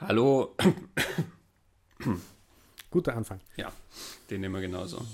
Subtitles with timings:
[0.00, 0.56] Hallo.
[2.90, 3.40] Guter Anfang.
[3.56, 3.70] Ja,
[4.30, 5.04] den nehmen wir genauso.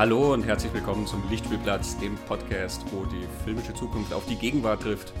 [0.00, 4.80] Hallo und herzlich willkommen zum Lichtspielplatz, dem Podcast, wo die filmische Zukunft auf die Gegenwart
[4.80, 5.12] trifft.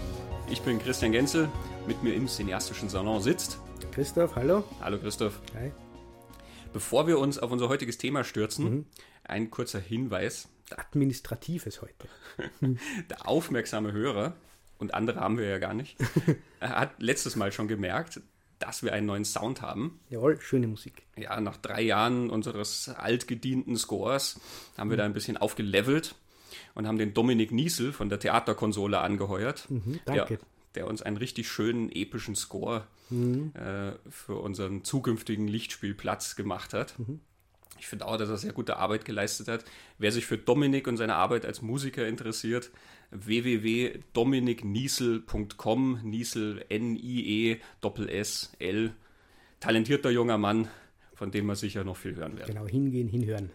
[0.48, 1.50] Ich bin Christian Genzel,
[1.86, 3.58] mit mir im cineastischen Salon sitzt.
[3.92, 4.64] Christoph, hallo.
[4.80, 5.38] Hallo Christoph.
[5.54, 5.70] Hi.
[6.72, 8.86] Bevor wir uns auf unser heutiges Thema stürzen,
[9.24, 10.48] ein kurzer Hinweis.
[10.74, 12.08] Administratives heute.
[13.10, 14.32] Der aufmerksame Hörer,
[14.78, 15.98] und andere haben wir ja gar nicht,
[16.62, 18.22] hat letztes Mal schon gemerkt,
[18.60, 19.98] dass wir einen neuen Sound haben.
[20.10, 21.02] Jawohl, schöne Musik.
[21.16, 24.38] Ja, nach drei Jahren unseres altgedienten Scores
[24.78, 26.14] haben wir da ein bisschen aufgelevelt
[26.74, 30.36] und haben den Dominik Niesel von der Theaterkonsole angeheuert, Mhm, danke.
[30.36, 30.38] Der,
[30.76, 36.94] der uns einen richtig schönen epischen Score äh, für unseren zukünftigen Lichtspielplatz gemacht hat.
[37.80, 39.64] Ich finde auch, dass er sehr gute Arbeit geleistet hat.
[39.98, 42.70] Wer sich für Dominik und seine Arbeit als Musiker interessiert,
[43.10, 47.62] www.dominikniesel.com, Niesel N-I-E-S-S-L.
[49.58, 50.68] Talentierter junger Mann,
[51.14, 52.54] von dem wir sicher noch viel hören werden.
[52.54, 53.50] Genau, hingehen, hinhören.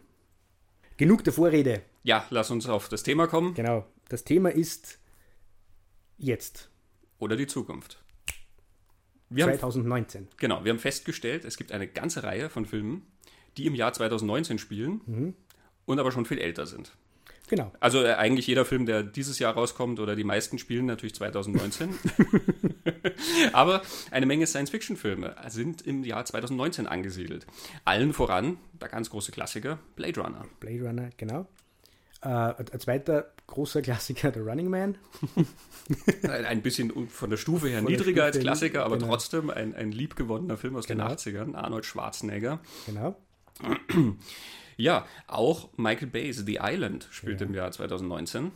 [0.97, 1.81] Genug der Vorrede.
[2.03, 3.85] Ja, lass uns auf das Thema kommen Genau.
[4.07, 4.99] Das Thema ist
[6.17, 6.69] jetzt,
[7.17, 8.01] oder die Zukunft.
[9.29, 10.27] Wir haben, 2019.
[10.37, 13.07] genau, wir haben festgestellt, es gibt eine ganze Reihe von Filmen,
[13.57, 15.33] die im Jahr 2019 spielen
[15.85, 16.95] und aber schon viel älter sind.
[17.47, 17.71] Genau.
[17.79, 21.93] Also äh, eigentlich jeder Film, der dieses Jahr rauskommt oder die meisten spielen natürlich 2019.
[23.53, 27.45] Aber eine Menge Science-Fiction-Filme sind im Jahr 2019 angesiedelt.
[27.83, 30.45] Allen voran der ganz große Klassiker Blade Runner.
[30.59, 31.47] Blade Runner, genau.
[32.21, 34.97] Äh, ein zweiter großer Klassiker, The Running Man.
[36.23, 39.09] Ein bisschen von der Stufe her Von niedriger als Stufe Klassiker, aber genau.
[39.09, 41.07] trotzdem ein, ein liebgewonnener Film aus Genau.
[41.09, 41.53] den 80ern.
[41.55, 42.59] Arnold Schwarzenegger.
[42.87, 43.15] Genau.
[44.77, 48.51] Ja, auch Michael Bay's The Island spielt im Jahr 2019.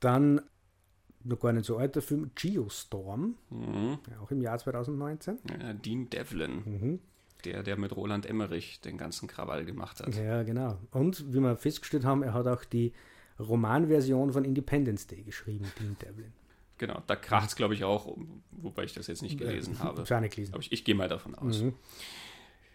[0.00, 0.40] Dann
[1.24, 3.36] noch gar nicht so alter Film, Geostorm.
[4.10, 5.38] Ja, auch im Jahr 2019.
[5.60, 7.00] Ja, Dean Devlin,
[7.44, 10.14] der, der mit Roland Emmerich den ganzen Krawall gemacht hat.
[10.16, 10.78] Ja, genau.
[10.90, 12.92] Und wie wir festgestellt haben, er hat auch die
[13.38, 16.32] Romanversion von Independence Day geschrieben, Dean Devlin.
[16.78, 18.16] Genau, da kracht es, glaube ich, auch,
[18.50, 20.02] wobei ich das jetzt nicht gelesen habe.
[20.02, 20.54] Gelesen.
[20.54, 21.62] Aber ich, ich gehe mal davon aus.
[21.62, 21.74] Mhm.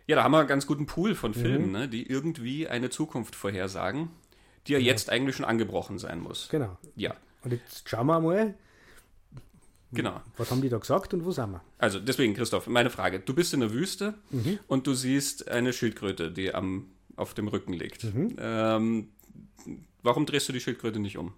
[0.07, 3.35] Ja, da haben wir einen ganz guten Pool von Filmen, ne, die irgendwie eine Zukunft
[3.35, 4.09] vorhersagen,
[4.65, 6.47] die ja jetzt eigentlich schon angebrochen sein muss.
[6.49, 6.77] Genau.
[6.95, 7.13] Ja,
[7.43, 8.55] Und jetzt schauen wir mal,
[9.91, 10.21] genau.
[10.37, 11.61] was haben die da gesagt und wo sind wir?
[11.77, 13.19] Also deswegen, Christoph, meine Frage.
[13.19, 14.13] Du bist in der Wüste
[14.67, 18.05] und du siehst eine Schildkröte, die am, auf dem Rücken liegt.
[18.37, 19.09] Ähm,
[20.03, 21.33] warum drehst du die Schildkröte nicht um?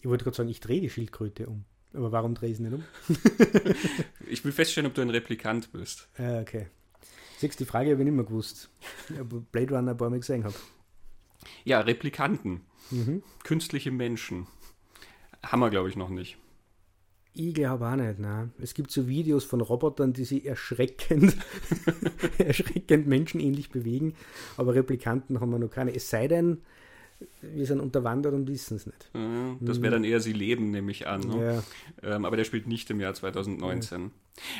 [0.00, 1.64] Ich wollte gerade sagen, ich drehe die Schildkröte um.
[1.96, 2.84] Aber warum drehe ich sie nicht um?
[4.28, 6.08] Ich will feststellen, ob du ein Replikant bist.
[6.18, 6.66] Äh, okay.
[7.40, 8.70] Du, die Frage habe ich nicht mehr gewusst.
[9.16, 10.54] Habe Blade Runner ein paar Mal gesehen habe.
[11.64, 12.62] Ja, Replikanten.
[13.44, 14.46] Künstliche Menschen.
[15.44, 16.38] Haben wir, glaube ich, noch nicht.
[17.38, 18.52] Ich glaube auch nicht, nein.
[18.58, 21.36] Es gibt so Videos von Robotern, die sich erschreckend,
[22.38, 24.14] erschreckend menschenähnlich bewegen,
[24.56, 25.94] aber Replikanten haben wir noch keine.
[25.94, 26.62] Es sei denn,
[27.40, 29.10] wir sind unterwandert und wissen es nicht.
[29.14, 31.20] Ja, Das wäre dann eher Sie leben, nehme ich an.
[31.20, 31.62] Ne?
[32.02, 34.10] Ja, Ähm, aber der spielt nicht im Jahr 2019.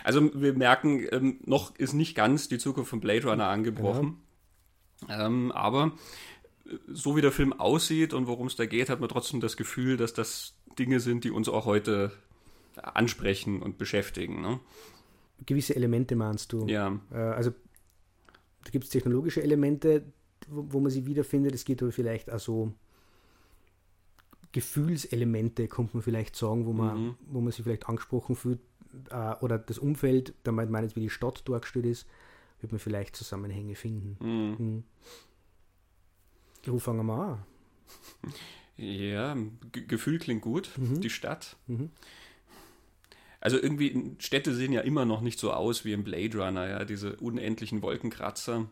[0.05, 4.19] Also wir merken, ähm, noch ist nicht ganz die Zukunft von Blade Runner angebrochen.
[5.09, 5.93] Ähm, aber
[6.67, 9.56] äh, so wie der Film aussieht und worum es da geht, hat man trotzdem das
[9.56, 12.12] Gefühl, dass das Dinge sind, die uns auch heute
[12.77, 14.41] ansprechen und beschäftigen.
[14.43, 14.61] Ne?
[15.44, 16.67] gewisse Elemente meinst du?
[16.67, 17.50] Ja, Äh, also
[18.65, 20.05] da gibt es technologische Elemente,
[20.49, 21.55] wo, wo man sie wiederfindet.
[21.55, 22.73] Es geht aber vielleicht auch so
[24.53, 28.61] Gefühlselemente, könnte man vielleicht sagen, wo man, wo man sich vielleicht angesprochen fühlt.
[29.11, 32.06] Äh, oder das Umfeld, da meint man jetzt, wie die Stadt dargestellt ist,
[32.61, 34.17] wird man vielleicht Zusammenhänge finden.
[34.19, 34.85] Mhm.
[36.65, 37.44] Wo fangen wir an?
[38.76, 39.37] ja
[39.73, 40.70] G Gefühl klingt gut.
[40.76, 41.56] Die Stadt.
[43.41, 46.85] Also irgendwie, Städte sehen ja immer noch nicht so aus wie im Blade Runner, ja,
[46.85, 48.69] diese unendlichen Wolkenkratzer.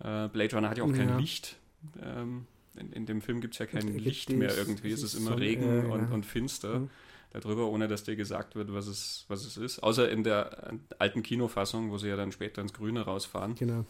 [0.00, 1.18] Äh, Blade Runner hat ja auch kein Ja.
[1.18, 1.56] Licht.
[2.02, 2.46] Ähm,
[2.78, 4.90] in, in dem Film gibt es ja kein gibt Licht mehr irgendwie.
[4.90, 6.90] Es ist immer so- Regen und, und finster Mhm.
[7.32, 9.78] darüber, ohne dass dir gesagt wird, was es, was es ist.
[9.82, 13.54] Außer in der äh, alten Kinofassung, wo sie ja dann später ins Grüne rausfahren.
[13.54, 13.84] Genau.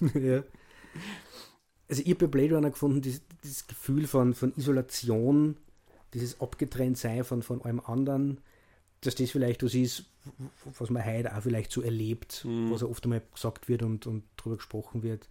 [0.14, 0.42] ja.
[1.88, 5.56] Also ich habe bei Blade Runner gefunden, dieses, dieses Gefühl von, von Isolation,
[6.14, 8.38] dieses Abgetrenntsein von, von allem anderen,
[9.02, 10.04] dass das vielleicht was ist,
[10.78, 12.70] was man heute auch vielleicht so erlebt, mhm.
[12.70, 15.28] was ja oft einmal gesagt wird und, und darüber gesprochen wird,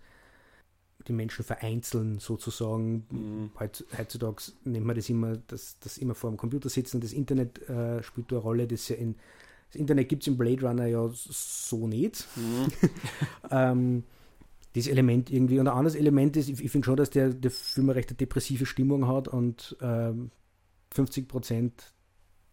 [1.08, 3.06] die Menschen vereinzeln sozusagen.
[3.10, 3.52] Mhm.
[3.60, 7.02] Heutzutage nennt man das immer, dass das immer vor dem Computer sitzen.
[7.02, 9.16] Das Internet äh, spielt eine Rolle, das ja in
[9.70, 12.28] das Internet gibt es im Blade Runner ja so nicht.
[12.36, 12.90] Mhm.
[13.52, 14.04] ähm,
[14.74, 15.60] das Element irgendwie.
[15.60, 18.20] Und ein anderes Element ist, ich, ich finde schon, dass der, der Film eine recht
[18.20, 20.32] depressive Stimmung hat und ähm,
[20.94, 21.94] 50 Prozent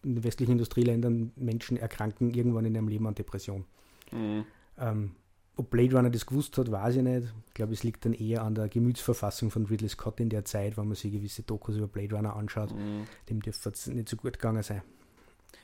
[0.03, 3.65] in den westlichen Industrieländern Menschen erkranken irgendwann in ihrem Leben an Depression.
[4.11, 4.45] Mhm.
[4.77, 5.11] Ähm,
[5.55, 7.33] ob Blade Runner das gewusst hat, weiß ich nicht.
[7.47, 10.77] Ich glaube, es liegt dann eher an der Gemütsverfassung von Ridley Scott in der Zeit,
[10.77, 12.73] wenn man sich gewisse Dokus über Blade Runner anschaut.
[12.73, 13.05] Mhm.
[13.29, 14.81] Dem dürfte es nicht so gut gegangen sein.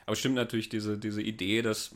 [0.06, 1.96] Aber stimmt natürlich diese, diese Idee, dass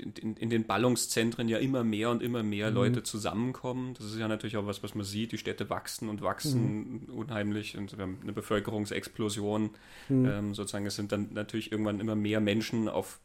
[0.00, 2.76] in, in, den Ballungszentren ja immer mehr und immer mehr mhm.
[2.76, 3.94] Leute zusammenkommen.
[3.94, 5.32] Das ist ja natürlich auch was, was man sieht.
[5.32, 7.14] Die Städte wachsen und wachsen mhm.
[7.14, 9.70] unheimlich und wir haben eine Bevölkerungsexplosion.
[10.08, 10.26] Mhm.
[10.26, 13.20] Ähm, sozusagen, es sind dann natürlich irgendwann immer mehr Menschen auf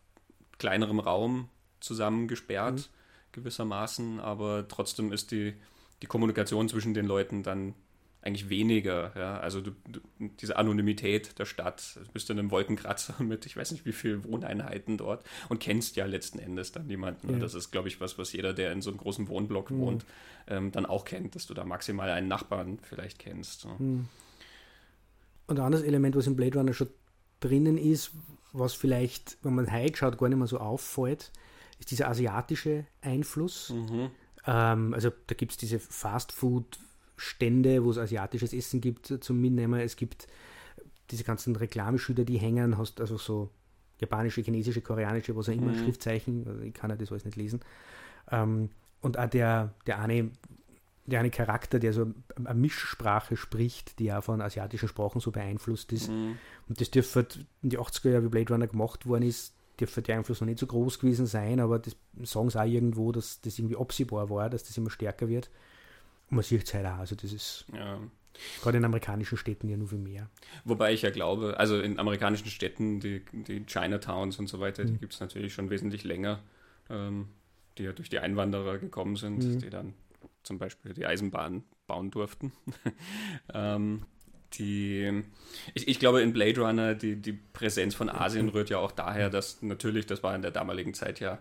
[0.58, 1.50] kleinerem Raum
[1.80, 3.34] zusammengesperrt, mhm.
[3.34, 5.54] gewissermaßen, aber trotzdem ist die,
[6.02, 7.74] die Kommunikation zwischen den Leuten dann
[8.24, 9.12] eigentlich weniger.
[9.16, 9.40] Ja?
[9.40, 10.00] Also du, du,
[10.42, 14.24] diese Anonymität der Stadt, du bist in einem Wolkenkratzer mit, ich weiß nicht wie viele
[14.24, 17.34] Wohneinheiten dort und kennst ja letzten Endes dann niemanden.
[17.34, 17.40] Ja.
[17.40, 19.80] Das ist, glaube ich, was, was jeder, der in so einem großen Wohnblock mhm.
[19.80, 20.06] wohnt,
[20.48, 23.62] ähm, dann auch kennt, dass du da maximal einen Nachbarn vielleicht kennst.
[23.62, 23.70] So.
[23.78, 24.08] Mhm.
[25.48, 26.90] Und ein anderes Element, was im Blade Runner schon
[27.42, 28.12] drinnen ist,
[28.54, 31.32] was vielleicht, wenn man heute schaut, gar nicht mehr so auffällt,
[31.80, 33.72] ist dieser asiatische Einfluss.
[33.72, 34.12] Mhm.
[34.46, 36.80] Ähm, also da gibt es diese Fast Food-
[37.16, 39.80] Stände, wo es asiatisches Essen gibt zum Mitnehmen.
[39.80, 40.28] Es gibt
[41.12, 43.50] diese ganzen Reklameschilder, die hängen, hast also so
[44.00, 45.80] japanische, chinesische, koreanische, was auch immer, mhm.
[45.84, 47.62] Schriftzeichen, also ich kann ja das alles nicht lesen.
[48.32, 48.70] Ähm,
[49.02, 50.32] und auch der, der eine
[51.06, 55.92] der eine Charakter, der so eine Mischsprache spricht, die ja von asiatischen Sprachen so beeinflusst
[55.92, 56.10] ist.
[56.10, 56.38] Mhm.
[56.70, 57.28] Und das dürfte
[57.62, 60.60] in die 80er Jahre, wie Blade Runner gemacht worden ist, dürfte der Einfluss noch nicht
[60.60, 64.50] so groß gewesen sein, aber das sagen sie auch irgendwo, dass das irgendwie absehbar war,
[64.50, 65.50] dass das immer stärker wird
[66.34, 66.98] man sieht es halt auch.
[67.00, 68.00] Also das ist ja.
[68.62, 70.30] gerade in amerikanischen Städten ja nur viel mehr.
[70.66, 74.88] Wobei ich ja glaube, also in amerikanischen Städten, die, die Chinatowns und so weiter, mhm.
[74.88, 76.42] die gibt es natürlich schon wesentlich länger,
[76.90, 77.30] ähm,
[77.78, 79.60] die ja durch die Einwanderer gekommen sind, mhm.
[79.60, 79.94] die dann
[80.44, 82.52] zum Beispiel die Eisenbahn bauen durften.
[83.54, 84.06] ähm,
[84.54, 85.24] die,
[85.74, 89.30] ich, ich, glaube, in Blade Runner, die, die Präsenz von Asien rührt ja auch daher,
[89.30, 91.40] dass natürlich, das war in der damaligen Zeit ja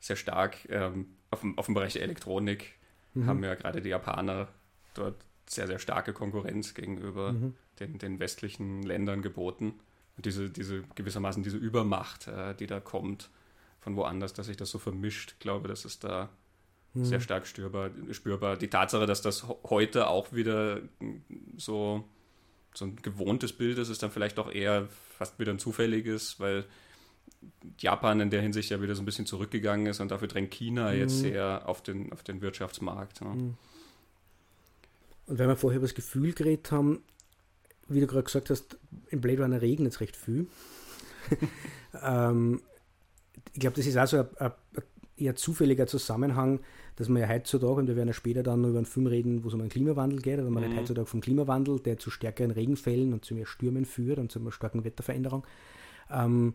[0.00, 2.74] sehr stark ähm, auf, dem, auf dem Bereich der Elektronik
[3.14, 3.26] mhm.
[3.26, 4.48] haben ja gerade die Japaner
[4.94, 5.16] dort
[5.46, 7.54] sehr, sehr starke Konkurrenz gegenüber mhm.
[7.80, 9.74] den, den westlichen Ländern geboten.
[10.16, 13.30] Und diese, diese gewissermaßen diese Übermacht, äh, die da kommt
[13.80, 16.30] von woanders, dass sich das so vermischt, ich glaube, das ist da
[16.94, 17.04] mhm.
[17.04, 18.56] sehr stark spürbar, spürbar.
[18.56, 20.80] Die Tatsache, dass das heute auch wieder
[21.56, 22.04] so,
[22.72, 24.88] so ein gewohntes Bild ist, ist dann vielleicht auch eher
[25.18, 26.64] fast wieder ein zufälliges, weil
[27.78, 30.92] Japan in der Hinsicht ja wieder so ein bisschen zurückgegangen ist und dafür drängt China
[30.92, 30.98] mhm.
[30.98, 33.20] jetzt sehr auf den, auf den Wirtschaftsmarkt.
[33.20, 33.28] Ja.
[33.28, 33.54] Mhm.
[35.26, 37.02] Und wenn wir vorher über das Gefühl geredet haben,
[37.88, 38.78] wie du gerade gesagt hast,
[39.10, 40.46] im Blade Runner regnet es recht viel.
[42.02, 42.62] ähm,
[43.52, 44.52] ich glaube, das ist auch so ein, ein,
[45.16, 46.60] eher zufälliger Zusammenhang,
[46.96, 49.44] dass man ja heutzutage, und wir werden ja später dann noch über einen Film reden,
[49.44, 50.70] wo es um einen Klimawandel geht, aber man mhm.
[50.70, 54.40] redet heutzutage vom Klimawandel, der zu stärkeren Regenfällen und zu mehr Stürmen führt und zu
[54.40, 55.46] einer starken Wetterveränderung.
[56.10, 56.54] Ähm,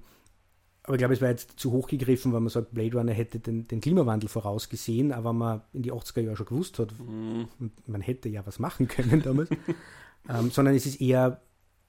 [0.90, 3.40] aber ich glaube, es war jetzt zu hoch gegriffen, weil man sagt, Blade Runner hätte
[3.40, 7.48] den, den Klimawandel vorausgesehen, aber man in die 80er Jahre schon gewusst hat, mhm.
[7.86, 9.52] man hätte ja was machen können damals.
[10.30, 11.42] ähm, sondern es ist eher,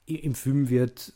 [0.05, 1.15] im Film wird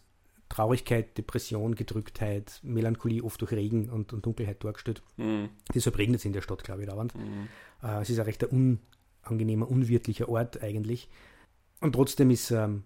[0.49, 5.03] Traurigkeit, Depression, Gedrücktheit, Melancholie oft durch Regen und, und Dunkelheit dargestellt.
[5.19, 5.51] Mhm.
[5.75, 7.15] Deshalb regnet es in der Stadt, glaube ich, dauernd.
[7.15, 7.49] Mhm.
[7.83, 11.11] Äh, es ist ein recht unangenehmer, unwirtlicher Ort eigentlich.
[11.83, 12.85] Und trotzdem ist ähm,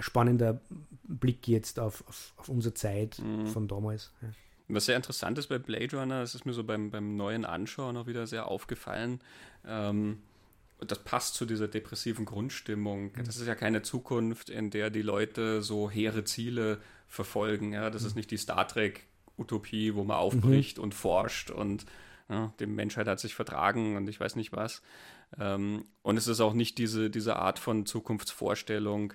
[0.00, 0.60] spannender
[1.04, 3.46] Blick jetzt auf, auf, auf unsere Zeit mhm.
[3.46, 4.12] von damals.
[4.22, 4.28] Ja.
[4.68, 7.96] Was sehr interessant ist bei Blade Runner, das ist mir so beim, beim neuen Anschauen
[7.96, 9.20] auch wieder sehr aufgefallen.
[9.66, 10.18] Ähm,
[10.86, 13.12] das passt zu dieser depressiven Grundstimmung.
[13.16, 13.24] Mhm.
[13.24, 16.78] Das ist ja keine Zukunft, in der die Leute so hehre Ziele
[17.08, 17.72] verfolgen.
[17.72, 17.88] Ja?
[17.90, 18.08] Das mhm.
[18.08, 20.84] ist nicht die Star Trek-Utopie, wo man aufbricht mhm.
[20.84, 21.86] und forscht und
[22.28, 24.82] ja, die Menschheit hat sich vertragen und ich weiß nicht was.
[25.38, 29.14] Ähm, und es ist auch nicht diese, diese Art von Zukunftsvorstellung,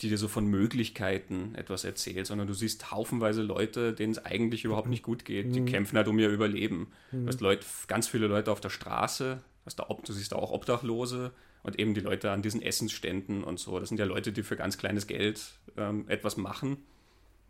[0.00, 4.64] die dir so von Möglichkeiten etwas erzählt, sondern du siehst haufenweise Leute, denen es eigentlich
[4.64, 5.54] überhaupt nicht gut geht.
[5.54, 5.66] Die mhm.
[5.66, 6.92] kämpfen halt um ihr Überleben.
[7.10, 7.22] Mhm.
[7.22, 10.52] Du hast Leute, ganz viele Leute auf der Straße, hast da, du siehst da auch
[10.52, 11.32] Obdachlose
[11.64, 13.80] und eben die Leute an diesen Essensständen und so.
[13.80, 16.78] Das sind ja Leute, die für ganz kleines Geld ähm, etwas machen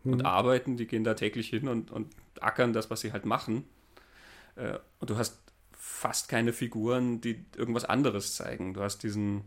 [0.03, 0.13] mhm.
[0.13, 0.75] und arbeiten.
[0.75, 3.65] Die gehen da täglich hin und, und ackern das, was sie halt machen.
[4.55, 5.39] Äh, und du hast
[5.71, 8.73] fast keine Figuren, die irgendwas anderes zeigen.
[8.73, 9.43] Du hast diesen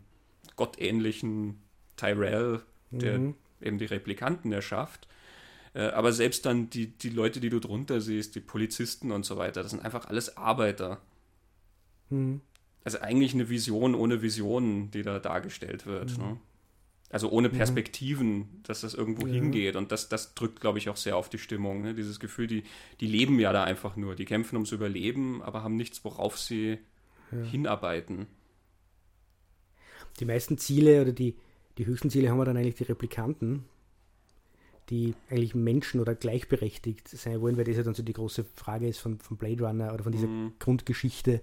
[0.56, 1.60] gottähnlichen
[1.96, 2.62] Tyrell,
[3.00, 3.34] der mhm.
[3.60, 5.08] eben die Replikanten erschafft.
[5.74, 9.36] Äh, aber selbst dann die, die Leute, die du drunter siehst, die Polizisten und so
[9.36, 11.00] weiter, das sind einfach alles Arbeiter.
[12.10, 12.40] Mhm.
[12.84, 16.18] Also eigentlich eine Vision ohne Visionen, die da dargestellt wird.
[16.18, 16.24] Mhm.
[16.24, 16.36] Ne?
[17.10, 18.46] Also ohne Perspektiven, ja.
[18.64, 19.34] dass das irgendwo ja.
[19.34, 19.76] hingeht.
[19.76, 21.82] Und das, das drückt, glaube ich, auch sehr auf die Stimmung.
[21.82, 21.94] Ne?
[21.94, 22.64] Dieses Gefühl, die,
[23.00, 24.16] die leben ja da einfach nur.
[24.16, 26.78] Die kämpfen ums Überleben, aber haben nichts, worauf sie
[27.30, 27.42] ja.
[27.50, 28.26] hinarbeiten.
[30.20, 31.36] Die meisten Ziele oder die,
[31.78, 33.64] die höchsten Ziele haben wir dann eigentlich die Replikanten,
[34.90, 38.88] die eigentlich Menschen oder gleichberechtigt sein wollen, weil das ja dann so die große Frage
[38.88, 40.52] ist von, von Blade Runner oder von dieser mhm.
[40.58, 41.40] Grundgeschichte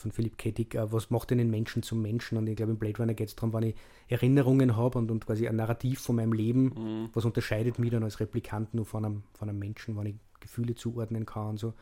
[0.00, 0.50] von Philipp K.
[0.50, 2.38] Dick, äh, was macht denn den Menschen zum Menschen?
[2.38, 3.74] Und ich glaube, im Blade Runner geht es darum, wenn ich
[4.08, 7.10] Erinnerungen habe und, und quasi ein Narrativ von meinem Leben, mhm.
[7.12, 10.74] was unterscheidet mich dann als Replikant nur von einem, von einem Menschen, wenn ich Gefühle
[10.74, 11.74] zuordnen kann und so.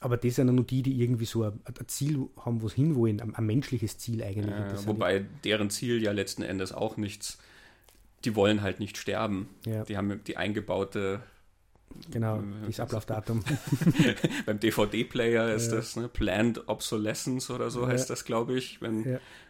[0.00, 3.20] Aber das sind nur die, die irgendwie so ein, ein Ziel haben, wo sie hinwollen,
[3.20, 4.50] ein, ein, menschliches Ziel eigentlich.
[4.50, 7.38] Ja, wobei deren Ziel ja letzten Endes auch nichts,
[8.24, 9.48] die wollen halt nicht sterben.
[9.64, 9.84] Ja.
[9.84, 11.22] Die haben die eingebaute
[12.10, 13.42] Genau, das Ablaufdatum.
[14.46, 15.76] Beim DVD-Player ist ja.
[15.76, 17.88] das ne, Planned Obsolescence oder so ja.
[17.88, 19.04] heißt das, glaube ich, wenn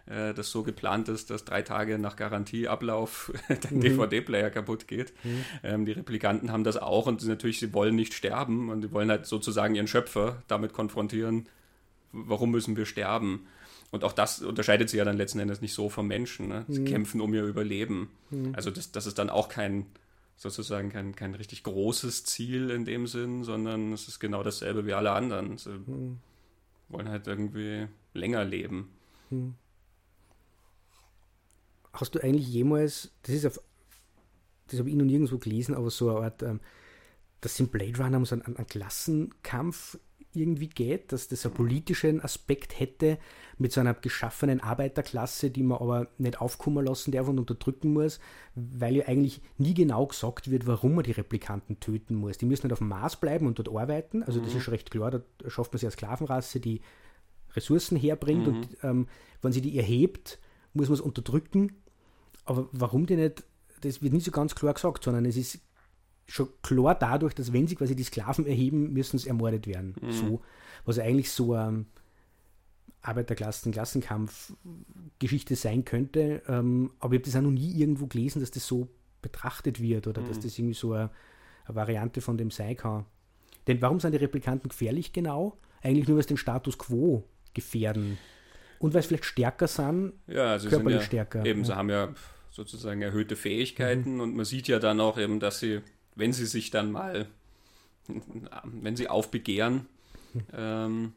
[0.07, 0.29] ja.
[0.29, 3.81] äh, das so geplant ist, dass drei Tage nach Garantieablauf der mhm.
[3.81, 5.13] DVD-Player kaputt geht.
[5.25, 5.45] Mhm.
[5.63, 9.11] Ähm, die Replikanten haben das auch und natürlich, sie wollen nicht sterben und die wollen
[9.11, 11.49] halt sozusagen ihren Schöpfer damit konfrontieren,
[12.13, 13.47] warum müssen wir sterben?
[13.91, 16.49] Und auch das unterscheidet sie ja dann letzten Endes nicht so vom Menschen.
[16.49, 16.65] Ne?
[16.69, 16.87] Sie mhm.
[16.87, 18.11] kämpfen um ihr Überleben.
[18.31, 18.53] Mhm.
[18.55, 19.87] Also das, das ist dann auch kein
[20.37, 24.95] sozusagen kein, kein richtig großes Ziel in dem Sinn, sondern es ist genau dasselbe wie
[24.95, 25.59] alle anderen.
[25.59, 26.19] Sie hm.
[26.89, 28.91] wollen halt irgendwie länger leben.
[29.31, 29.55] Hm.
[31.93, 33.61] Hast du eigentlich jemals, das ist auf,
[34.67, 36.61] das habe ich noch nirgendwo gelesen, aber so eine Art, ähm,
[37.41, 39.99] dass im Blade Runner um so einen, einen Klassenkampf
[40.35, 43.19] irgendwie geht, dass das einen politischen Aspekt hätte
[43.59, 48.21] mit so einer geschaffenen Arbeiterklasse, die man aber nicht aufkommen lassen darf und unterdrücken muss,
[48.55, 52.39] weil ja eigentlich nie genau gesagt wird, warum man die Replikanten töten muss.
[52.39, 54.59] Die müssen nicht auf dem Mars bleiben und dort arbeiten, also das mhm.
[54.59, 56.81] ist schon recht klar, da schafft man sich als Sklavenrasse, die
[57.55, 58.55] Ressourcen herbringt mhm.
[58.55, 59.09] und ähm,
[59.43, 60.39] wenn sie die erhebt,
[60.73, 61.73] muss man es unterdrücken.
[62.45, 63.45] Aber warum die nicht,
[63.81, 65.61] das wird nicht so ganz klar gesagt, sondern es ist
[66.27, 69.95] schon klar dadurch, dass wenn sie quasi die Sklaven erheben, müssen sie ermordet werden.
[70.01, 70.13] Mhm.
[70.13, 70.41] So,
[70.85, 71.85] was eigentlich so eine
[73.03, 76.43] Arbeiterklassen, Klassenkampf-Geschichte sein könnte.
[76.49, 78.89] Ähm, aber ich habe das auch noch nie irgendwo gelesen, dass das so
[79.23, 80.29] betrachtet wird oder mhm.
[80.29, 81.11] dass das irgendwie so eine,
[81.67, 83.05] eine, Variante von dem sein kann.
[83.67, 85.59] Denn warum sind die Replikanten gefährlich genau?
[85.83, 88.19] Eigentlich nur, weil sie den Status quo gefährden.
[88.79, 91.47] Und weil sie vielleicht stärker sind, ja, also körperlich sind ja, stärker.
[91.47, 91.67] Eben, ja.
[91.67, 92.15] sie haben ja
[92.51, 94.21] sozusagen erhöhte Fähigkeiten mhm.
[94.21, 95.81] und man sieht ja dann auch eben, dass sie
[96.15, 97.29] wenn sie sich dann mal,
[98.65, 99.87] wenn sie aufbegehren,
[100.53, 101.13] ähm,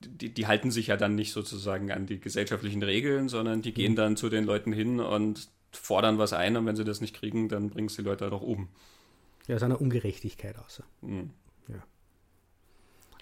[0.00, 3.92] die, die, halten sich ja dann nicht sozusagen an die gesellschaftlichen Regeln, sondern die gehen
[3.92, 3.96] mhm.
[3.96, 7.48] dann zu den Leuten hin und fordern was ein und wenn sie das nicht kriegen,
[7.48, 8.68] dann bringen sie die Leute halt auch um.
[9.46, 10.84] Ja, aus einer Ungerechtigkeit außer.
[11.00, 11.30] Mhm.
[11.68, 11.82] Ja.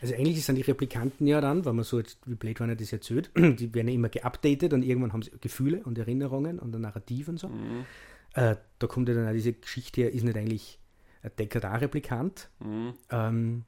[0.01, 2.93] Also eigentlich sind die Replikanten ja dann, wenn man so jetzt, wie Blade Runner das
[2.93, 6.81] erzählt, die werden ja immer geupdatet und irgendwann haben sie Gefühle und Erinnerungen und ein
[6.81, 7.49] Narrativ und so.
[7.49, 7.85] Mhm.
[8.35, 10.79] Äh, da kommt ja dann auch diese Geschichte her, ist nicht eigentlich
[11.23, 12.95] ein Deckard-Replikant, mhm.
[13.11, 13.65] ähm,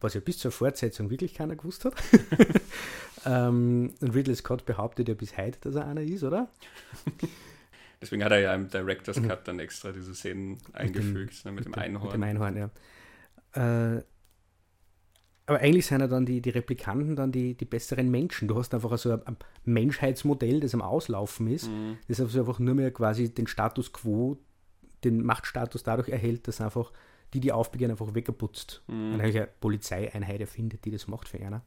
[0.00, 1.94] was ja bis zur Fortsetzung wirklich keiner gewusst hat.
[3.24, 6.50] ähm, und Ridley Scott behauptet ja bis heute, dass er einer ist, oder?
[8.00, 9.28] Deswegen hat er ja im Director's mhm.
[9.28, 12.06] Cut dann extra diese Szenen eingefügt, mit dem, ne, mit dem Einhorn.
[12.06, 12.56] Mit dem Einhorn,
[13.54, 13.96] ja.
[13.96, 14.02] Äh,
[15.46, 18.48] aber eigentlich sind ja dann die, die Replikanten dann die, die besseren Menschen.
[18.48, 21.98] Du hast einfach so ein, ein Menschheitsmodell, das am Auslaufen ist, mhm.
[22.08, 24.38] das also einfach nur mehr quasi den Status quo,
[25.04, 26.92] den Machtstatus dadurch erhält, dass einfach
[27.32, 28.82] die, die aufbegehren, einfach weggeputzt.
[28.88, 29.20] Mhm.
[29.20, 31.62] Eine Polizeieinheit erfindet, die das macht für einer.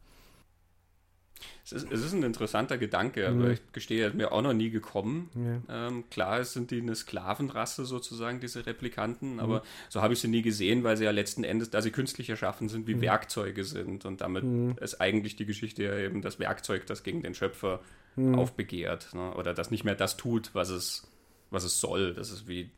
[1.63, 3.51] Es ist, es ist ein interessanter Gedanke, aber mhm.
[3.51, 5.29] ich gestehe, er ist mir auch noch nie gekommen.
[5.67, 5.87] Ja.
[5.87, 9.39] Ähm, klar, es sind die eine Sklavenrasse sozusagen, diese Replikanten, mhm.
[9.39, 12.29] aber so habe ich sie nie gesehen, weil sie ja letzten Endes, da sie künstlich
[12.29, 13.01] erschaffen sind, wie mhm.
[13.01, 14.05] Werkzeuge sind.
[14.05, 14.75] Und damit mhm.
[14.81, 17.81] ist eigentlich die Geschichte ja eben das Werkzeug, das gegen den Schöpfer
[18.15, 18.35] mhm.
[18.35, 19.13] aufbegehrt.
[19.13, 19.33] Ne?
[19.35, 21.07] Oder das nicht mehr das tut, was es,
[21.51, 22.13] was es soll.
[22.13, 22.71] Das ist wie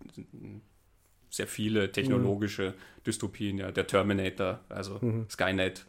[1.30, 2.74] sehr viele technologische
[3.08, 5.00] Dystopien, ja, der Terminator, also
[5.30, 5.86] Skynet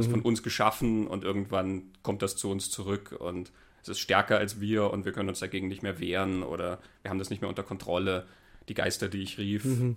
[0.00, 0.12] es ist mhm.
[0.12, 4.60] von uns geschaffen und irgendwann kommt das zu uns zurück und es ist stärker als
[4.60, 7.48] wir und wir können uns dagegen nicht mehr wehren oder wir haben das nicht mehr
[7.48, 8.26] unter Kontrolle.
[8.68, 9.64] Die Geister, die ich rief.
[9.64, 9.96] Mhm.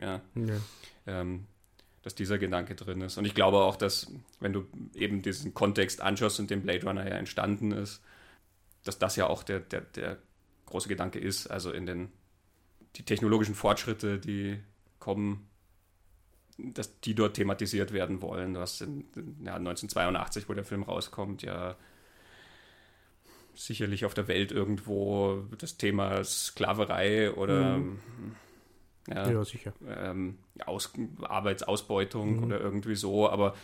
[0.00, 0.22] Ja.
[0.34, 0.60] ja.
[1.06, 1.46] Ähm,
[2.02, 3.18] dass dieser Gedanke drin ist.
[3.18, 7.06] Und ich glaube auch, dass, wenn du eben diesen Kontext anschaust, in dem Blade Runner
[7.06, 8.00] ja entstanden ist,
[8.84, 10.18] dass das ja auch der, der, der
[10.66, 11.48] große Gedanke ist.
[11.48, 12.12] Also in den
[12.96, 14.58] die technologischen Fortschritte, die
[14.98, 15.48] kommen,
[16.58, 18.54] dass die dort thematisiert werden wollen.
[18.54, 19.04] Du hast in,
[19.44, 21.76] ja, 1982, wo der Film rauskommt, ja
[23.54, 27.98] sicherlich auf der Welt irgendwo das Thema Sklaverei oder mhm.
[29.08, 29.72] Ja, Ja, sicher.
[29.86, 32.44] ähm, Aus, Arbeitsausbeutung Mhm.
[32.44, 33.54] oder irgendwie so, aber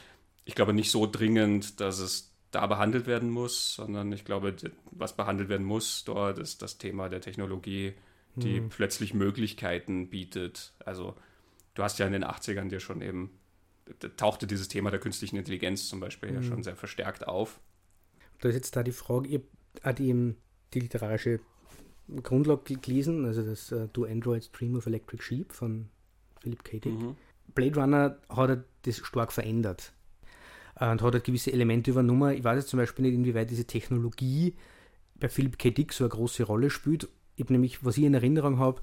[0.44, 4.54] ich glaube nicht so dringend, dass es da behandelt werden muss, sondern ich glaube,
[4.92, 7.94] was behandelt werden muss dort ist das Thema der Technologie,
[8.36, 8.68] die Mhm.
[8.70, 10.72] plötzlich Möglichkeiten bietet.
[10.84, 11.16] Also
[11.74, 13.30] du hast ja in den 80ern dir schon eben,
[13.98, 16.44] da tauchte dieses Thema der künstlichen Intelligenz zum Beispiel ja Mhm.
[16.44, 17.60] schon sehr verstärkt auf.
[18.40, 19.46] Da ist jetzt da die Frage, ich habe
[19.84, 20.34] auch die,
[20.74, 21.40] literarische
[22.22, 25.88] Grundlage gelesen, also das uh, Do Androids Dream of Electric Sheep von
[26.40, 26.78] Philip K.
[26.78, 26.92] Dick.
[26.92, 27.16] Mhm.
[27.54, 29.92] Blade Runner hat das stark verändert
[30.76, 32.36] äh, und hat gewisse Elemente übernommen.
[32.36, 34.56] Ich weiß jetzt zum Beispiel nicht, inwieweit diese Technologie
[35.14, 35.70] bei Philip K.
[35.70, 37.08] Dick so eine große Rolle spielt.
[37.36, 38.82] Ich habe nämlich, was ich in Erinnerung habe,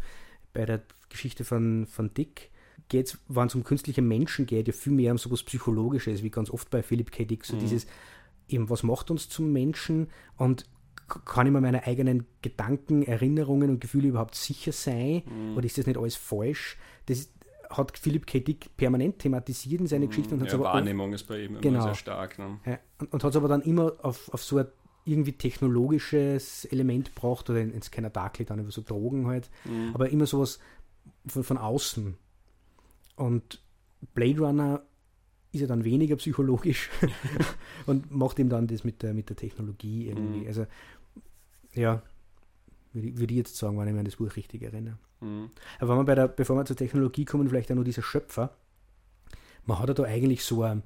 [0.54, 2.50] bei der Geschichte von, von Dick,
[2.90, 6.50] geht's, wenn es um künstliche Menschen geht, ja viel mehr um sowas Psychologisches, wie ganz
[6.50, 7.26] oft bei Philip K.
[7.26, 7.60] Dick, so Mhm.
[7.60, 7.86] dieses,
[8.48, 10.66] eben, was macht uns zum Menschen und
[11.26, 15.24] kann ich mir meine eigenen Gedanken, Erinnerungen und Gefühle überhaupt sicher sein?
[15.26, 15.58] Mhm.
[15.58, 16.78] Oder ist das nicht alles falsch?
[17.08, 17.34] Das ist,
[17.70, 18.40] hat Philipp K.
[18.40, 20.52] Dick permanent thematisiert in seine Geschichte und hat Mhm.
[20.52, 21.82] Ja, aber Wahrnehmung ist bei ihm immer Genau.
[21.84, 22.38] sehr stark.
[22.40, 22.60] Ne?
[22.66, 24.66] ja, und, und hat es aber dann immer auf, auf so ein
[25.06, 29.92] irgendwie technologisches Element braucht oder in, in Scanner Darkly dann über so Drogen halt, Mhm.
[29.94, 30.60] aber immer sowas
[31.28, 32.18] von, von außen.
[33.20, 33.62] Und
[34.14, 34.82] Blade Runner
[35.52, 36.90] ist ja dann weniger psychologisch
[37.86, 40.42] und macht ihm dann das mit der, mit der Technologie irgendwie.
[40.42, 40.48] Mhm.
[40.48, 40.66] Also,
[41.74, 42.02] ja,
[42.94, 44.98] würde ich, jetzt sagen, wenn ich mich an das Buch richtig erinnere.
[45.20, 45.50] Mhm.
[45.80, 48.56] Aber wenn wir bei der, bevor wir zur Technologie kommen, vielleicht auch noch dieser Schöpfer.
[49.66, 50.84] Man hat ja da eigentlich so ein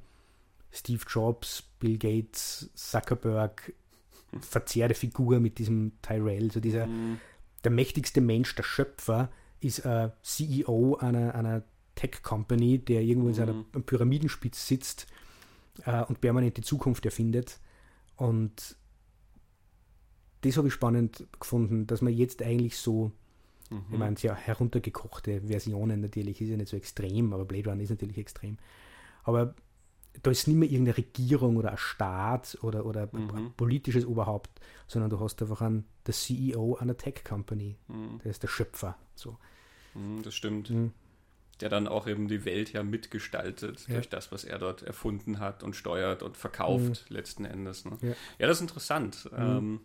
[0.71, 3.73] Steve Jobs, Bill Gates, Zuckerberg,
[4.41, 6.51] verzerrte Figur mit diesem Tyrell.
[6.51, 7.19] So dieser, Mhm.
[7.63, 11.63] der mächtigste Mensch, der Schöpfer, ist ein CEO einer, einer
[11.95, 13.83] Tech-Company, der irgendwo in seiner Mhm.
[13.85, 15.07] Pyramidenspitze sitzt
[15.85, 17.59] äh, und permanent die Zukunft erfindet.
[18.15, 18.75] Und
[20.41, 23.11] das habe ich spannend gefunden, dass man jetzt eigentlich so
[23.69, 23.81] Mhm.
[23.91, 27.89] ich meine, ja, heruntergekochte Versionen natürlich, ist ja nicht so extrem, aber Blade Runner ist
[27.89, 28.57] natürlich extrem.
[29.23, 29.55] Aber
[30.21, 33.29] da ist nicht mehr irgendeine Regierung oder ein Staat oder, oder Mhm.
[33.35, 34.51] ein politisches Oberhaupt,
[34.87, 37.77] sondern du hast einfach einen, der CEO einer Tech-Company.
[37.87, 38.19] Mhm.
[38.23, 38.95] Der ist der Schöpfer.
[39.15, 39.37] So.
[39.95, 40.71] Mhm, Das stimmt.
[41.63, 41.69] Mhm.
[41.69, 43.95] Der dann auch eben die Welt ja mitgestaltet Ja.
[43.95, 47.85] durch das, was er dort erfunden hat und steuert und verkauft letzten Endes.
[47.85, 47.97] Ne?
[48.01, 48.09] Ja.
[48.39, 48.47] Ja.
[48.47, 49.29] das ist interessant.
[49.37, 49.79] Ähm,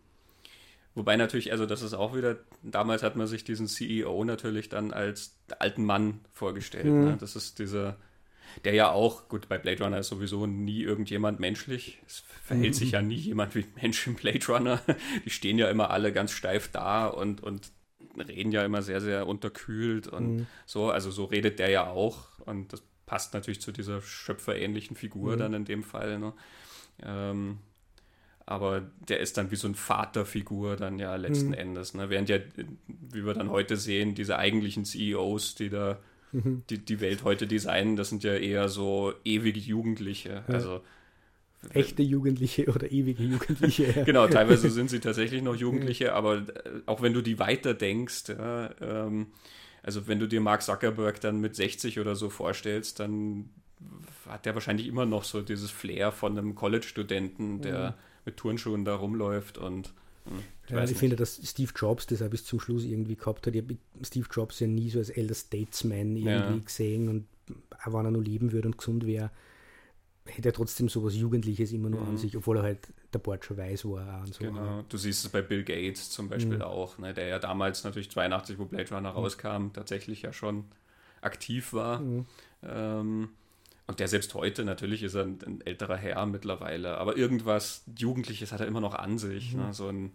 [0.95, 4.93] wobei natürlich, also das ist auch wieder, damals hat man sich diesen CEO natürlich dann
[4.93, 6.87] als alten Mann vorgestellt.
[6.87, 7.05] Mhm.
[7.05, 7.17] Ne?
[7.21, 7.97] Das ist dieser,
[8.65, 11.99] der ja auch, gut, bei Blade Runner ist sowieso nie irgendjemand menschlich.
[12.07, 12.79] Es verhält Mhm.
[12.79, 14.81] sich ja nie jemand wie ein Mensch im Blade Runner.
[15.25, 17.71] Die stehen ja immer alle ganz steif da und, und
[18.17, 20.47] reden ja immer sehr, sehr unterkühlt und Mhm.
[20.67, 20.91] so.
[20.91, 25.39] Also so redet der ja auch und das passt natürlich zu dieser schöpferähnlichen Figur Mhm.
[25.39, 26.19] dann in dem Fall.
[26.19, 26.33] Ne?
[27.03, 27.59] Ähm,
[28.47, 31.55] aber der ist dann wie so ein Vaterfigur dann ja letzten Mhm.
[31.55, 31.95] Endes.
[31.95, 32.09] Ne?
[32.11, 32.39] Während ja,
[32.87, 35.99] wie wir dann heute sehen, diese eigentlichen CEOs, die da
[36.33, 36.63] Mhm.
[36.69, 40.45] die, die Welt heute designen, das sind ja eher so ewige Jugendliche.
[40.49, 40.55] Ja.
[40.55, 40.83] Also
[41.75, 43.93] Echte Jugendliche oder ewige Jugendliche.
[43.97, 44.05] ja.
[44.05, 46.43] genau, teilweise sind sie tatsächlich noch Jugendliche, aber äh,
[46.87, 49.27] auch wenn du die weiter denkst, ja, ähm,
[49.83, 53.51] also wenn du dir Mark Zuckerberg dann mit 60 oder so vorstellst, dann
[54.29, 58.95] hat der wahrscheinlich immer noch so dieses Flair von einem College-Studenten, der mit Turnschuhen da
[58.95, 59.95] rumläuft und
[60.25, 63.47] hm, ich Ja, ich finde, dass Steve Jobs das auch bis zum Schluss irgendwie gehabt
[63.47, 63.55] hat.
[63.55, 66.59] Ich habe Steve Jobs ja nie so als Elder Statesman irgendwie Ja.
[66.65, 67.27] gesehen und
[67.85, 69.31] auch wenn er noch leben würde und gesund wäre,
[70.37, 72.19] hätte er trotzdem sowas Jugendliches immer noch an Mhm.
[72.19, 72.79] sich, obwohl er halt
[73.13, 74.45] der Bord schon weiß war und so.
[74.45, 76.63] Genau, du siehst es bei Bill Gates zum Beispiel Mhm.
[76.63, 80.65] auch, ne, der ja damals natürlich 82, wo Blade Runner rauskam, tatsächlich ja schon
[81.21, 82.01] aktiv war.
[82.01, 82.27] Mhm.
[82.63, 83.29] Ähm,
[83.87, 88.53] und der selbst heute, natürlich ist er ein, ein älterer Herr mittlerweile, aber irgendwas Jugendliches
[88.53, 89.55] hat er immer noch an sich.
[89.55, 89.61] Mhm.
[89.63, 89.73] Ne?
[89.73, 90.13] So ein,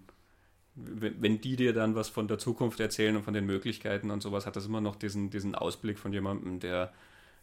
[0.76, 4.22] wenn, wenn die dir dann was von der Zukunft erzählen und von den Möglichkeiten und
[4.22, 6.92] sowas, hat das immer noch diesen, diesen Ausblick von jemandem, der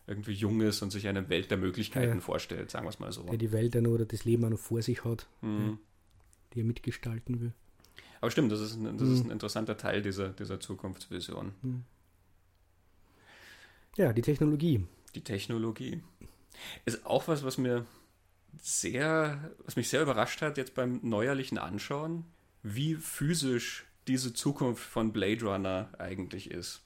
[0.06, 2.20] irgendwie jung ist und sich eine Welt der Möglichkeiten Ja.
[2.20, 3.22] vorstellt, sagen wir es mal so.
[3.24, 5.78] Der die Welt noch oder das Leben auch noch vor sich hat, Mhm.
[6.52, 7.52] die er mitgestalten will.
[8.20, 9.30] Aber stimmt, das ist ein, das ist Mhm.
[9.30, 11.52] ein interessanter Teil dieser, dieser Zukunftsvision.
[13.96, 14.86] Ja, die Technologie.
[15.14, 16.02] Die Technologie.
[16.84, 17.86] Ist auch was, was mir
[18.60, 22.24] sehr, was mich sehr überrascht hat jetzt beim neuerlichen Anschauen,
[22.62, 26.82] wie physisch diese Zukunft von Blade Runner eigentlich ist.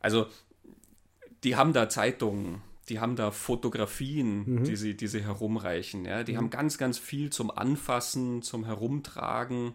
[0.00, 0.26] Also,
[1.44, 4.64] die haben da Zeitungen, die haben da Fotografien, Mhm.
[4.64, 6.04] die, sie, die sie herumreichen.
[6.04, 6.22] Ja?
[6.22, 9.74] Die haben ganz, ganz viel zum Anfassen, zum Herumtragen.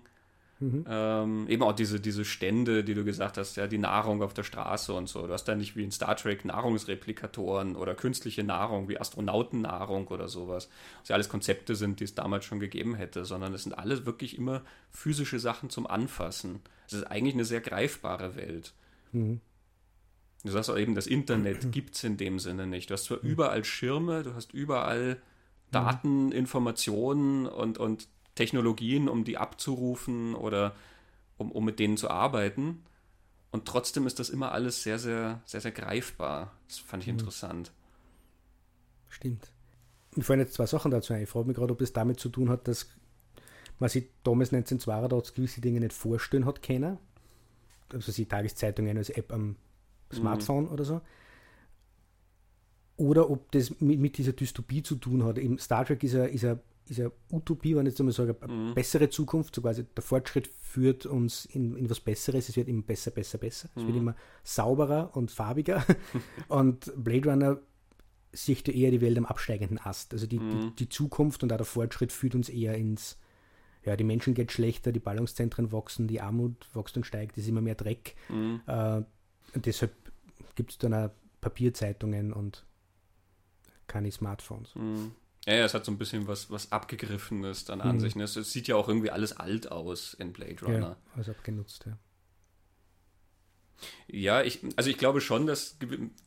[0.61, 0.85] Mhm.
[0.89, 4.43] Ähm, eben auch diese, diese Stände, die du gesagt hast, ja, die Nahrung auf der
[4.43, 5.25] Straße und so.
[5.25, 10.27] Du hast da nicht wie in Star Trek Nahrungsreplikatoren oder künstliche Nahrung wie Astronautennahrung oder
[10.27, 10.69] sowas.
[10.99, 14.05] Was ja alles Konzepte sind, die es damals schon gegeben hätte, sondern es sind alles
[14.05, 16.59] wirklich immer physische Sachen zum Anfassen.
[16.87, 18.73] Es ist eigentlich eine sehr greifbare Welt.
[19.13, 19.39] Mhm.
[20.43, 22.89] Du sagst auch eben, das Internet gibt es in dem Sinne nicht.
[22.89, 25.21] Du hast zwar überall Schirme, du hast überall
[25.71, 30.75] Daten, Informationen und, und Technologien, um die abzurufen oder
[31.37, 32.83] um, um mit denen zu arbeiten.
[33.51, 36.53] Und trotzdem ist das immer alles sehr, sehr, sehr, sehr greifbar.
[36.67, 37.19] Das fand ich mhm.
[37.19, 37.71] interessant.
[39.09, 39.51] Stimmt.
[40.15, 41.23] Mir fallen jetzt zwei Sachen dazu ein.
[41.23, 42.87] Ich frage mich gerade, ob das damit zu tun hat, dass
[43.79, 46.97] man sich damals 1982 gewisse Dinge nicht vorstellen hat können.
[47.91, 49.55] Also die Tageszeitungen als App am
[50.13, 50.71] Smartphone mhm.
[50.71, 51.01] oder so.
[52.97, 55.37] Oder ob das mit, mit, dieser Dystopie zu tun hat.
[55.37, 56.45] Eben Star Trek ist eine, ist
[56.89, 58.73] ist Utopie, wenn ich jetzt einmal sage, eine mhm.
[58.73, 59.55] bessere Zukunft.
[59.55, 62.49] So quasi der Fortschritt führt uns in, in was Besseres.
[62.49, 63.69] Es wird immer besser, besser, besser.
[63.75, 64.01] Es wird mhm.
[64.01, 65.85] immer sauberer und farbiger.
[66.47, 67.59] und Blade Runner
[68.31, 70.13] sieht eher die Welt am absteigenden Ast.
[70.13, 70.61] Also die, mhm.
[70.61, 73.17] die, die, Zukunft und auch der Fortschritt führt uns eher ins,
[73.85, 77.49] ja, die Menschen geht schlechter, die Ballungszentren wachsen, die Armut wächst und steigt, es ist
[77.49, 78.15] immer mehr Dreck.
[78.29, 78.61] Mhm.
[78.67, 79.01] Äh,
[79.53, 79.93] und deshalb
[80.55, 81.09] gibt es dann auch
[81.41, 82.65] Papierzeitungen und
[83.87, 84.75] keine Smartphones.
[84.75, 85.11] Mhm.
[85.45, 87.99] Ja, ja, es hat so ein bisschen was, was Abgegriffenes dann an mhm.
[88.01, 88.15] sich.
[88.15, 88.23] Ne?
[88.23, 90.79] Es sieht ja auch irgendwie alles alt aus in Blade Runner.
[90.79, 91.97] Ja, alles abgenutzt, ja.
[94.07, 95.77] Ja, ich, also ich glaube schon, dass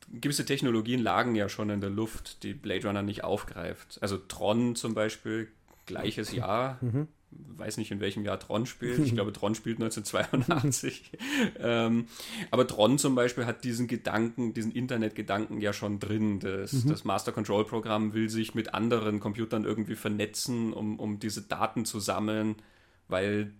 [0.08, 3.98] gewisse Technologien lagen ja schon in der Luft, die Blade Runner nicht aufgreift.
[4.00, 5.48] Also Tron zum Beispiel,
[5.84, 6.78] gleiches Jahr.
[6.80, 7.08] Mhm.
[7.56, 8.98] Weiß nicht, in welchem Jahr Tron spielt.
[8.98, 11.12] Ich glaube, Tron spielt 1982.
[11.58, 12.06] ähm,
[12.50, 16.40] aber Tron zum Beispiel hat diesen Gedanken, diesen Internetgedanken ja schon drin.
[16.40, 16.88] Das, mhm.
[16.88, 21.84] das Master Control Programm will sich mit anderen Computern irgendwie vernetzen, um, um diese Daten
[21.84, 22.56] zu sammeln,
[23.08, 23.52] weil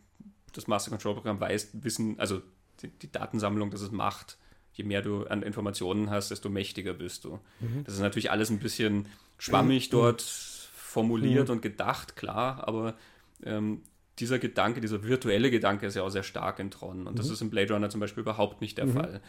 [0.52, 2.42] das Master Control Programm weiß, wissen, also
[2.82, 4.38] die, die, Datensammlung, das es macht.
[4.74, 7.40] Je mehr du an Informationen hast, desto mächtiger bist du.
[7.60, 7.84] Mhm.
[7.84, 9.06] Das ist natürlich alles ein bisschen
[9.38, 9.92] schwammig mhm.
[9.92, 11.54] dort formuliert mhm.
[11.54, 12.94] und gedacht, klar, aber
[13.44, 13.82] ähm,
[14.18, 17.06] dieser Gedanke, dieser virtuelle Gedanke ist ja auch sehr stark in Tron.
[17.06, 17.32] Und das mhm.
[17.32, 18.92] ist im Blade Runner zum Beispiel überhaupt nicht der mhm.
[18.92, 19.20] Fall.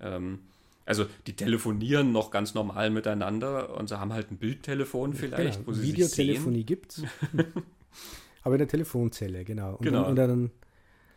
[0.00, 0.38] Ähm,
[0.86, 5.68] also die telefonieren noch ganz normal miteinander und sie haben halt ein Bildtelefon vielleicht, genau.
[5.68, 7.04] wo sie Videotelefonie gibt es.
[8.42, 9.76] Aber in der Telefonzelle, genau.
[9.76, 10.02] Und genau.
[10.02, 10.50] Dann, und dann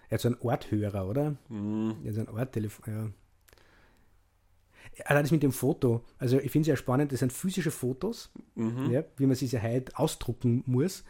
[0.09, 1.35] er hat so einen Orthörer, oder?
[1.49, 1.95] Mhm.
[2.03, 3.09] Er hat so ein Orttelefon, ja.
[5.05, 8.31] Allein das mit dem Foto, also ich finde es ja spannend, das sind physische Fotos,
[8.53, 8.91] mhm.
[8.91, 11.03] ja, wie man sie ja heute ausdrucken muss,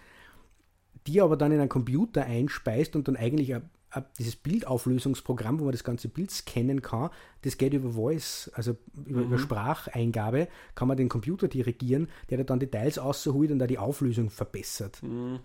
[1.07, 5.65] die aber dann in einen Computer einspeist und dann eigentlich ein, ein, dieses Bildauflösungsprogramm, wo
[5.65, 7.09] man das ganze Bild scannen kann,
[7.41, 9.27] das geht über Voice, also über, mhm.
[9.27, 14.29] über Spracheingabe, kann man den Computer dirigieren, der dann Details rausholt und da die Auflösung
[14.29, 15.01] verbessert.
[15.03, 15.39] Mhm.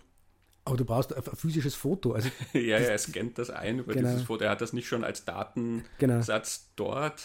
[0.65, 2.13] Aber du brauchst ein physisches Foto.
[2.13, 4.09] Also ja, ja, er scannt das ein über genau.
[4.09, 4.45] dieses Foto.
[4.45, 6.91] Er hat das nicht schon als Datensatz genau.
[6.91, 7.25] dort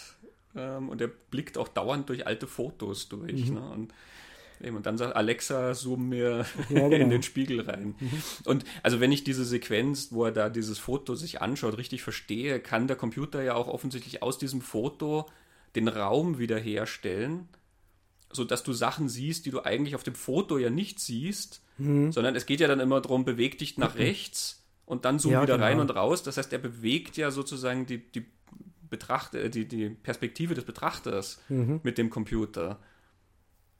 [0.56, 3.50] ähm, und er blickt auch dauernd durch alte Fotos durch.
[3.50, 3.54] Mhm.
[3.54, 3.70] Ne?
[3.70, 3.94] Und,
[4.62, 6.90] eben, und dann sagt Alexa, zoom mir ja, genau.
[6.90, 7.94] in den Spiegel rein.
[7.98, 8.22] Mhm.
[8.44, 12.60] Und also wenn ich diese Sequenz, wo er da dieses Foto sich anschaut, richtig verstehe,
[12.60, 15.26] kann der Computer ja auch offensichtlich aus diesem Foto
[15.74, 17.48] den Raum wiederherstellen,
[18.32, 22.12] sodass du Sachen siehst, die du eigentlich auf dem Foto ja nicht siehst mhm.
[22.12, 24.00] sondern es geht ja dann immer darum, beweg dich nach mhm.
[24.00, 25.66] rechts und dann zoom ja, wieder genau.
[25.66, 26.22] rein und raus.
[26.22, 28.26] Das heißt, er bewegt ja sozusagen die, die,
[28.90, 31.80] Betracht äh, die, die Perspektive des Betrachters mhm.
[31.82, 32.78] mit dem Computer.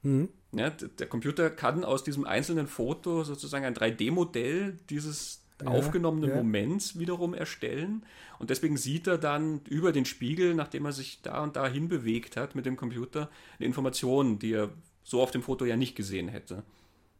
[0.04, 0.28] Mhm.
[0.52, 6.36] Ja, der Computer kann aus diesem einzelnen Foto sozusagen ein 3D-Modell dieses ja, aufgenommenen ja.
[6.36, 8.04] Moments wiederum erstellen.
[8.38, 12.36] Und deswegen sieht er dann über den Spiegel, nachdem er sich da und da hinbewegt
[12.36, 14.70] hat mit dem Computer, eine Information, die er
[15.02, 16.62] so auf dem Foto ja nicht gesehen hätte.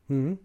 [0.08, 0.38] Mhm.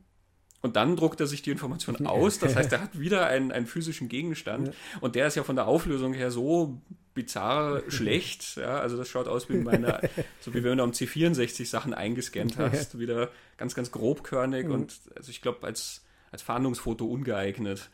[0.62, 2.40] Und dann druckt er sich die Information aus.
[2.40, 4.68] Das heißt, er hat wieder einen, einen physischen Gegenstand.
[4.68, 4.74] Ja.
[5.02, 6.82] Und der ist ja von der Auflösung her so
[7.20, 8.56] bizarr schlecht.
[8.56, 12.58] Ja, also das schaut aus wie meine, so wie wenn du am C64 Sachen eingescannt
[12.58, 12.94] hast.
[12.94, 13.00] Ja.
[13.00, 14.74] Wieder ganz, ganz grobkörnig mhm.
[14.74, 17.90] und also ich glaube als, als Fahndungsfoto ungeeignet.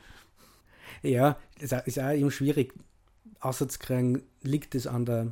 [1.02, 2.74] Ja, ist auch eben schwierig
[3.40, 5.32] auszukriegen, liegt es an der,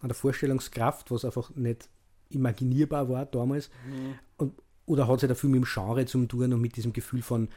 [0.00, 1.88] an der Vorstellungskraft, was einfach nicht
[2.28, 3.70] imaginierbar war damals.
[3.86, 4.18] Mhm.
[4.36, 4.54] Und
[4.84, 7.48] oder hat es ja dafür mit dem Genre zu tun und mit diesem Gefühl von,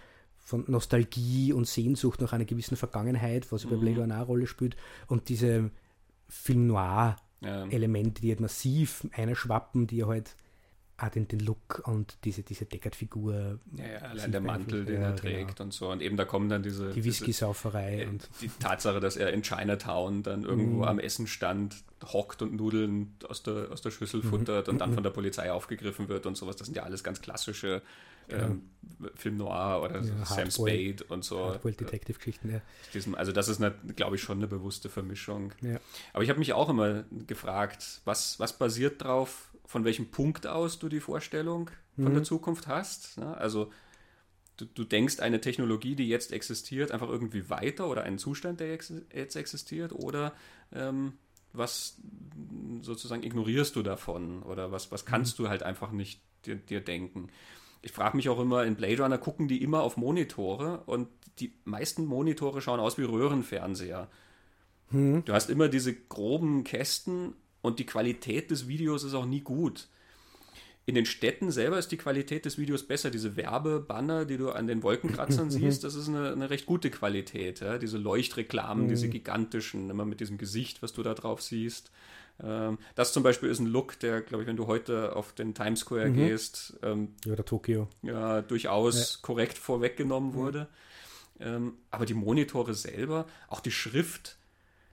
[0.45, 3.69] von Nostalgie und Sehnsucht nach einer gewissen Vergangenheit, was mhm.
[3.71, 4.77] bei Blade Runner eine Rolle spielt.
[5.08, 5.71] Und diese
[6.29, 10.36] Film Noir-Elemente, die halt massiv einschwappen, die halt
[10.97, 13.60] auch den, den Look und diese, diese Deckard-Figur.
[13.77, 15.65] Ja, ja, allein der Mantel, den ja, er trägt genau.
[15.65, 15.89] und so.
[15.89, 16.91] Und eben da kommen dann diese.
[16.91, 18.03] Die Whisky-Sauferei.
[18.03, 18.08] Äh,
[18.41, 20.88] die Tatsache, dass er in Chinatown dann irgendwo mm.
[20.88, 24.29] am Essenstand hockt und Nudeln aus der, aus der Schüssel mhm.
[24.29, 24.69] futtert mm.
[24.69, 26.55] und dann von der Polizei aufgegriffen wird und sowas.
[26.55, 27.81] Das sind ja alles ganz klassische
[28.29, 28.45] genau.
[28.45, 28.62] ähm,
[29.15, 31.39] Film Noir oder ja, Sam Spade und so.
[31.39, 32.62] Hardboiled-Detective-Geschichten, ja.
[33.15, 33.62] Also, das ist,
[33.97, 35.51] glaube ich, schon eine bewusste Vermischung.
[36.13, 40.80] Aber ich habe mich auch immer gefragt, was, was basiert drauf, von welchem Punkt aus
[40.80, 42.15] du die Vorstellung von mhm.
[42.15, 43.17] der Zukunft hast.
[43.17, 43.36] Ne?
[43.38, 43.71] Also
[44.58, 48.73] du, du, denkst eine Technologie, die jetzt existiert, einfach irgendwie weiter oder einen Zustand, der
[48.73, 50.34] ex jetzt existiert, oder
[50.73, 51.13] ähm,
[51.54, 51.97] was
[52.82, 55.43] sozusagen ignorierst du davon oder was, was kannst mhm.
[55.43, 57.30] du halt einfach nicht dir, dir denken.
[57.82, 61.08] Ich frage mich auch immer, in Blade Runner gucken die immer auf Monitore und
[61.39, 64.10] die meisten Monitore schauen aus wie Röhrenfernseher.
[64.89, 65.23] Mhm.
[65.25, 67.34] Du hast immer diese groben Kästen
[67.65, 69.88] und die Qualität des Videos ist auch nie gut.
[70.88, 73.10] In den Städten selber ist die Qualität des Videos besser.
[73.10, 77.60] Diese Werbebanner, die du an den Wolkenkratzern siehst, das ist eine, eine, recht gute Qualität.
[77.60, 77.80] Ja?
[77.80, 78.89] Diese Leuchtreklamen, mhm.
[78.89, 81.91] diese gigantischen, immer mit diesem Gesicht, was du da drauf siehst.
[82.43, 85.56] Ähm, das zum Beispiel ist ein Look, der, glaube ich, wenn du heute auf den
[85.56, 86.15] Times Square mhm.
[86.15, 89.19] gehst, ähm, oder Tokio, ja, durchaus ja.
[89.23, 90.36] korrekt vorweggenommen mhm.
[90.36, 90.67] wurde.
[91.39, 94.38] Ähm, aber die Monitore selber, auch die Schrift,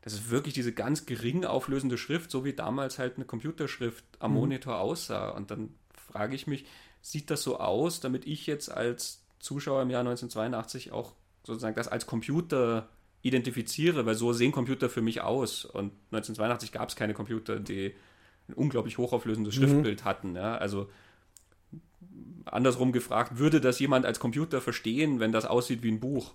[0.03, 4.33] das ist wirklich diese ganz gering auflösende Schrift, so wie damals halt eine Computerschrift am
[4.33, 4.39] mhm.
[4.39, 5.31] Monitor aussah.
[5.31, 6.67] Und dann frage ich mich,
[7.01, 11.13] sieht das so aus, damit ich jetzt als Zuschauer im Jahr 1982 auch
[11.45, 12.89] sozusagen das als Computer
[13.23, 15.65] identifiziere, weil so sehen Computer für mich aus.
[15.65, 17.95] Und 1982 gab es keine Computer, die
[18.49, 19.61] ein unglaublich hochauflösendes mhm.
[19.61, 20.35] Schriftbild hatten.
[20.35, 20.57] Ja?
[20.57, 20.89] Also
[22.45, 26.33] andersrum gefragt, würde das jemand als Computer verstehen, wenn das aussieht wie ein Buch?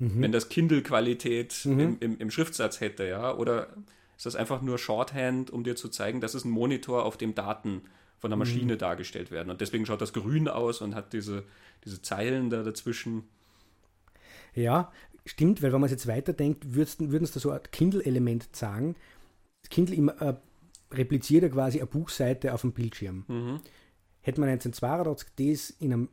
[0.00, 0.22] Mhm.
[0.22, 1.80] Wenn das Kindle-Qualität mhm.
[1.80, 3.34] im, im, im Schriftsatz hätte, ja?
[3.34, 3.68] Oder
[4.16, 7.34] ist das einfach nur Shorthand, um dir zu zeigen, das ist ein Monitor, auf dem
[7.34, 7.82] Daten
[8.18, 8.40] von der mhm.
[8.40, 8.78] Maschine mhm.
[8.78, 9.50] dargestellt werden.
[9.50, 11.44] Und deswegen schaut das grün aus und hat diese,
[11.84, 13.24] diese Zeilen da dazwischen.
[14.54, 14.90] Ja,
[15.24, 18.96] stimmt, weil wenn man es jetzt weiterdenkt, würden es da so ein Kindle-Element sagen.
[19.68, 20.34] Kindle immer, äh,
[20.92, 23.24] repliziert ja quasi eine Buchseite auf dem Bildschirm.
[23.28, 23.60] Mhm.
[24.22, 26.08] Hätte man 1982 das in einem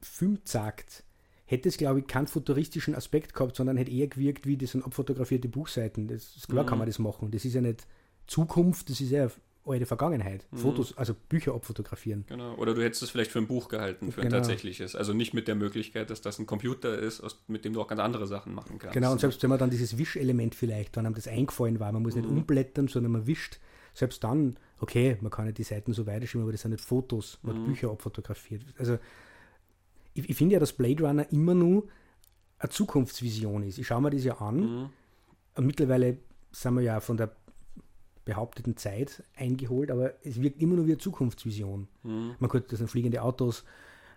[0.00, 1.04] Film gesagt,
[1.48, 4.84] hätte es, glaube ich, keinen futuristischen Aspekt gehabt, sondern hätte eher gewirkt wie das sind
[4.84, 6.06] abfotografierte Buchseiten.
[6.06, 6.68] Das ist klar, mhm.
[6.68, 7.30] kann man das machen.
[7.30, 7.86] Das ist ja nicht
[8.26, 9.30] Zukunft, das ist ja
[9.64, 10.46] alte Vergangenheit.
[10.50, 10.58] Mhm.
[10.58, 12.24] Fotos, also Bücher abfotografieren.
[12.28, 12.54] Genau.
[12.56, 14.36] Oder du hättest es vielleicht für ein Buch gehalten, für genau.
[14.36, 14.94] ein tatsächliches.
[14.94, 18.00] Also nicht mit der Möglichkeit, dass das ein Computer ist, mit dem du auch ganz
[18.02, 18.92] andere Sachen machen kannst.
[18.92, 22.02] Genau, und selbst wenn man dann dieses Wischelement vielleicht, wenn einem das eingefallen war, man
[22.02, 22.22] muss mhm.
[22.22, 23.58] nicht umblättern, sondern man wischt,
[23.94, 27.38] selbst dann, okay, man kann ja die Seiten so weiterschieben, aber das sind nicht Fotos,
[27.42, 27.60] man mhm.
[27.60, 28.62] hat Bücher abfotografiert.
[28.78, 28.98] Also
[30.18, 31.88] ich, ich finde ja, dass Blade Runner immer nur
[32.58, 33.78] eine Zukunftsvision ist.
[33.78, 34.90] Ich schaue mir das ja an.
[35.56, 35.64] Mhm.
[35.64, 36.18] Mittlerweile
[36.50, 37.34] sind wir ja von der
[38.24, 41.88] behaupteten Zeit eingeholt, aber es wirkt immer nur wie eine Zukunftsvision.
[42.02, 42.34] Mhm.
[42.38, 43.64] Man könnte das sind fliegende Autos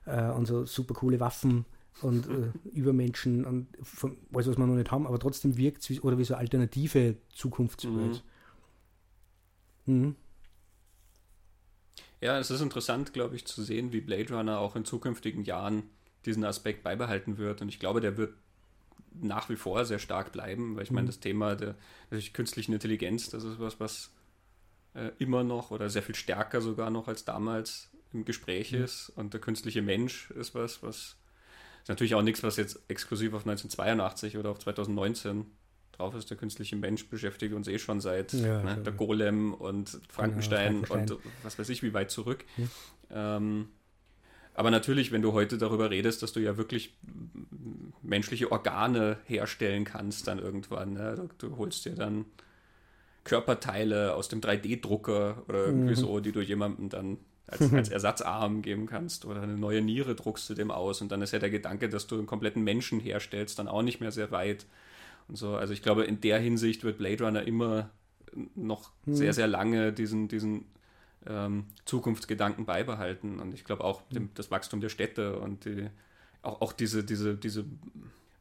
[0.06, 1.66] äh, und so super coole Waffen
[2.02, 6.04] und äh, Übermenschen und von, alles, was wir noch nicht haben, aber trotzdem wirkt es
[6.04, 8.24] oder wie so eine alternative Zukunftswelt.
[9.86, 10.16] Mhm.
[12.22, 15.84] Ja, es ist interessant, glaube ich, zu sehen, wie Blade Runner auch in zukünftigen Jahren
[16.26, 17.62] diesen Aspekt beibehalten wird.
[17.62, 18.36] Und ich glaube, der wird
[19.20, 21.08] nach wie vor sehr stark bleiben, weil ich meine, mhm.
[21.08, 21.76] das Thema der
[22.32, 24.12] künstlichen Intelligenz, das ist was, was
[24.94, 28.84] äh, immer noch oder sehr viel stärker sogar noch als damals im Gespräch mhm.
[28.84, 29.10] ist.
[29.16, 31.18] Und der künstliche Mensch ist was, was
[31.82, 35.46] ist natürlich auch nichts, was jetzt exklusiv auf 1982 oder auf 2019
[36.02, 36.30] drauf ist.
[36.30, 40.88] Der künstliche Mensch beschäftigt uns eh schon seit ja, ne, der Golem und Frankenstein, genau,
[40.88, 42.44] Frankenstein, und was weiß ich, wie weit zurück.
[42.58, 43.38] Ja.
[43.38, 43.70] Ähm,
[44.54, 46.94] aber natürlich, wenn du heute darüber redest, dass du ja wirklich
[48.02, 50.94] menschliche Organe herstellen kannst, dann irgendwann.
[50.94, 51.30] Ne?
[51.38, 52.26] Du, du, holst dir dann
[53.24, 55.96] Körperteile aus dem 3D-Drucker oder irgendwie mhm.
[55.96, 60.50] so, die du jemandem dann als, als Ersatzarm geben kannst oder eine neue Niere druckst
[60.50, 63.60] du dem aus und dann ist ja der Gedanke, dass du einen kompletten Menschen herstellst,
[63.60, 64.66] dann auch nicht mehr sehr weit
[65.32, 65.56] und so.
[65.56, 67.89] Also ich glaube, in der Hinsicht wird Blade Runner immer
[68.54, 69.15] noch hm.
[69.15, 70.65] sehr, sehr lange diesen, diesen
[71.26, 73.39] ähm, Zukunftsgedanken beibehalten.
[73.39, 75.89] Und ich glaube auch dem, das Wachstum der Städte und die,
[76.41, 77.63] auch, auch diese, diese, diese,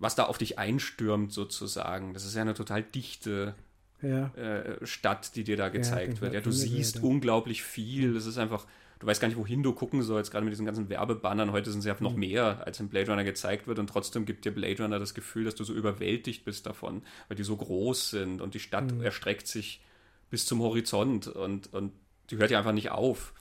[0.00, 2.12] was da auf dich einstürmt sozusagen.
[2.12, 3.54] Das ist ja eine total dichte
[4.02, 4.26] ja.
[4.34, 6.34] äh, Stadt, die dir da gezeigt ja, wird.
[6.34, 8.16] Ja, du siehst unglaublich viel.
[8.16, 8.66] Es ist einfach
[9.00, 11.52] du weißt gar nicht, wohin du gucken sollst, gerade mit diesen ganzen Werbebannern.
[11.52, 12.20] Heute sind sie ja noch mhm.
[12.20, 15.44] mehr, als im Blade Runner gezeigt wird und trotzdem gibt dir Blade Runner das Gefühl,
[15.44, 19.02] dass du so überwältigt bist davon, weil die so groß sind und die Stadt mhm.
[19.02, 19.82] erstreckt sich
[20.28, 21.92] bis zum Horizont und, und
[22.28, 23.32] die hört ja einfach nicht auf.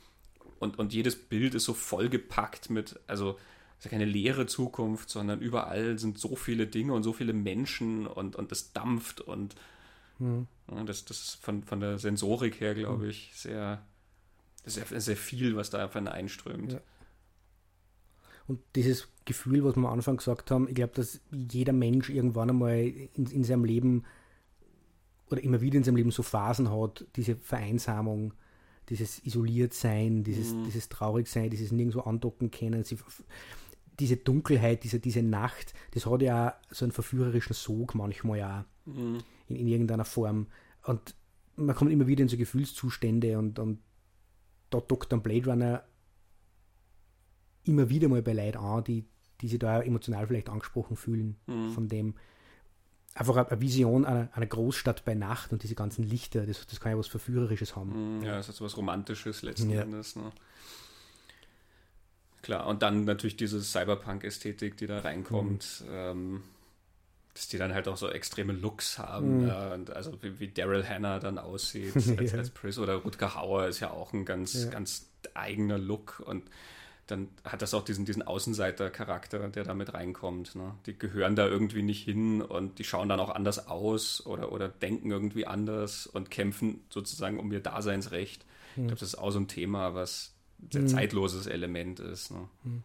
[0.59, 3.37] Und, und jedes Bild ist so vollgepackt mit, also
[3.77, 7.33] es ist ja keine leere Zukunft, sondern überall sind so viele Dinge und so viele
[7.33, 9.55] Menschen und, und es dampft und
[10.19, 10.47] mhm.
[10.71, 13.09] ja, das, das ist von, von der Sensorik her, glaube mhm.
[13.09, 13.81] ich, sehr,
[14.65, 16.73] sehr, sehr viel, was da einfach einströmt.
[16.73, 16.81] Ja.
[18.47, 22.49] Und dieses Gefühl, was wir am Anfang gesagt haben, ich glaube, dass jeder Mensch irgendwann
[22.49, 24.05] einmal in, in seinem Leben
[25.29, 28.33] oder immer wieder in seinem Leben so Phasen hat, diese Vereinsamung,
[28.89, 30.63] dieses Isoliertsein, dieses, mhm.
[30.65, 32.97] dieses Traurigsein, dieses nirgendwo andocken können, sie,
[33.99, 38.65] diese Dunkelheit, diese, diese Nacht, das hat ja auch so einen verführerischen Sog manchmal ja
[38.85, 39.19] mhm.
[39.47, 40.47] in, in irgendeiner Form.
[40.83, 41.15] Und
[41.55, 43.79] man kommt immer wieder in so Gefühlszustände und, und
[44.69, 45.83] da dockt dann Blade Runner
[47.63, 49.05] immer wieder mal bei Leuten an, die,
[49.41, 51.71] die sich da emotional vielleicht angesprochen fühlen mhm.
[51.71, 52.15] von dem.
[53.13, 56.91] einfach eine Vision einer, einer, Großstadt bei Nacht und diese ganzen Lichter, das, das kann
[56.91, 58.17] ja was Verführerisches haben.
[58.17, 59.81] Mhm, ja, das ist was Romantisches letzten ja.
[59.81, 60.15] Endes.
[60.15, 60.31] Ne?
[62.41, 65.83] Klar, und dann natürlich diese Cyberpunk-Ästhetik, die da reinkommt.
[65.85, 65.91] Mhm.
[65.91, 66.43] Ähm,
[67.33, 69.43] dass die dann halt auch so extreme Looks haben.
[69.43, 69.47] Mhm.
[69.47, 72.37] Ja, und also wie, wie Daryl Hannah dann aussieht als, ja.
[72.37, 74.69] als Pris oder Rutger Hauer ist ja auch ein ganz, ja.
[74.69, 76.43] ganz eigener Look und
[77.09, 80.55] dann hat das auch diesen, diesen Außenseiter-Charakter, der da mit reinkommt.
[80.55, 80.75] Ne?
[80.85, 84.69] Die gehören da irgendwie nicht hin und die schauen dann auch anders aus oder, oder
[84.69, 88.45] denken irgendwie anders und kämpfen sozusagen um ihr Daseinsrecht.
[88.75, 88.83] Mhm.
[88.83, 90.87] Ich glaube, das ist auch so ein Thema, was ein sehr mhm.
[90.87, 92.31] zeitloses Element ist.
[92.31, 92.47] Ne?
[92.63, 92.83] Mhm.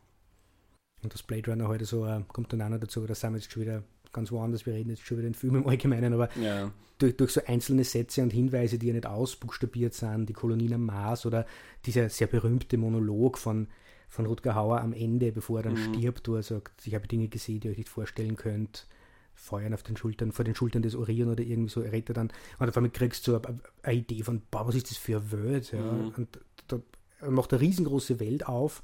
[1.02, 3.38] Und das Blade Runner heute so, äh, kommt dann auch noch dazu, da sind wir
[3.38, 3.82] jetzt schon wieder
[4.14, 6.72] ganz woanders, wir reden jetzt schon über den Film im Allgemeinen, aber ja.
[6.98, 10.86] durch, durch so einzelne Sätze und Hinweise, die ja nicht ausbuchstabiert sind, die Kolonien am
[10.86, 11.46] Mars oder
[11.84, 13.68] dieser sehr berühmte Monolog von,
[14.08, 15.94] von Rutger Hauer am Ende, bevor er dann mhm.
[15.94, 18.86] stirbt, wo er sagt, ich habe Dinge gesehen, die ihr euch nicht vorstellen könnt,
[19.34, 22.32] Feuern auf den Schultern, vor den Schultern des Orion oder irgendwie so, er redet dann,
[22.58, 25.16] und auf einmal kriegst du so eine, eine, Idee von, boah, was ist das für
[25.16, 25.82] eine Welt, ja?
[25.82, 26.14] Mhm.
[26.16, 26.80] und da
[27.28, 28.82] macht eine riesengroße Welt auf,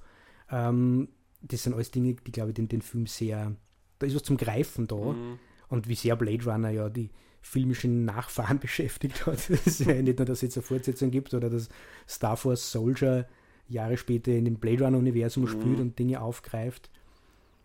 [0.50, 1.08] ähm,
[1.42, 3.54] das sind alles Dinge, die, glaube ich, den, den Film sehr
[4.00, 4.96] da ist was zum Greifen da.
[4.96, 5.38] Mhm.
[5.68, 7.10] Und wie sehr Blade Runner ja die
[7.42, 9.48] filmischen Nachfahren beschäftigt hat.
[9.48, 11.68] Es ist ja nicht nur, dass es jetzt eine Fortsetzung gibt oder dass
[12.08, 13.28] Star Force Soldier
[13.68, 15.48] Jahre später in dem Blade Runner-Universum mhm.
[15.48, 16.90] spielt und Dinge aufgreift.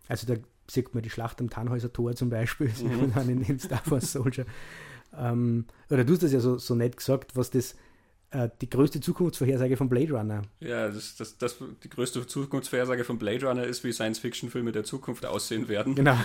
[0.06, 3.12] Also da sieht man die Schlacht am Tannhäuser Tor zum Beispiel, mhm.
[3.12, 4.46] dann in, in Star Force Soldier.
[5.18, 7.74] ähm, oder du hast das ja so, so nett gesagt, was das
[8.36, 10.42] äh, die größte Zukunftsvorhersage von Blade Runner.
[10.60, 15.24] Ja, das, das, das, die größte Zukunftsvorhersage von Blade Runner ist, wie Science-Fiction-Filme der Zukunft
[15.24, 15.94] aussehen werden.
[15.94, 16.18] Genau.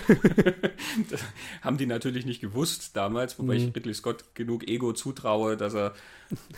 [1.10, 1.22] das
[1.62, 3.68] haben die natürlich nicht gewusst damals, wobei mhm.
[3.68, 5.94] ich Ridley Scott genug Ego zutraue, dass er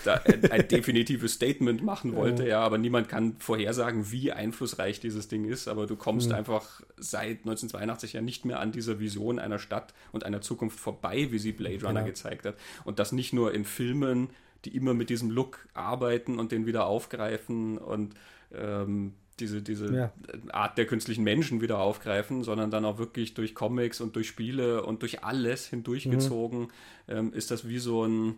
[0.05, 2.49] da ein, ein definitives Statement machen wollte, ja.
[2.49, 2.61] ja.
[2.61, 6.35] aber niemand kann vorhersagen, wie einflussreich dieses Ding ist, aber du kommst mhm.
[6.35, 11.29] einfach seit 1982 ja nicht mehr an dieser Vision einer Stadt und einer Zukunft vorbei,
[11.31, 12.07] wie sie Blade Runner genau.
[12.07, 12.57] gezeigt hat.
[12.85, 14.31] Und das nicht nur in Filmen,
[14.64, 18.14] die immer mit diesem Look arbeiten und den wieder aufgreifen und
[18.53, 20.12] ähm, diese, diese ja.
[20.53, 24.85] Art der künstlichen Menschen wieder aufgreifen, sondern dann auch wirklich durch Comics und durch Spiele
[24.85, 26.68] und durch alles hindurchgezogen mhm.
[27.09, 28.37] ähm, ist das wie so ein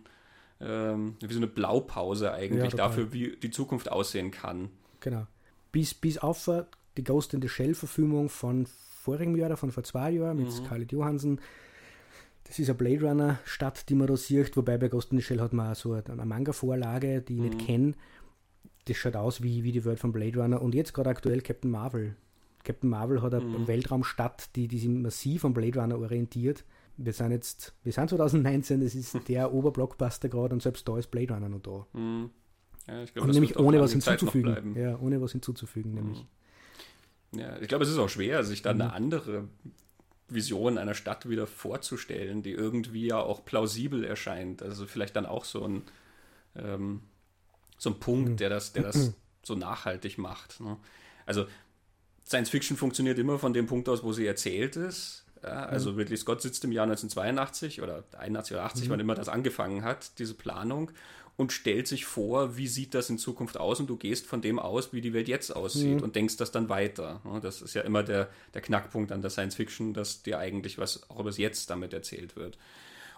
[0.59, 4.69] ähm, wie so eine Blaupause eigentlich ja, dafür, wie die Zukunft aussehen kann.
[5.01, 5.27] Genau.
[5.71, 6.49] Bis, bis auf
[6.97, 10.47] die Ghost in the Shell Verfilmung von vorigen Jahr oder von vor zwei Jahren mit
[10.47, 10.51] mhm.
[10.51, 11.39] Scarlett Johansson
[12.47, 15.41] das ist eine Blade Runner-Stadt, die man da sieht, wobei bei Ghost in the Shell
[15.41, 17.45] hat man auch so eine Manga-Vorlage, die ich mhm.
[17.45, 17.93] nicht kenne.
[18.85, 20.61] Das schaut aus wie, wie die Welt von Blade Runner.
[20.61, 22.15] Und jetzt gerade aktuell Captain Marvel.
[22.63, 23.67] Captain Marvel hat eine mhm.
[23.67, 26.63] Weltraumstadt, die, die sich massiv an Blade Runner orientiert.
[26.95, 31.11] Wir sind jetzt, wir sind 2019, das ist der Oberblockbuster gerade und selbst da ist
[31.11, 31.85] Blade Runner noch da.
[31.93, 32.29] Mhm.
[32.87, 34.75] Ja, glaub, und nämlich ohne was hinzuzufügen.
[34.77, 36.25] Ja, ohne was hinzuzufügen, nämlich.
[37.33, 37.39] Mhm.
[37.39, 38.95] Ja, ich glaube, es ist auch schwer, sich dann eine mhm.
[38.95, 39.47] andere
[40.29, 44.61] Vision einer Stadt wieder vorzustellen, die irgendwie ja auch plausibel erscheint.
[44.61, 45.83] Also vielleicht dann auch so ein,
[46.55, 47.01] ähm,
[47.77, 49.13] so ein Punkt, der das, der das
[49.43, 50.59] so nachhaltig macht.
[50.59, 50.77] Ne?
[51.25, 51.45] Also
[52.25, 55.23] Science Fiction funktioniert immer von dem Punkt aus, wo sie erzählt ist.
[55.47, 55.99] Ja, also mhm.
[55.99, 58.91] Ridley Scott sitzt im Jahr 1982 oder 81 oder 80, mhm.
[58.91, 60.91] wann immer das angefangen hat, diese Planung
[61.37, 64.57] und stellt sich vor, wie sieht das in Zukunft aus und du gehst von dem
[64.57, 66.03] aus, wie die Welt jetzt aussieht mhm.
[66.03, 67.21] und denkst das dann weiter.
[67.41, 71.07] Das ist ja immer der, der Knackpunkt an der Science Fiction, dass dir eigentlich was
[71.09, 72.57] auch über das Jetzt damit erzählt wird.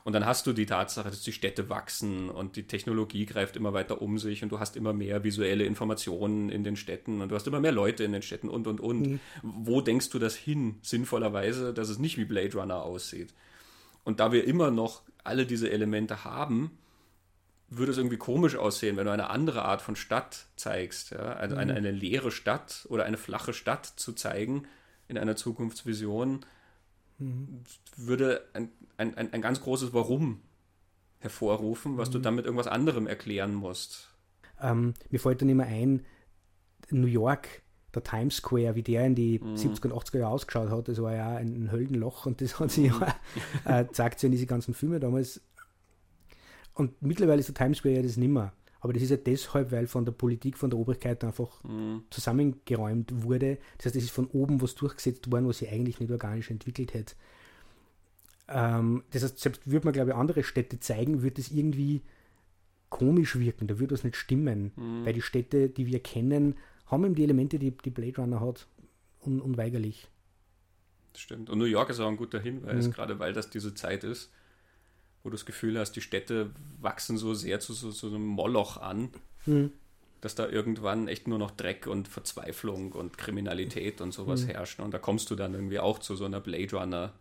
[0.09, 3.73] Und dann hast du die Tatsache, dass die Städte wachsen und die Technologie greift immer
[3.73, 7.35] weiter um sich und du hast immer mehr visuelle Informationen in den Städten und du
[7.35, 9.01] hast immer mehr Leute in den Städten und und und.
[9.01, 9.19] Mhm.
[9.43, 13.35] Wo denkst du das hin, sinnvollerweise, dass es nicht wie Blade Runner aussieht?
[14.03, 16.71] Und da wir immer noch alle diese Elemente haben,
[17.69, 21.11] würde es irgendwie komisch aussehen, wenn du eine andere Art von Stadt zeigst.
[21.11, 21.33] Ja?
[21.33, 21.61] Also mhm.
[21.61, 24.63] eine, eine leere Stadt oder eine flache Stadt zu zeigen
[25.07, 26.39] in einer Zukunftsvision,
[27.19, 27.62] mhm.
[27.95, 30.41] würde ein, ein, ein, ein, ganz großes Warum
[31.19, 32.13] hervorrufen, was mhm.
[32.13, 34.10] du damit irgendwas anderem erklären musst.
[34.62, 36.05] Ähm, mir fällt dann immer ein,
[36.91, 37.62] New York,
[37.93, 39.55] der Times Square, wie der in die mhm.
[39.55, 42.91] 70er und 80er Jahre ausgeschaut hat, das war ja ein Höllenloch und das hat sich
[42.91, 43.01] mhm.
[43.65, 45.41] ja, äh, zeigt sich in diese ganzen Filme damals
[46.79, 48.54] und mittlerweile ist der Times Square ja das nimmer.
[48.82, 52.04] Aber das ist ja deshalb, weil von der Politik, von der Obrigkeit einfach mhm.
[52.10, 53.58] zusammengeräumt wurde.
[53.77, 56.94] Das heißt, es ist von oben was durchgesetzt worden, was sich eigentlich nicht organisch entwickelt
[56.94, 57.15] hätte.
[58.48, 62.02] Ähm, das heißt, selbst würde man, glaube ich, andere Städte zeigen, würde es irgendwie
[62.90, 63.67] komisch wirken.
[63.67, 64.71] Da würde das nicht stimmen.
[64.75, 65.06] Mhm.
[65.06, 66.56] Weil die Städte, die wir kennen,
[66.86, 68.67] haben eben die Elemente, die, die Blade Runner hat.
[69.25, 70.08] Un unweigerlich.
[71.12, 71.50] Das stimmt.
[71.50, 72.92] Und New York ist auch ein guter Hinweis, mhm.
[72.92, 74.32] gerade weil das diese Zeit ist
[75.23, 78.77] wo du das Gefühl hast, die Städte wachsen so sehr zu so, so einem Moloch
[78.77, 79.09] an,
[79.45, 79.71] mhm.
[80.21, 84.49] dass da irgendwann echt nur noch Dreck und Verzweiflung und Kriminalität und sowas mhm.
[84.49, 84.83] herrschen.
[84.83, 87.13] Und da kommst du dann irgendwie auch zu so einer Blade Runner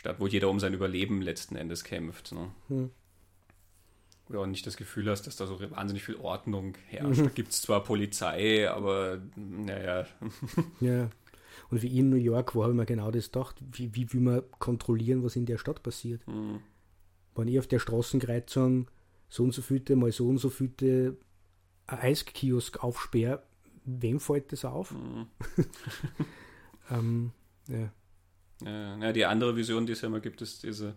[0.00, 2.32] Stadt, wo jeder um sein Überleben letzten Endes kämpft.
[2.32, 2.50] Ne?
[2.68, 2.90] Hm.
[4.26, 7.20] Wo du auch nicht das Gefühl hast, dass da so wahnsinnig viel Ordnung herrscht.
[7.20, 7.24] Mhm.
[7.24, 10.06] Da gibt es zwar Polizei, aber naja.
[10.80, 11.10] Ja.
[11.70, 15.22] Und wie in New York war immer genau das gedacht, wie, wie will man kontrollieren,
[15.22, 16.26] was in der Stadt passiert.
[16.26, 16.60] Mhm.
[17.34, 18.90] Wenn ich auf der Straßenkreuzung
[19.28, 21.16] so und so viele, mal so und so viele
[21.86, 23.42] Eiskiosk aufsperre,
[23.84, 24.92] wem fällt das auf?
[24.92, 25.26] Mhm.
[26.90, 27.32] ähm,
[27.68, 27.92] ja.
[28.62, 30.94] Ja, ja, die andere Vision, die es ja immer gibt, ist diese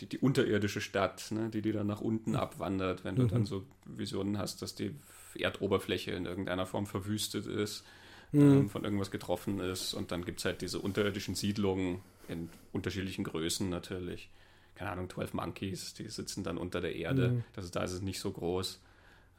[0.00, 3.28] die, die unterirdische Stadt, ne, die, die dann nach unten abwandert, wenn du mhm.
[3.28, 4.94] dann so Visionen hast, dass die
[5.34, 7.84] Erdoberfläche in irgendeiner Form verwüstet ist,
[8.32, 8.40] mhm.
[8.40, 13.24] ähm, von irgendwas getroffen ist und dann gibt es halt diese unterirdischen Siedlungen in unterschiedlichen
[13.24, 14.30] Größen natürlich.
[14.74, 17.44] Keine Ahnung, 12 Monkeys, die sitzen dann unter der Erde, mhm.
[17.52, 18.80] das ist, da ist es nicht so groß.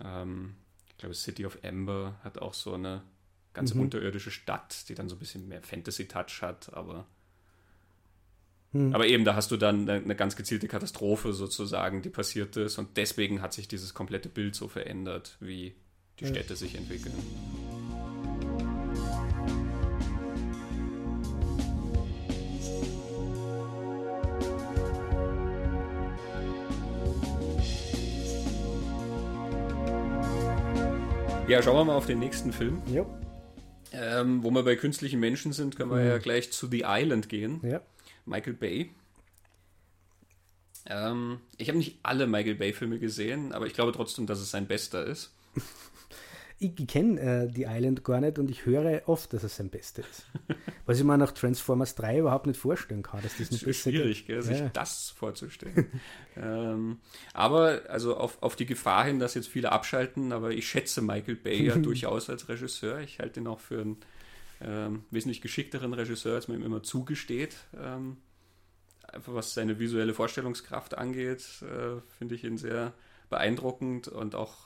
[0.04, 0.56] Ähm,
[0.88, 3.04] ich glaube, City of Ember hat auch so eine
[3.54, 3.82] ganz mhm.
[3.82, 7.06] unterirdische Stadt, die dann so ein bisschen mehr Fantasy-Touch hat, aber
[8.76, 8.94] hm.
[8.94, 12.78] Aber eben, da hast du dann eine ganz gezielte Katastrophe sozusagen, die passiert ist.
[12.78, 15.76] Und deswegen hat sich dieses komplette Bild so verändert, wie
[16.20, 17.14] die Städte sich entwickeln.
[31.48, 32.82] Ja, schauen wir mal auf den nächsten Film.
[32.88, 33.06] Ja.
[33.92, 36.08] Ähm, wo wir bei künstlichen Menschen sind, können wir mhm.
[36.08, 37.60] ja gleich zu The Island gehen.
[37.62, 37.82] Ja.
[38.26, 38.90] Michael Bay.
[40.88, 44.68] Ähm, ich habe nicht alle Michael Bay-Filme gesehen, aber ich glaube trotzdem, dass es sein
[44.68, 45.34] bester ist.
[46.58, 49.70] Ich, ich kenne äh, die Island gar nicht und ich höre oft, dass es sein
[49.70, 50.26] Bester ist.
[50.86, 53.22] Was ich mir nach Transformers 3 überhaupt nicht vorstellen kann.
[53.22, 54.70] Dass das, das ist schwierig, gell, sich ja.
[54.70, 55.92] das vorzustellen.
[56.38, 57.00] ähm,
[57.34, 61.36] aber also auf, auf die Gefahr hin, dass jetzt viele abschalten, aber ich schätze Michael
[61.36, 63.00] Bay ja durchaus als Regisseur.
[63.00, 63.98] Ich halte ihn auch für einen
[64.62, 67.56] ähm, wesentlich geschickteren Regisseur, als man ihm immer zugesteht.
[67.78, 68.18] Ähm,
[69.12, 72.94] einfach was seine visuelle Vorstellungskraft angeht, äh, finde ich ihn sehr
[73.30, 74.65] beeindruckend und auch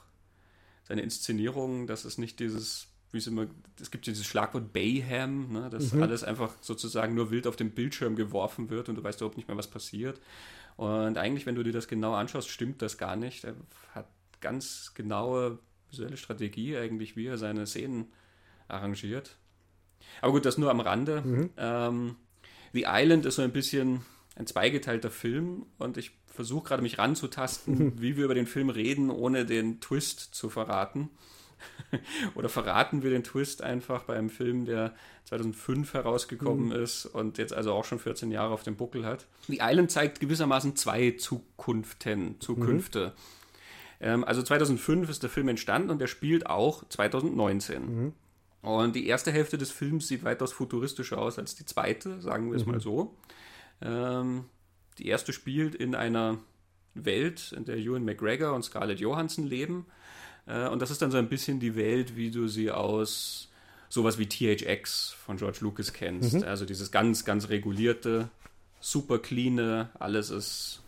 [0.90, 3.46] seine Inszenierung, dass es nicht dieses, wie es immer,
[3.80, 6.02] es gibt dieses Schlagwort Bayham, ne, dass mhm.
[6.02, 9.46] alles einfach sozusagen nur wild auf dem Bildschirm geworfen wird und du weißt überhaupt nicht
[9.46, 10.20] mehr, was passiert.
[10.76, 13.44] Und eigentlich, wenn du dir das genau anschaust, stimmt das gar nicht.
[13.44, 13.54] Er
[13.94, 14.08] hat
[14.40, 15.60] ganz genaue
[15.90, 18.06] visuelle Strategie eigentlich, wie er seine Szenen
[18.66, 19.36] arrangiert.
[20.22, 21.22] Aber gut, das nur am Rande.
[21.22, 21.50] Mhm.
[21.56, 22.16] Ähm,
[22.72, 24.00] The Island ist so ein bisschen
[24.40, 29.10] ein zweigeteilter Film und ich versuche gerade mich ranzutasten, wie wir über den Film reden,
[29.10, 31.10] ohne den Twist zu verraten.
[32.34, 34.94] Oder verraten wir den Twist einfach bei einem Film, der
[35.26, 36.72] 2005 herausgekommen mhm.
[36.72, 39.26] ist und jetzt also auch schon 14 Jahre auf dem Buckel hat.
[39.46, 43.12] The Island zeigt gewissermaßen zwei Zukunften, Zukünfte.
[43.98, 44.06] Mhm.
[44.06, 47.82] Ähm, also 2005 ist der Film entstanden und der spielt auch 2019.
[47.82, 48.12] Mhm.
[48.62, 52.56] Und die erste Hälfte des Films sieht weitaus futuristischer aus als die zweite, sagen wir
[52.56, 52.72] es mhm.
[52.72, 53.14] mal so.
[53.82, 54.44] Ähm,
[54.98, 56.38] die erste spielt in einer
[56.94, 59.86] Welt, in der Ewan McGregor und Scarlett Johansson leben.
[60.46, 63.48] Äh, und das ist dann so ein bisschen die Welt, wie du sie aus
[63.88, 66.34] sowas wie THX von George Lucas kennst.
[66.34, 66.44] Mhm.
[66.44, 68.30] Also dieses ganz, ganz regulierte,
[68.80, 70.82] super cleane, alles ist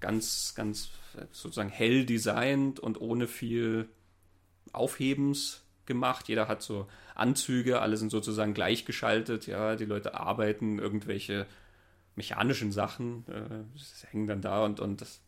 [0.00, 0.90] ganz, ganz
[1.32, 3.88] sozusagen hell designt und ohne viel
[4.72, 6.28] Aufhebens gemacht.
[6.28, 6.86] Jeder hat so
[7.16, 9.46] Anzüge, alle sind sozusagen gleichgeschaltet.
[9.46, 11.46] Ja, die Leute arbeiten irgendwelche
[12.18, 15.22] mechanischen Sachen, äh, hängen dann da und, und das,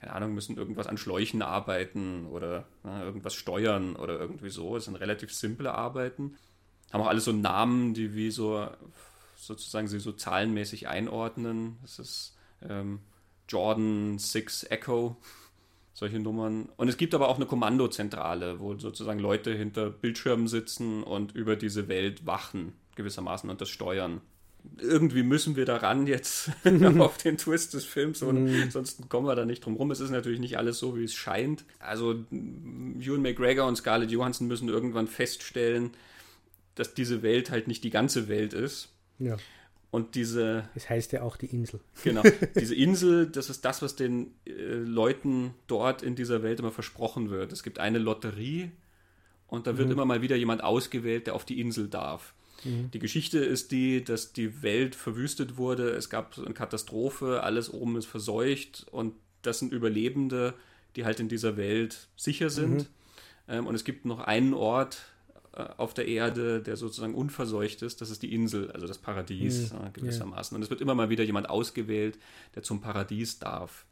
[0.00, 4.76] keine Ahnung, müssen irgendwas an Schläuchen arbeiten oder na, irgendwas steuern oder irgendwie so.
[4.76, 6.36] Es sind relativ simple Arbeiten.
[6.92, 8.68] Haben auch alle so Namen, die wie so
[9.36, 11.78] sozusagen sie so zahlenmäßig einordnen.
[11.82, 13.00] Das ist ähm,
[13.48, 15.16] Jordan 6 Echo
[15.94, 16.68] solche Nummern.
[16.76, 21.56] Und es gibt aber auch eine Kommandozentrale, wo sozusagen Leute hinter Bildschirmen sitzen und über
[21.56, 24.20] diese Welt wachen, gewissermaßen, und das steuern.
[24.78, 26.50] Irgendwie müssen wir daran jetzt
[26.98, 28.70] auf den Twist des Films, und mm.
[28.70, 29.90] sonst kommen wir da nicht drum rum.
[29.90, 31.64] Es ist natürlich nicht alles so, wie es scheint.
[31.78, 35.90] Also Ewan McGregor und Scarlett Johansson müssen irgendwann feststellen,
[36.74, 38.90] dass diese Welt halt nicht die ganze Welt ist.
[39.18, 39.36] Ja.
[39.90, 40.68] Und diese.
[40.72, 41.80] Das heißt ja auch die Insel.
[42.02, 42.22] Genau.
[42.58, 47.28] Diese Insel, das ist das, was den äh, Leuten dort in dieser Welt immer versprochen
[47.28, 47.52] wird.
[47.52, 48.70] Es gibt eine Lotterie
[49.48, 49.92] und da wird mhm.
[49.92, 52.32] immer mal wieder jemand ausgewählt, der auf die Insel darf.
[52.64, 52.90] Mhm.
[52.92, 57.96] Die Geschichte ist die, dass die Welt verwüstet wurde, es gab eine Katastrophe, alles oben
[57.96, 60.54] ist verseucht und das sind Überlebende,
[60.96, 62.82] die halt in dieser Welt sicher sind.
[62.82, 62.86] Mhm.
[63.48, 65.02] Ähm, und es gibt noch einen Ort,
[65.54, 69.72] äh, auf der Erde, der sozusagen unverseucht ist, das ist die Insel, also das Paradies
[69.72, 69.86] mhm.
[69.86, 70.54] äh, gewissermaßen.
[70.54, 72.18] Und es wird immer mal wieder jemand ausgewählt,
[72.54, 73.84] der zum Paradies darf.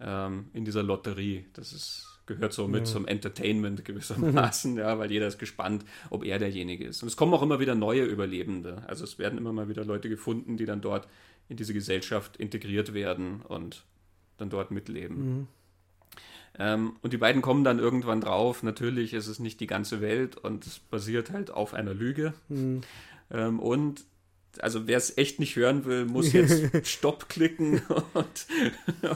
[0.00, 1.44] Ähm, in dieser Lotterie.
[1.52, 2.84] Das ist gehört so mit ja.
[2.84, 7.02] zum Entertainment gewissermaßen, ja, weil jeder ist gespannt, ob er derjenige ist.
[7.02, 8.82] Und es kommen auch immer wieder neue Überlebende.
[8.86, 11.08] Also es werden immer mal wieder Leute gefunden, die dann dort
[11.48, 13.84] in diese Gesellschaft integriert werden und
[14.38, 15.16] dann dort mitleben.
[15.16, 15.46] Mhm.
[16.58, 20.36] Ähm, und die beiden kommen dann irgendwann drauf, natürlich ist es nicht die ganze Welt
[20.36, 22.34] und es basiert halt auf einer Lüge.
[22.48, 22.80] Mhm.
[23.30, 24.04] Ähm, und
[24.58, 27.82] also wer es echt nicht hören will, muss jetzt Stopp klicken
[28.14, 28.46] und,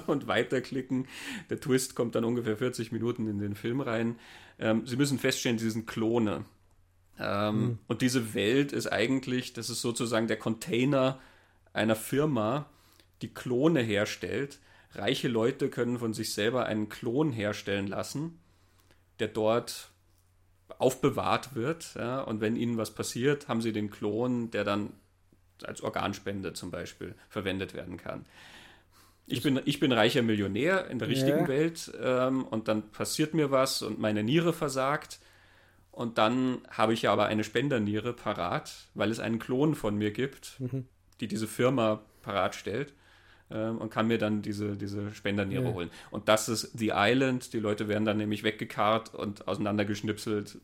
[0.07, 1.09] und weiterklicken.
[1.51, 4.17] Der Twist kommt dann ungefähr 40 Minuten in den Film rein.
[4.59, 6.45] Ähm, Sie müssen feststellen, sie sind Klone.
[7.19, 7.79] Ähm, mhm.
[7.89, 11.21] Und diese Welt ist eigentlich, das ist sozusagen der Container
[11.73, 12.67] einer Firma,
[13.23, 14.61] die Klone herstellt.
[14.93, 18.39] Reiche Leute können von sich selber einen Klon herstellen lassen,
[19.19, 19.91] der dort
[20.79, 21.95] aufbewahrt wird.
[21.97, 24.93] Ja, und wenn ihnen was passiert, haben sie den Klon, der dann
[25.63, 28.25] als Organspende zum Beispiel verwendet werden kann.
[29.27, 31.49] Ich bin, ich bin reicher Millionär in der richtigen ja.
[31.49, 35.19] Welt ähm, und dann passiert mir was und meine Niere versagt.
[35.93, 40.11] Und dann habe ich ja aber eine Spenderniere parat, weil es einen Klon von mir
[40.11, 40.87] gibt, mhm.
[41.21, 42.93] die diese Firma parat stellt
[43.51, 45.73] ähm, und kann mir dann diese, diese Spenderniere ja.
[45.73, 45.91] holen.
[46.11, 47.53] Und das ist The Island.
[47.53, 50.59] Die Leute werden dann nämlich weggekarrt und auseinandergeschnipselt,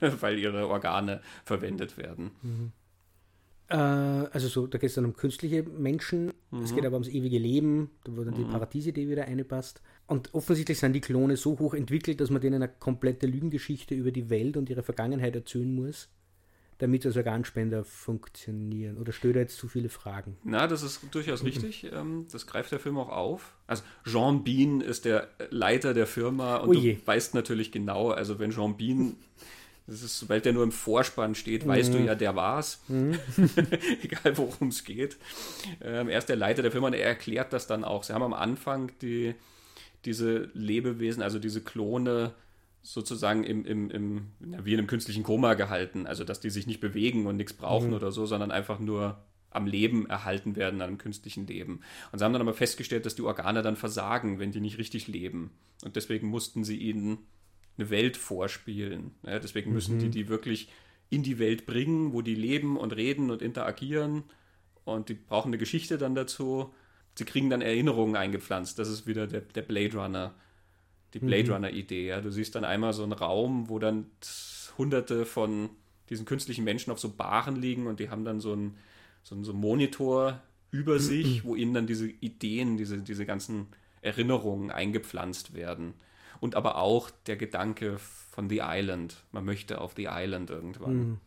[0.00, 2.30] weil ihre Organe verwendet werden.
[2.42, 2.72] Mhm.
[3.68, 6.62] Äh, also so, da geht es dann um künstliche Menschen, mhm.
[6.62, 8.38] es geht aber ums ewige Leben, da wo dann mhm.
[8.38, 9.82] die Paradiesidee wieder einpasst.
[10.06, 14.12] Und offensichtlich sind die Klone so hoch entwickelt, dass man denen eine komplette Lügengeschichte über
[14.12, 16.08] die Welt und ihre Vergangenheit erzählen muss,
[16.78, 18.98] damit als Organspender funktionieren.
[18.98, 20.36] Oder stellt er jetzt zu viele Fragen?
[20.44, 21.48] Na, das ist durchaus mhm.
[21.48, 21.90] richtig.
[21.92, 23.56] Ähm, das greift der Film auch auf.
[23.66, 26.94] Also Jean Bean ist der Leiter der Firma und Oje.
[26.94, 29.16] du weißt natürlich genau, also wenn Jean Bean
[29.86, 31.68] Das ist, sobald der nur im Vorspann steht, mhm.
[31.70, 32.82] weißt du ja, der war's.
[32.88, 33.18] Mhm.
[34.02, 35.16] Egal worum es geht.
[35.80, 38.02] Ähm, er ist der Leiter der Firma und er erklärt das dann auch.
[38.02, 39.34] Sie haben am Anfang die,
[40.04, 42.34] diese Lebewesen, also diese Klone,
[42.82, 46.06] sozusagen im, im, im, wie in einem künstlichen Koma gehalten.
[46.06, 47.94] Also, dass die sich nicht bewegen und nichts brauchen mhm.
[47.94, 49.18] oder so, sondern einfach nur
[49.50, 51.80] am Leben erhalten werden, an einem künstlichen Leben.
[52.12, 55.08] Und sie haben dann aber festgestellt, dass die Organe dann versagen, wenn die nicht richtig
[55.08, 55.50] leben.
[55.84, 57.18] Und deswegen mussten sie ihnen
[57.78, 59.12] eine Welt vorspielen.
[59.24, 60.00] Ja, deswegen müssen mhm.
[60.00, 60.68] die die wirklich
[61.10, 64.24] in die Welt bringen, wo die leben und reden und interagieren.
[64.84, 66.72] Und die brauchen eine Geschichte dann dazu.
[67.14, 68.78] Sie kriegen dann Erinnerungen eingepflanzt.
[68.78, 70.34] Das ist wieder der, der Blade Runner,
[71.14, 71.52] die Blade mhm.
[71.52, 72.08] Runner-Idee.
[72.08, 72.20] Ja.
[72.20, 74.06] Du siehst dann einmal so einen Raum, wo dann
[74.78, 75.70] hunderte von
[76.10, 78.76] diesen künstlichen Menschen auf so Baren liegen und die haben dann so einen,
[79.22, 83.68] so einen, so einen Monitor über sich, wo ihnen dann diese Ideen, diese, diese ganzen
[84.02, 85.94] Erinnerungen eingepflanzt werden
[86.40, 89.24] und aber auch der Gedanke von The Island.
[89.32, 90.96] Man möchte auf The Island irgendwann.
[90.96, 91.20] Mhm.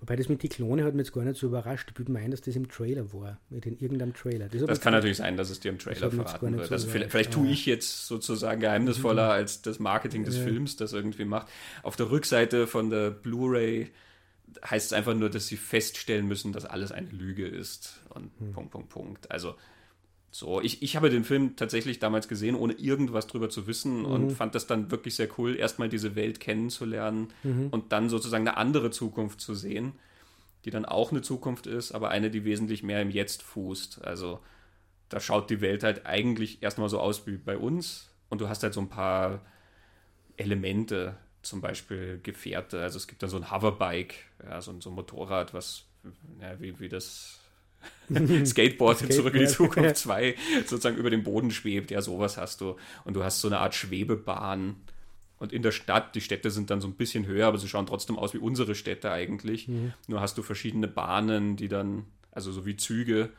[0.00, 1.90] Wobei das mit die Klone hat mich jetzt gar nicht so überrascht.
[1.90, 3.38] Ich würde mir ein, dass das im Trailer war.
[3.50, 4.48] Mit in irgendeinem Trailer.
[4.48, 6.68] Das, das kann natürlich sein, dass es dir im Trailer verraten wird.
[6.68, 9.30] So also vielleicht, vielleicht tue ich jetzt sozusagen geheimnisvoller mhm.
[9.32, 10.44] als das Marketing des ja.
[10.44, 11.48] Films das irgendwie macht.
[11.82, 13.90] Auf der Rückseite von der Blu-ray
[14.64, 18.00] heißt es einfach nur, dass sie feststellen müssen, dass alles eine Lüge ist.
[18.10, 18.52] Und mhm.
[18.52, 19.30] Punkt, Punkt, Punkt.
[19.32, 19.56] Also
[20.38, 24.06] so, ich, ich habe den Film tatsächlich damals gesehen, ohne irgendwas drüber zu wissen mhm.
[24.06, 27.70] und fand das dann wirklich sehr cool, erstmal diese Welt kennenzulernen mhm.
[27.72, 29.94] und dann sozusagen eine andere Zukunft zu sehen,
[30.64, 34.04] die dann auch eine Zukunft ist, aber eine, die wesentlich mehr im Jetzt fußt.
[34.04, 34.38] Also
[35.08, 38.62] da schaut die Welt halt eigentlich erstmal so aus wie bei uns und du hast
[38.62, 39.40] halt so ein paar
[40.36, 42.80] Elemente, zum Beispiel Gefährte.
[42.80, 44.14] Also es gibt dann so ein Hoverbike,
[44.44, 45.86] ja, so, so ein Motorrad, was
[46.40, 47.40] ja, wie, wie das
[48.08, 48.46] Skateboard,
[48.98, 50.34] Skateboard zurück in die Zukunft 2
[50.66, 51.90] sozusagen über dem Boden schwebt.
[51.90, 52.76] Ja, sowas hast du.
[53.04, 54.76] Und du hast so eine Art Schwebebahn.
[55.38, 57.86] Und in der Stadt, die Städte sind dann so ein bisschen höher, aber sie schauen
[57.86, 59.68] trotzdem aus wie unsere Städte eigentlich.
[59.68, 59.92] Mhm.
[60.08, 63.30] Nur hast du verschiedene Bahnen, die dann, also so wie Züge,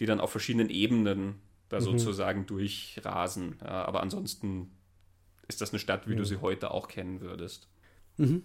[0.00, 1.36] die dann auf verschiedenen Ebenen
[1.68, 1.84] da mhm.
[1.84, 3.56] sozusagen durchrasen.
[3.60, 4.72] Ja, aber ansonsten
[5.46, 6.18] ist das eine Stadt, wie mhm.
[6.18, 7.68] du sie heute auch kennen würdest.
[8.16, 8.42] Mhm.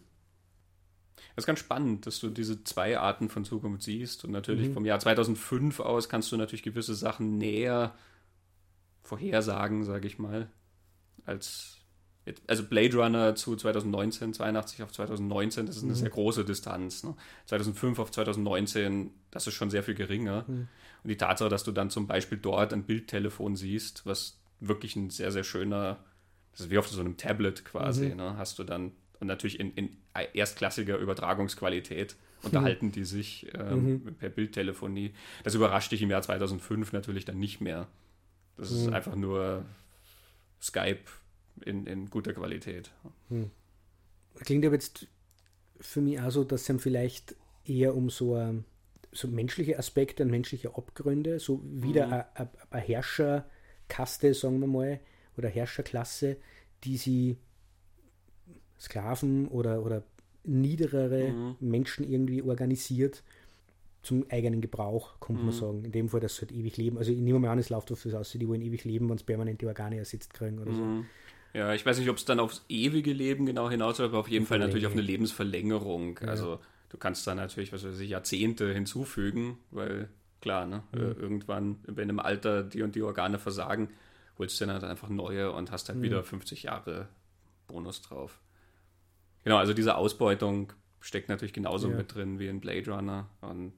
[1.36, 4.26] Das ist ganz spannend, dass du diese zwei Arten von Zukunft siehst.
[4.26, 4.74] Und natürlich mhm.
[4.74, 7.96] vom Jahr 2005 aus kannst du natürlich gewisse Sachen näher
[9.04, 10.50] vorhersagen, sage ich mal,
[11.26, 11.80] als
[12.48, 15.98] also Blade Runner zu 2019, 82 auf 2019, das ist eine mhm.
[15.98, 17.04] sehr große Distanz.
[17.04, 17.16] Ne?
[17.46, 20.46] 2005 auf 2019, das ist schon sehr viel geringer.
[20.48, 20.68] Mhm.
[21.04, 25.10] Und die Tatsache, dass du dann zum Beispiel dort ein Bildtelefon siehst, was wirklich ein
[25.10, 26.04] sehr, sehr schöner,
[26.52, 28.18] das ist wie auf so einem Tablet quasi, mhm.
[28.18, 28.38] ne?
[28.38, 29.98] hast du dann und natürlich in, in
[30.34, 32.92] erstklassiger Übertragungsqualität unterhalten mhm.
[32.92, 34.16] die sich ähm, mhm.
[34.16, 35.14] per Bildtelefonie.
[35.44, 37.88] Das überrascht dich im Jahr 2005 natürlich dann nicht mehr.
[38.58, 38.94] Das ist mhm.
[38.94, 39.66] einfach nur
[40.62, 41.04] Skype
[41.66, 42.92] in, in guter Qualität.
[43.30, 43.52] Mhm.
[44.36, 45.08] Klingt aber jetzt
[45.82, 48.66] für mich auch so, dass es vielleicht eher um so, ein,
[49.12, 52.48] so menschliche Aspekte und menschliche Abgründe, so wieder mhm.
[52.70, 55.00] eine Herrscherkaste, sagen wir mal,
[55.38, 56.38] oder Herrscherklasse,
[56.84, 57.38] die sie
[58.80, 60.04] Sklaven oder, oder
[60.44, 61.56] niederere mhm.
[61.60, 63.24] Menschen irgendwie organisiert
[64.02, 65.50] zum eigenen Gebrauch, könnte mhm.
[65.50, 65.86] man sagen.
[65.86, 66.98] In dem Fall, dass sie halt ewig leben.
[66.98, 69.18] Also ich nehme mal an, es läuft auf das aus, die wollen ewig leben, wenn
[69.18, 70.76] es permanente Organe ersetzt kriegen oder mhm.
[70.76, 71.06] so.
[71.54, 74.46] Ja, ich weiß nicht, ob es dann aufs ewige Leben genau hinaus aber auf jeden
[74.46, 76.20] Fall natürlich auf eine Lebensverlängerung.
[76.22, 76.28] Ja.
[76.28, 76.60] Also
[76.90, 80.10] du kannst da natürlich, was weiß ich, Jahrzehnte hinzufügen, weil
[80.42, 81.00] klar, ne, mhm.
[81.20, 83.90] irgendwann, wenn im Alter die und die Organe versagen,
[84.38, 86.04] holst du dann halt einfach neue und hast halt mhm.
[86.04, 87.10] wieder 50 Jahre
[87.68, 88.40] Bonus drauf.
[89.44, 91.96] Genau, also diese Ausbeutung steckt natürlich genauso ja.
[91.96, 93.28] mit drin wie in Blade Runner.
[93.42, 93.74] Und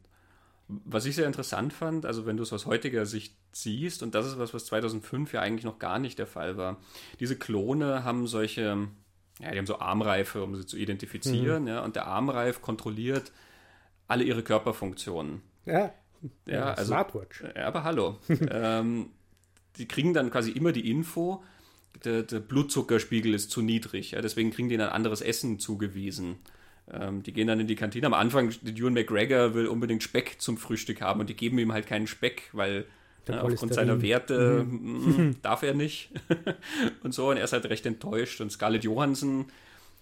[0.68, 4.26] was ich sehr interessant fand, also wenn du es aus heutiger Sicht siehst, und das
[4.26, 6.78] ist was, was 2005 ja eigentlich noch gar nicht der Fall war,
[7.20, 8.88] diese Klone haben solche,
[9.39, 11.68] ja, die haben so Armreife, um sie zu identifizieren, mhm.
[11.70, 13.32] ja, und der Armreif kontrolliert
[14.07, 15.41] alle ihre Körperfunktionen.
[15.66, 15.93] Ja,
[16.45, 17.43] ja, also, Smartwatch.
[17.55, 18.20] Ja, aber hallo.
[18.49, 19.12] ähm,
[19.78, 21.43] die kriegen dann quasi immer die Info,
[22.04, 24.12] der, der Blutzuckerspiegel ist zu niedrig.
[24.12, 26.38] Ja, deswegen kriegen die ein anderes Essen zugewiesen.
[26.92, 28.08] Ähm, die gehen dann in die Kantine.
[28.08, 31.88] Am Anfang, Ewan McGregor will unbedingt Speck zum Frühstück haben und die geben ihm halt
[31.88, 32.86] keinen Speck, weil
[33.28, 35.38] ja, aufgrund seiner Werte mhm.
[35.42, 36.12] darf er nicht.
[37.04, 38.42] und so, und er ist halt recht enttäuscht.
[38.42, 39.46] Und Scarlett Johansson,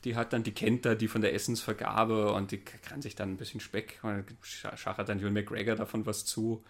[0.05, 3.31] die hat dann, die kennt da die von der Essensvergabe und die kann sich dann
[3.33, 6.63] ein bisschen Speck, und schachert dann Ewan McGregor davon was zu.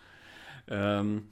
[0.68, 1.28] Ähm,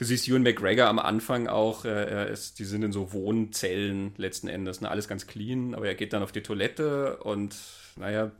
[0.00, 4.48] du siehst Ewan McGregor am Anfang auch, äh, ist, die sind in so Wohnzellen letzten
[4.48, 4.90] Endes, ne?
[4.90, 7.54] alles ganz clean, aber er geht dann auf die Toilette und
[7.96, 8.32] naja,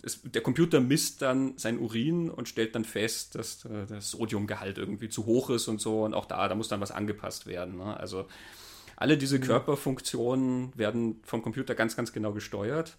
[0.00, 4.78] es, der Computer misst dann sein Urin und stellt dann fest, dass äh, das Sodiumgehalt
[4.78, 7.78] irgendwie zu hoch ist und so und auch da, da muss dann was angepasst werden.
[7.78, 7.96] Ne?
[7.98, 8.28] Also
[8.94, 9.42] alle diese mhm.
[9.42, 12.96] Körperfunktionen werden vom Computer ganz, ganz genau gesteuert,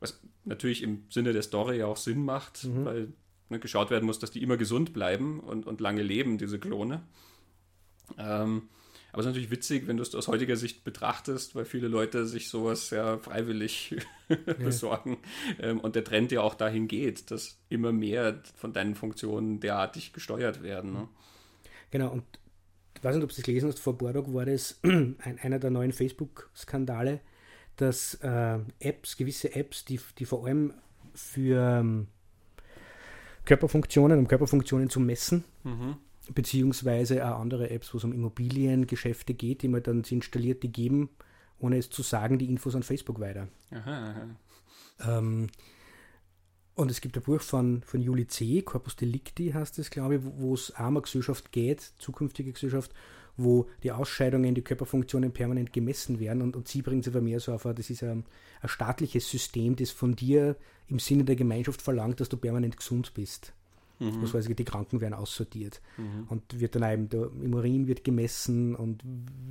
[0.00, 2.84] was natürlich im Sinne der Story ja auch Sinn macht, mhm.
[2.86, 3.12] weil
[3.48, 7.02] ne, geschaut werden muss, dass die immer gesund bleiben und, und lange leben, diese Klone.
[8.18, 8.68] Ähm,
[9.14, 12.26] aber es ist natürlich witzig, wenn du es aus heutiger Sicht betrachtest, weil viele Leute
[12.26, 13.94] sich sowas ja freiwillig
[14.58, 15.18] besorgen.
[15.60, 20.12] Ähm, und der Trend ja auch dahin geht, dass immer mehr von deinen Funktionen derartig
[20.12, 20.94] gesteuert werden.
[20.94, 21.08] Ne?
[21.92, 22.24] Genau, und
[22.96, 25.70] ich weiß nicht, ob du es gelesen hast, vor Bordeaux war das ein, einer der
[25.70, 27.20] neuen Facebook-Skandale,
[27.76, 30.74] dass äh, Apps, gewisse Apps, die, die vor allem
[31.14, 32.08] für ähm,
[33.44, 35.44] Körperfunktionen, um Körperfunktionen zu messen.
[35.62, 35.96] Mhm.
[36.32, 41.10] Beziehungsweise auch andere Apps, wo es um Immobiliengeschäfte geht, die man dann installiert, die geben,
[41.58, 43.48] ohne es zu sagen, die Infos an Facebook weiter.
[43.70, 45.18] Aha, aha.
[45.18, 45.48] Ähm,
[46.74, 50.20] und es gibt ein Buch von, von Juli C., Corpus Delicti heißt es, glaube ich,
[50.24, 52.92] wo es eine Gesellschaft geht, zukünftige Gesellschaft,
[53.36, 56.42] wo die Ausscheidungen, die Körperfunktionen permanent gemessen werden.
[56.42, 58.24] Und, und sie bringt es aber mehr so auf, das ist ein,
[58.60, 60.56] ein staatliches System, das von dir
[60.88, 63.52] im Sinne der Gemeinschaft verlangt, dass du permanent gesund bist.
[63.98, 64.32] Mhm.
[64.32, 65.80] Heißt, die Kranken werden aussortiert.
[65.96, 66.26] Mhm.
[66.28, 69.02] Und wird dann eben, der, im Urin wird gemessen und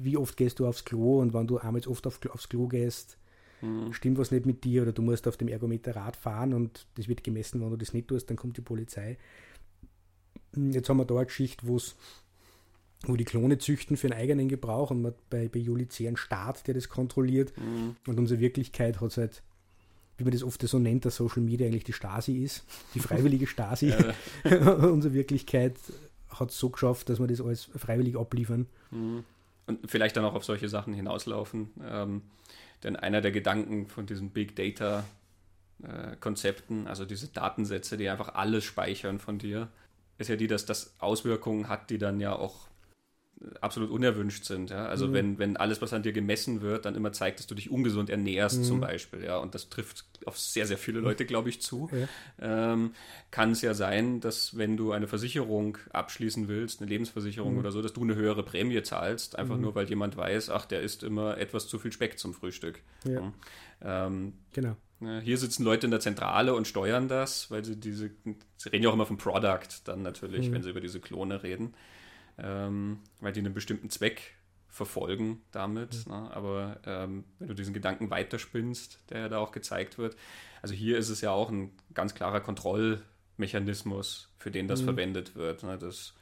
[0.01, 3.17] wie oft gehst du aufs Klo und wenn du einmal oft auf, aufs Klo gehst,
[3.61, 3.93] mhm.
[3.93, 7.07] stimmt was nicht mit dir oder du musst auf dem Ergometer Rad fahren und das
[7.07, 9.17] wird gemessen, wenn du das nicht tust, dann kommt die Polizei.
[10.55, 11.95] Jetzt haben wir da eine Geschichte, wo es
[13.03, 16.67] wo die Klone züchten für einen eigenen Gebrauch und man bei, bei Julice einen Staat,
[16.67, 17.53] der das kontrolliert.
[17.57, 17.95] Mhm.
[18.07, 19.43] Und unsere Wirklichkeit hat es halt,
[20.17, 23.47] wie man das oft so nennt, dass Social Media eigentlich die Stasi ist, die freiwillige
[23.47, 23.93] Stasi.
[24.43, 25.75] unsere Wirklichkeit
[26.29, 28.67] hat es so geschafft, dass wir das alles freiwillig abliefern.
[28.91, 29.23] Mhm.
[29.65, 31.69] Und vielleicht dann auch auf solche Sachen hinauslaufen.
[31.83, 32.21] Ähm,
[32.83, 35.05] denn einer der Gedanken von diesen Big Data
[35.83, 39.69] äh, Konzepten, also diese Datensätze, die einfach alles speichern von dir,
[40.17, 42.67] ist ja die, dass das Auswirkungen hat, die dann ja auch
[43.61, 44.69] absolut unerwünscht sind.
[44.69, 44.85] Ja?
[44.85, 45.13] Also mhm.
[45.13, 48.09] wenn, wenn alles, was an dir gemessen wird, dann immer zeigt, dass du dich ungesund
[48.09, 48.63] ernährst mhm.
[48.63, 49.23] zum Beispiel.
[49.23, 49.37] Ja?
[49.37, 51.89] Und das trifft auf sehr, sehr viele Leute, glaube ich, zu.
[51.91, 52.73] Ja.
[52.73, 52.93] Ähm,
[53.31, 57.59] kann es ja sein, dass wenn du eine Versicherung abschließen willst, eine Lebensversicherung mhm.
[57.59, 59.61] oder so, dass du eine höhere Prämie zahlst, einfach mhm.
[59.61, 62.81] nur, weil jemand weiß, ach, der isst immer etwas zu viel Speck zum Frühstück.
[63.05, 63.33] Ja.
[63.81, 64.77] Ähm, genau.
[65.21, 68.11] Hier sitzen Leute in der Zentrale und steuern das, weil sie diese,
[68.55, 70.53] sie reden ja auch immer vom Product dann natürlich, mhm.
[70.53, 71.73] wenn sie über diese Klone reden
[72.37, 74.35] ähm, weil die einen bestimmten Zweck
[74.67, 76.07] verfolgen damit.
[76.07, 76.13] Mhm.
[76.13, 76.31] Ne?
[76.33, 80.15] Aber ähm, wenn du diesen Gedanken weiterspinnst, der ja da auch gezeigt wird,
[80.61, 84.85] also hier ist es ja auch ein ganz klarer Kontrollmechanismus, für den das mhm.
[84.85, 85.61] verwendet wird.
[85.63, 85.77] Ne?
[85.77, 86.13] Das,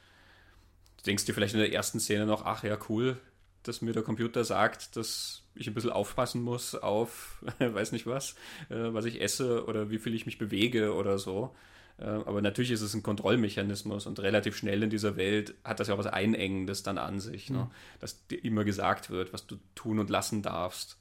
[0.98, 3.18] du denkst dir vielleicht in der ersten Szene noch, ach ja, cool,
[3.62, 8.32] dass mir der Computer sagt, dass ich ein bisschen aufpassen muss auf, weiß nicht was,
[8.68, 11.54] äh, was ich esse oder wie viel ich mich bewege oder so.
[11.98, 15.88] Äh, aber natürlich ist es ein Kontrollmechanismus und relativ schnell in dieser Welt hat das
[15.88, 17.56] ja auch was Einengendes dann an sich, mhm.
[17.56, 17.70] ne?
[18.00, 20.98] dass dir immer gesagt wird, was du tun und lassen darfst.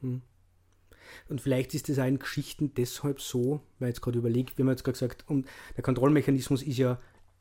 [0.00, 0.22] Mhm.
[1.28, 4.72] Und vielleicht ist das auch in Geschichten deshalb so, weil jetzt gerade überlegt, wie man
[4.72, 5.46] jetzt gerade gesagt, und
[5.76, 6.98] der Kontrollmechanismus ist ja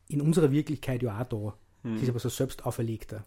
[0.08, 1.58] in unserer Wirklichkeit ja auch da.
[1.84, 1.94] Mhm.
[1.94, 3.26] Das ist aber so selbst auferlegter.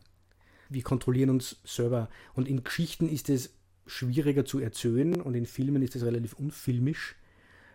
[0.69, 2.09] wir kontrollieren uns selber.
[2.35, 3.55] Und in Geschichten ist es
[3.87, 7.17] schwieriger zu erzählen und in Filmen ist es relativ unfilmisch.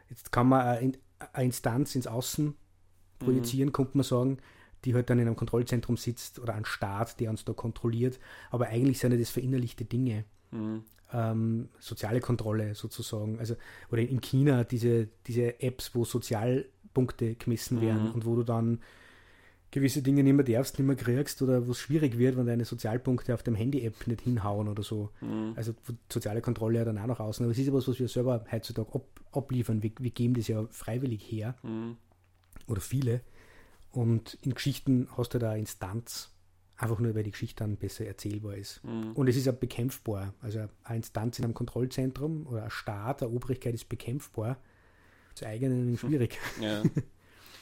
[0.10, 0.94] Jetzt kann man
[1.34, 2.56] eine Instanz ins Außen
[3.20, 3.74] projizieren, mhm.
[3.74, 4.38] könnte man sagen,
[4.84, 8.20] die halt dann in einem Kontrollzentrum sitzt oder ein Staat, der uns da kontrolliert.
[8.52, 10.26] Aber eigentlich sind ja das verinnerlichte Dinge.
[10.52, 10.84] Mhm.
[11.12, 13.40] Ähm, soziale Kontrolle sozusagen.
[13.40, 13.56] Also,
[13.92, 18.12] oder in China diese, diese Apps, wo Sozialpunkte gemessen werden mhm.
[18.12, 18.82] und wo du dann
[19.76, 22.64] gewisse Dinge nicht mehr darfst, nicht mehr kriegst oder wo es schwierig wird, wenn deine
[22.64, 25.12] Sozialpunkte auf dem Handy-App nicht hinhauen oder so.
[25.20, 25.52] Mhm.
[25.56, 25.74] Also
[26.12, 27.44] soziale Kontrolle ja dann auch noch außen.
[27.44, 29.84] Aber es ist ja was, was wir selber heutzutage ab, abliefern.
[29.84, 31.56] Wir, wir, geben das ja freiwillig her.
[31.62, 31.98] Mhm.
[32.68, 33.20] Oder viele.
[33.92, 36.32] Und in Geschichten hast du da eine Instanz,
[36.78, 38.82] einfach nur weil die Geschichte dann besser erzählbar ist.
[38.86, 39.12] Mhm.
[39.12, 40.34] Und es ist ja bekämpfbar.
[40.42, 44.58] Also eine Instanz in einem Kontrollzentrum oder ein Staat, eine Obrigkeit ist bekämpfbar.
[45.34, 46.40] Das eigene schwierig.
[46.62, 46.82] Ja.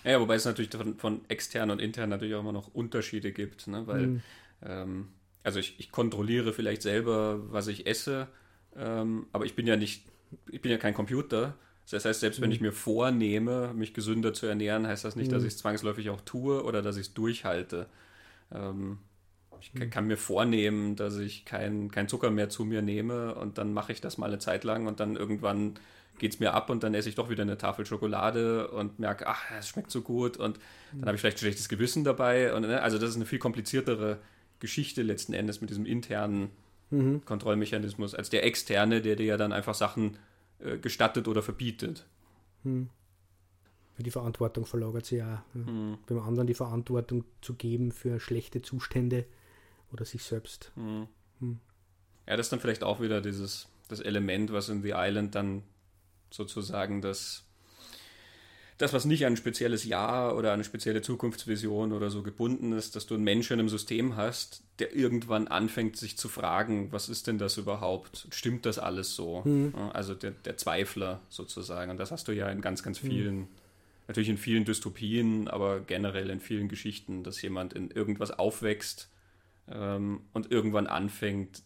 [0.04, 3.68] Ja, wobei es natürlich von, von extern und intern natürlich auch immer noch Unterschiede gibt,
[3.68, 3.88] ne?
[3.88, 4.22] weil mhm.
[4.66, 5.08] ähm,
[5.44, 8.28] also ich, ich, kontrolliere vielleicht selber, was ich esse,
[8.76, 10.06] ähm, aber ich bin ja nicht,
[10.50, 11.56] ich bin ja kein Computer.
[11.90, 12.44] Das heißt, selbst mhm.
[12.44, 15.34] wenn ich mir vornehme, mich gesünder zu ernähren, heißt das nicht, mhm.
[15.34, 17.88] dass ich es zwangsläufig auch tue oder dass ich es durchhalte.
[18.52, 19.00] Ähm,
[19.60, 23.58] ich kann, kann, mir vornehmen, dass ich keinen kein Zucker mehr zu mir nehme und
[23.58, 25.76] dann mache ich das mal eine Zeit lang und dann irgendwann
[26.20, 29.28] geht es mir ab und dann esse ich doch wieder eine Tafel Schokolade und merke,
[29.28, 30.60] ach, es schmeckt so gut und
[30.92, 32.54] dann habe ich vielleicht ein schlechtes Gewissen dabei.
[32.54, 34.20] Und, ne, also das ist eine viel kompliziertere
[34.60, 36.52] Geschichte letzten Endes mit diesem internen
[36.92, 37.26] mhm.
[37.26, 40.18] Kontrollmechanismus als der externe, der dir ja dann einfach Sachen
[40.60, 42.06] äh, gestattet oder verbietet.
[42.64, 42.90] Mhm.
[43.98, 45.44] Die Verantwortung verlagert sich ja.
[45.54, 45.98] Mhm.
[46.08, 49.26] Beim anderen die Verantwortung zu geben für schlechte Zustände
[49.92, 50.72] oder sich selbst.
[50.76, 51.08] Mhm.
[51.40, 51.60] Mhm.
[52.28, 55.64] Ja, das ist dann vielleicht auch wieder dieses das Element, was in The Island dann
[56.34, 57.44] sozusagen das,
[58.80, 62.96] das, was nicht an ein spezielles Jahr oder eine spezielle Zukunftsvision oder so gebunden ist,
[62.96, 67.28] dass du einen Menschen im System hast, der irgendwann anfängt, sich zu fragen, was ist
[67.28, 68.28] denn das überhaupt?
[68.32, 69.44] Stimmt das alles so?
[69.46, 69.76] Mhm.
[69.94, 71.92] Also der, der, Zweifler sozusagen.
[71.92, 73.08] Und das hast du ja in ganz, ganz mhm.
[73.08, 73.48] vielen, mhm.
[74.08, 79.08] natürlich in vielen Dystopien, aber generell in vielen Geschichten, dass jemand in irgendwas aufwächst
[79.70, 81.62] ähm, und irgendwann anfängt,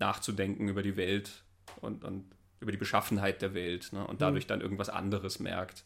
[0.00, 1.44] nachzudenken über die Welt
[1.80, 2.24] und, und
[2.62, 4.06] über die Beschaffenheit der Welt ne?
[4.06, 4.48] und dadurch hm.
[4.48, 5.84] dann irgendwas anderes merkt.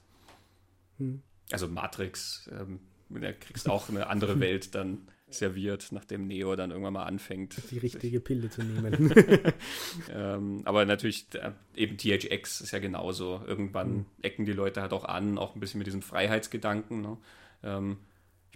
[0.99, 1.23] Hm.
[1.51, 6.93] Also Matrix, ähm, da kriegst auch eine andere Welt dann serviert, nachdem Neo dann irgendwann
[6.93, 7.57] mal anfängt.
[7.71, 9.13] Die richtige Pille zu nehmen.
[10.15, 13.43] ähm, aber natürlich, äh, eben THX ist ja genauso.
[13.45, 14.07] Irgendwann mhm.
[14.23, 17.01] ecken die Leute halt auch an, auch ein bisschen mit diesem Freiheitsgedanken.
[17.01, 17.19] Ne?
[17.65, 17.97] Ähm,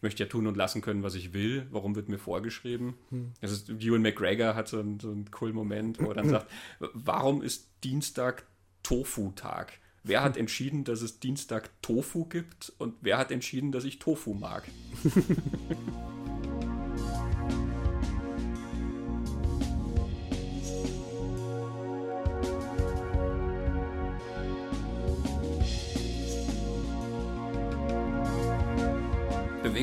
[0.00, 1.66] ich möchte ja tun und lassen können, was ich will.
[1.70, 2.94] Warum wird mir vorgeschrieben?
[3.10, 3.32] Hm.
[3.42, 6.50] Das ist, Ewan McGregor hat so einen, so einen coolen Moment, wo er dann sagt,
[6.78, 8.46] warum ist Dienstag
[8.82, 9.74] Tofu-Tag?
[10.02, 14.32] Wer hat entschieden, dass es Dienstag Tofu gibt und wer hat entschieden, dass ich Tofu
[14.32, 14.66] mag?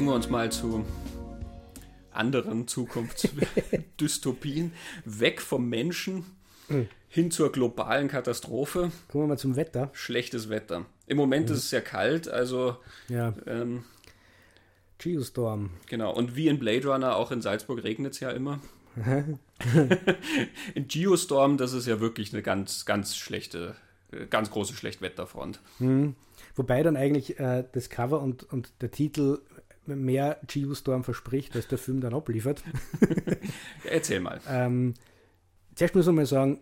[0.08, 0.86] wir uns mal zu
[2.12, 4.72] anderen Zukunftsdystopien.
[5.06, 6.26] Weg vom Menschen
[6.68, 6.88] hm.
[7.10, 8.92] hin zur globalen Katastrophe.
[9.10, 9.90] Kommen wir mal zum Wetter.
[9.94, 10.86] Schlechtes Wetter.
[11.06, 11.56] Im Moment mhm.
[11.56, 12.78] ist es sehr kalt, also.
[13.08, 13.34] Ja.
[13.46, 13.84] Ähm,
[14.98, 15.70] Geostorm.
[15.88, 18.60] Genau, und wie in Blade Runner, auch in Salzburg regnet es ja immer.
[20.74, 23.76] in Geostorm, das ist ja wirklich eine ganz, ganz schlechte,
[24.12, 25.60] äh, ganz große Schlechtwetterfront.
[25.80, 26.16] Mhm.
[26.56, 29.40] Wobei dann eigentlich äh, das Cover und, und der Titel
[29.88, 32.64] mehr Geostorm verspricht, als der Film dann abliefert.
[33.84, 34.40] Erzähl mal.
[34.50, 34.94] ähm,
[35.76, 36.60] zuerst muss man mal sagen,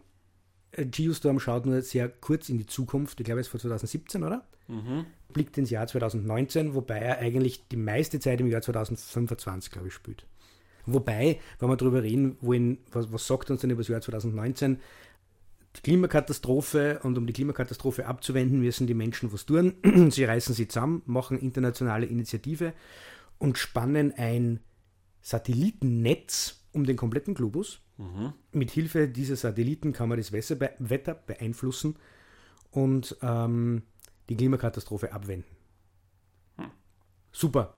[0.78, 3.20] Geostorm schaut nur sehr kurz in die Zukunft.
[3.20, 4.44] Ich glaube, es ist von 2017, oder?
[4.68, 5.06] Mhm.
[5.32, 9.94] Blickt ins Jahr 2019, wobei er eigentlich die meiste Zeit im Jahr 2025, glaube ich,
[9.94, 10.26] spielt.
[10.86, 14.80] Wobei, wenn wir darüber reden wollen, was, was sagt uns denn über das Jahr 2019?
[15.78, 19.74] Die Klimakatastrophe und um die Klimakatastrophe abzuwenden, müssen die Menschen was tun.
[20.10, 22.74] sie reißen sie zusammen, machen internationale Initiative
[23.38, 24.60] und spannen ein
[25.22, 27.82] Satellitennetz um den kompletten Globus.
[27.98, 28.34] Mhm.
[28.52, 31.96] Mit Hilfe dieser Satelliten kann man das Wetter beeinflussen
[32.72, 33.84] und ähm,
[34.30, 35.56] die Klimakatastrophe abwenden.
[36.58, 36.72] Hm.
[37.32, 37.76] Super.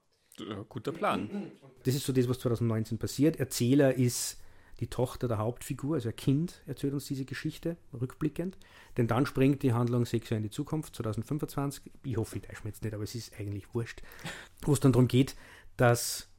[0.69, 1.51] Guter Plan.
[1.83, 3.37] Das ist so das, was 2019 passiert.
[3.37, 4.39] Erzähler ist
[4.80, 8.57] die Tochter der Hauptfigur, also ein Kind, erzählt uns diese Geschichte, rückblickend.
[8.97, 11.91] Denn dann springt die Handlung sechs Jahre in die Zukunft, 2025.
[12.03, 14.01] Ich hoffe, ich täusche jetzt nicht, aber es ist eigentlich wurscht.
[14.61, 15.36] Wo es dann darum geht,
[15.78, 16.30] dass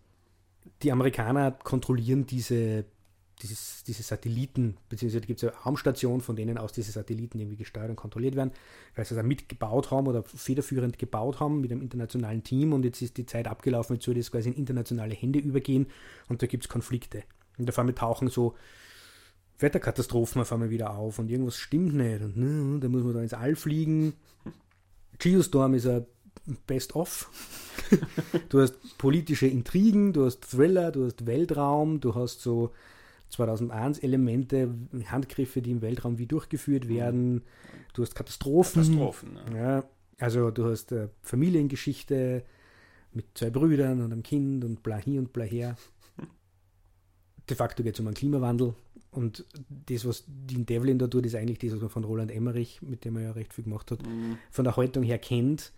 [0.82, 2.84] die Amerikaner kontrollieren diese,
[3.42, 7.90] dieses, diese Satelliten, beziehungsweise gibt es eine Raumstation, von denen aus diese Satelliten irgendwie gesteuert
[7.90, 8.52] und kontrolliert werden,
[8.94, 13.02] weil sie das mitgebaut haben oder federführend gebaut haben mit einem internationalen Team und jetzt
[13.02, 15.86] ist die Zeit abgelaufen, jetzt soll das quasi in internationale Hände übergehen
[16.28, 17.24] und da gibt es Konflikte.
[17.58, 18.54] Und auf einmal tauchen so
[19.58, 22.22] Wetterkatastrophen auf einmal wieder auf und irgendwas stimmt nicht.
[22.22, 24.14] Und ne, da muss man dann ins All fliegen.
[25.18, 26.06] Geostorm ist ein
[26.66, 27.30] Best-of.
[28.48, 32.72] du hast politische Intrigen, du hast Thriller, du hast Weltraum, du hast so
[33.30, 34.72] 2001 Elemente,
[35.06, 36.88] Handgriffe, die im Weltraum wie durchgeführt mhm.
[36.88, 37.42] werden.
[37.94, 38.82] Du hast Katastrophen.
[38.82, 39.78] Katastrophen ja.
[39.78, 39.84] ja.
[40.18, 42.44] also du hast äh, Familiengeschichte
[43.12, 45.76] mit zwei Brüdern und einem Kind und bla hier und bla her.
[47.48, 48.74] De facto geht es um einen Klimawandel.
[49.10, 52.82] Und das, was Dean Devlin da tut, ist eigentlich das, was man von Roland Emmerich,
[52.82, 54.38] mit dem er ja recht viel gemacht hat, mhm.
[54.50, 55.72] von der Haltung her kennt.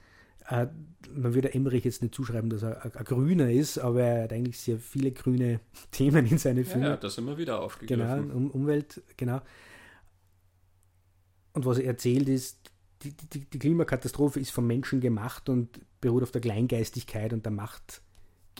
[0.48, 0.66] Äh,
[1.14, 4.58] man würde Emmerich jetzt nicht zuschreiben, dass er ein, Grüner ist, aber er hat eigentlich
[4.58, 5.60] sehr viele grüne
[5.92, 6.86] Themen in seine Filme.
[6.86, 8.28] Ja, das immer wieder aufgegriffen.
[8.28, 9.40] Genau, um, Umwelt, genau.
[11.52, 12.58] Und was er erzählt ist,
[13.02, 17.52] die, die, die Klimakatastrophe ist vom Menschen gemacht und beruht auf der Kleingeistigkeit und der
[17.52, 18.02] Macht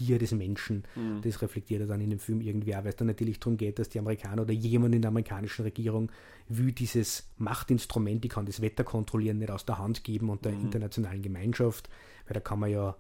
[0.05, 0.85] Gier des Menschen.
[0.97, 1.21] Mhm.
[1.23, 3.79] Das reflektiert er dann in dem Film irgendwie auch, weil es dann natürlich darum geht,
[3.79, 6.11] dass die Amerikaner oder jemand in der amerikanischen Regierung
[6.49, 10.53] will dieses Machtinstrument, die kann das Wetter kontrollieren, nicht aus der Hand geben und der
[10.53, 10.63] mhm.
[10.63, 11.89] internationalen Gemeinschaft,
[12.27, 12.97] weil da kann man ja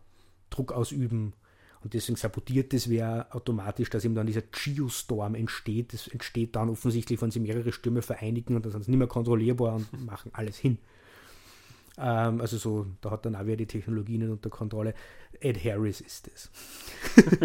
[0.51, 1.33] Druck ausüben
[1.83, 5.95] und deswegen sabotiert das wer automatisch, dass eben dann dieser Geostorm entsteht.
[5.95, 9.09] Das entsteht dann offensichtlich, wenn sie mehrere Stürme vereinigen und dann sind sie nicht mehr
[9.09, 10.79] kontrollierbar und machen alles hin.
[11.99, 14.95] Ähm, also so, da hat dann auch wieder die Technologie nicht unter Kontrolle.
[15.41, 16.51] Ed Harris ist es.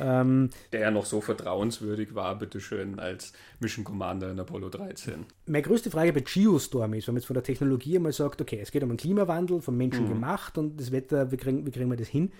[0.00, 5.24] ähm, Der ja noch so vertrauenswürdig war, bitteschön, als Mission Commander in Apollo 13.
[5.46, 8.60] Meine größte Frage bei Geostorm ist, wenn man jetzt von der Technologie einmal sagt, okay,
[8.60, 10.10] es geht um einen Klimawandel, vom Menschen mhm.
[10.10, 12.32] gemacht und das Wetter, wie kriegen, wie kriegen wir das hin?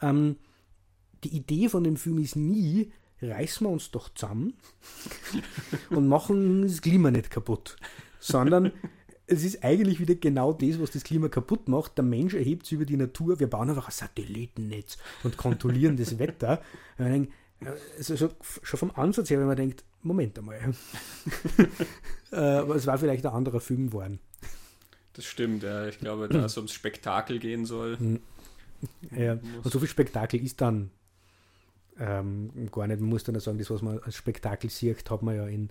[0.00, 0.36] Ähm,
[1.24, 4.54] die Idee von dem Film ist nie, reißen wir uns doch zusammen
[5.90, 7.76] und machen das Klima nicht kaputt,
[8.20, 8.72] sondern
[9.28, 11.98] es ist eigentlich wieder genau das, was das Klima kaputt macht.
[11.98, 13.38] Der Mensch erhebt sich über die Natur.
[13.38, 16.62] Wir bauen einfach ein Satellitennetz und kontrollieren das Wetter.
[16.96, 20.58] Also schon vom Ansatz her, wenn man denkt, Moment einmal.
[22.30, 24.18] Äh, aber es war vielleicht ein anderer Film geworden.
[25.14, 25.86] Das stimmt, ja.
[25.86, 27.98] Ich glaube, da es ums Spektakel gehen soll.
[27.98, 28.20] Hm.
[29.16, 30.90] Ja, und so viel Spektakel ist dann
[31.98, 33.00] ähm, gar nicht.
[33.00, 35.70] Man muss dann sagen, das, was man als Spektakel sieht, hat man ja in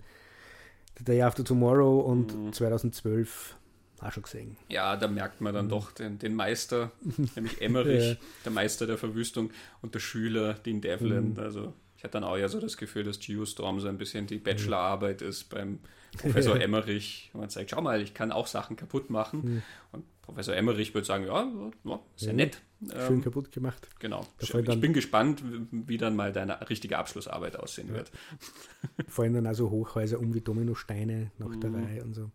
[0.98, 2.52] The Day After Tomorrow und mhm.
[2.52, 3.56] 2012
[4.00, 4.56] auch schon gesehen.
[4.68, 5.70] Ja, da merkt man dann mhm.
[5.70, 6.92] doch den, den Meister,
[7.34, 8.16] nämlich Emmerich, ja.
[8.44, 9.50] der Meister der Verwüstung
[9.82, 11.32] und der Schüler, Dean Devlin.
[11.32, 11.38] Mhm.
[11.40, 14.38] Also ich hatte dann auch ja so das Gefühl, dass Geostorm so ein bisschen die
[14.38, 15.80] Bachelorarbeit ist beim
[16.16, 17.30] Professor Emmerich.
[17.32, 19.40] Und man sagt, schau mal, ich kann auch Sachen kaputt machen.
[19.42, 19.62] Mhm.
[19.92, 21.48] Und Professor Emmerich würde sagen, ja,
[21.84, 22.60] ja ist ja, nett.
[22.80, 23.88] Schön ähm, kaputt gemacht.
[23.98, 24.24] Genau.
[24.38, 27.94] Ich bin gespannt, wie dann mal deine richtige Abschlussarbeit aussehen ja.
[27.94, 28.12] wird.
[29.08, 31.84] Vor dann also Hochhäuser um wie Dominosteine nach der mhm.
[31.84, 32.30] Reihe und so.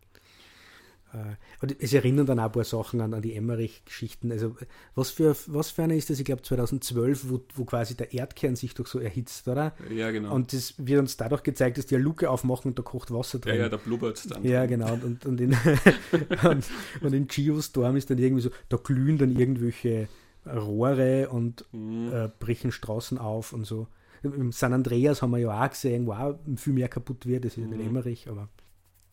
[1.14, 4.32] Äh, und es erinnern dann auch ein paar Sachen an, an die Emmerich-Geschichten.
[4.32, 4.58] Also,
[4.96, 6.20] was für, was für eine ist das?
[6.20, 9.74] Ich glaube, 2012, wo, wo quasi der Erdkern sich doch so erhitzt, oder?
[9.90, 10.34] Ja, genau.
[10.34, 13.40] Und das wird uns dadurch gezeigt, dass die eine Luke aufmachen und da kocht Wasser
[13.40, 13.56] drin.
[13.56, 14.44] Ja, ja, da blubbert es dann.
[14.44, 14.94] Ja, genau.
[14.94, 15.52] Und, und, in,
[16.44, 16.66] und,
[17.02, 20.10] und in Geostorm ist dann irgendwie so, da glühen dann irgendwelche
[20.46, 22.12] Rohre und mhm.
[22.14, 23.88] äh, brechen Straßen auf und so.
[24.24, 27.58] Im San Andreas haben wir ja auch gesehen, wo auch viel mehr kaputt wird, das
[27.58, 27.74] ist mhm.
[27.74, 28.48] in Emmerich, aber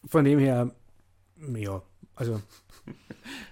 [0.04, 0.72] von dem her,
[1.56, 1.82] ja,
[2.14, 2.40] also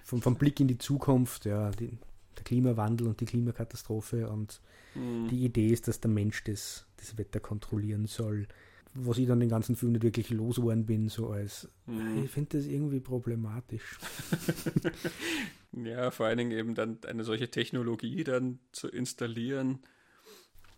[0.04, 1.98] vom, vom Blick in die Zukunft, ja, die,
[2.36, 4.60] der Klimawandel und die Klimakatastrophe und
[4.94, 5.28] mhm.
[5.28, 8.46] die Idee ist, dass der Mensch das, das Wetter kontrollieren soll.
[8.94, 12.24] Was ich dann den ganzen Film nicht wirklich losgeworden bin, so als, mhm.
[12.24, 13.98] ich finde das irgendwie problematisch.
[15.72, 19.80] ja, vor allen Dingen eben dann eine solche Technologie dann zu installieren,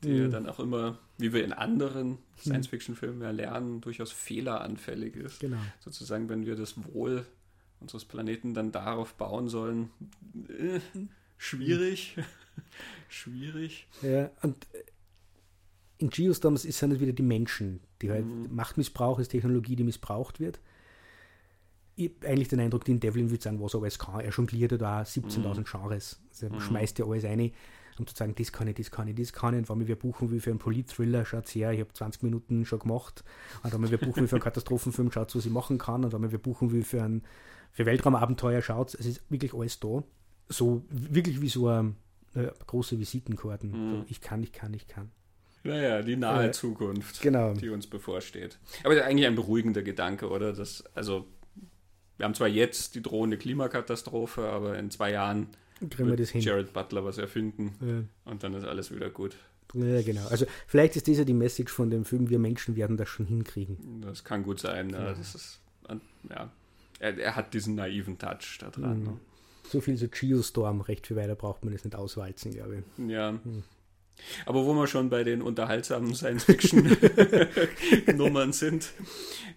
[0.03, 0.31] die ja mhm.
[0.31, 2.19] dann auch immer, wie wir in anderen mhm.
[2.39, 5.41] Science-Fiction-Filmen ja lernen, durchaus fehleranfällig ist.
[5.41, 5.61] Genau.
[5.81, 7.27] Sozusagen, wenn wir das Wohl
[7.81, 9.91] unseres Planeten dann darauf bauen sollen.
[10.49, 10.81] Äh,
[11.39, 12.17] schwierig.
[13.09, 13.87] schwierig.
[14.03, 14.85] Ja, und äh,
[15.99, 18.55] in Geostorms ist es wieder die Menschen, die halt mhm.
[18.55, 20.61] Machtmissbrauch ist Technologie, die missbraucht wird.
[22.01, 24.21] Ich eigentlich den Eindruck, den Devlin würde sagen, was er alles kann.
[24.21, 25.65] Er jongliert ja da 17.000 mhm.
[25.65, 26.21] Genres.
[26.31, 26.61] Also er mhm.
[26.61, 27.53] schmeißt ja alles rein,
[27.99, 29.69] um zu sagen, das kann ich, das kann ich, das kann ich.
[29.69, 32.79] Und wenn wir buchen wie für einen Polit-Thriller, schaut her, ich habe 20 Minuten schon
[32.79, 33.23] gemacht.
[33.63, 36.05] Und wenn wir buchen wie für einen Katastrophenfilm, schaut was ich machen kann.
[36.05, 37.23] Und wenn wir buchen wie für einen
[37.73, 40.03] für Weltraumabenteuer schaut, es ist wirklich alles da.
[40.49, 41.95] So wirklich wie so eine,
[42.35, 43.71] eine große Visitenkarten.
[43.71, 43.91] Mhm.
[43.91, 45.11] So, ich kann, ich kann, ich kann.
[45.63, 47.53] Naja, die nahe äh, Zukunft, genau.
[47.53, 48.59] die uns bevorsteht.
[48.83, 50.53] Aber das ist eigentlich ein beruhigender Gedanke, oder?
[50.53, 51.27] Das, also,
[52.21, 55.49] wir haben zwar jetzt die drohende Klimakatastrophe, aber in zwei Jahren
[55.89, 56.43] Kriegen wird das hin.
[56.43, 58.31] Jared Butler was erfinden ja.
[58.31, 59.37] und dann ist alles wieder gut.
[59.73, 60.27] Ja, genau.
[60.29, 64.03] Also vielleicht ist diese die Message von dem Film, wir Menschen werden das schon hinkriegen.
[64.03, 64.91] Das kann gut sein.
[64.91, 65.15] Ja.
[65.15, 65.61] Das ist,
[66.29, 66.51] ja,
[66.99, 68.99] er, er hat diesen naiven Touch da dran.
[68.99, 69.05] Mhm.
[69.05, 69.21] Ne?
[69.71, 73.09] So viel so Geostorm, recht viel weiter braucht man es nicht auswalzen, glaube ich.
[73.11, 73.33] Ja.
[73.33, 73.63] Mhm.
[74.47, 78.93] Aber wo wir schon bei den unterhaltsamen Science-Fiction-Nummern sind,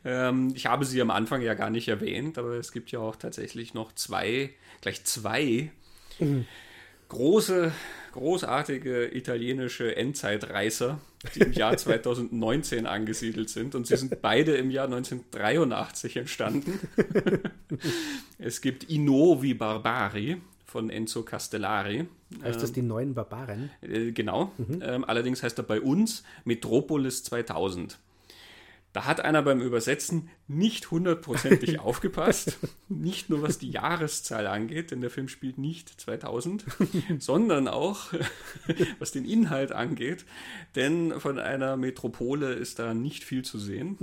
[0.06, 3.16] ähm, ich habe sie am Anfang ja gar nicht erwähnt, aber es gibt ja auch
[3.16, 4.52] tatsächlich noch zwei,
[4.82, 5.72] gleich zwei
[6.20, 6.46] mhm.
[7.10, 7.72] große,
[8.12, 11.00] großartige italienische Endzeitreißer,
[11.36, 13.76] die im Jahr 2019 angesiedelt sind.
[13.76, 16.80] Und sie sind beide im Jahr 1983 entstanden.
[18.38, 20.38] es gibt Inovi Barbari
[20.74, 22.08] von Enzo Castellari.
[22.42, 23.70] Heißt das ähm, die neuen Barbaren?
[23.82, 24.52] Äh, genau.
[24.58, 24.82] Mhm.
[24.82, 28.00] Ähm, allerdings heißt er bei uns Metropolis 2000.
[28.92, 32.58] Da hat einer beim Übersetzen nicht hundertprozentig aufgepasst.
[32.90, 36.66] Nicht nur was die Jahreszahl angeht, denn der Film spielt nicht 2000,
[37.20, 38.12] sondern auch
[38.98, 40.26] was den Inhalt angeht.
[40.76, 44.00] Denn von einer Metropole ist da nicht viel zu sehen.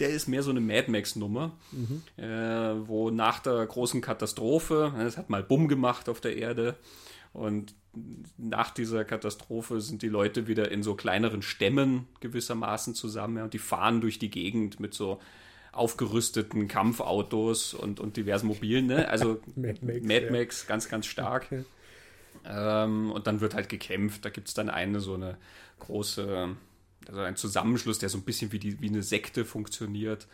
[0.00, 2.02] Der ist mehr so eine Mad Max-Nummer, mhm.
[2.16, 6.76] äh, wo nach der großen Katastrophe, es hat mal Bumm gemacht auf der Erde
[7.32, 7.74] und
[8.36, 13.54] nach dieser Katastrophe sind die Leute wieder in so kleineren Stämmen gewissermaßen zusammen ja, und
[13.54, 15.20] die fahren durch die Gegend mit so
[15.72, 18.86] aufgerüsteten Kampfautos und, und diversen Mobilen.
[18.86, 19.08] Ne?
[19.08, 20.68] Also Mad Max, Mad Max ja.
[20.68, 21.46] ganz, ganz stark.
[21.46, 21.64] Okay.
[22.44, 24.24] Ähm, und dann wird halt gekämpft.
[24.24, 25.36] Da gibt es dann eine so eine
[25.80, 26.56] große
[27.08, 30.28] also ein Zusammenschluss, der so ein bisschen wie, die, wie eine Sekte funktioniert.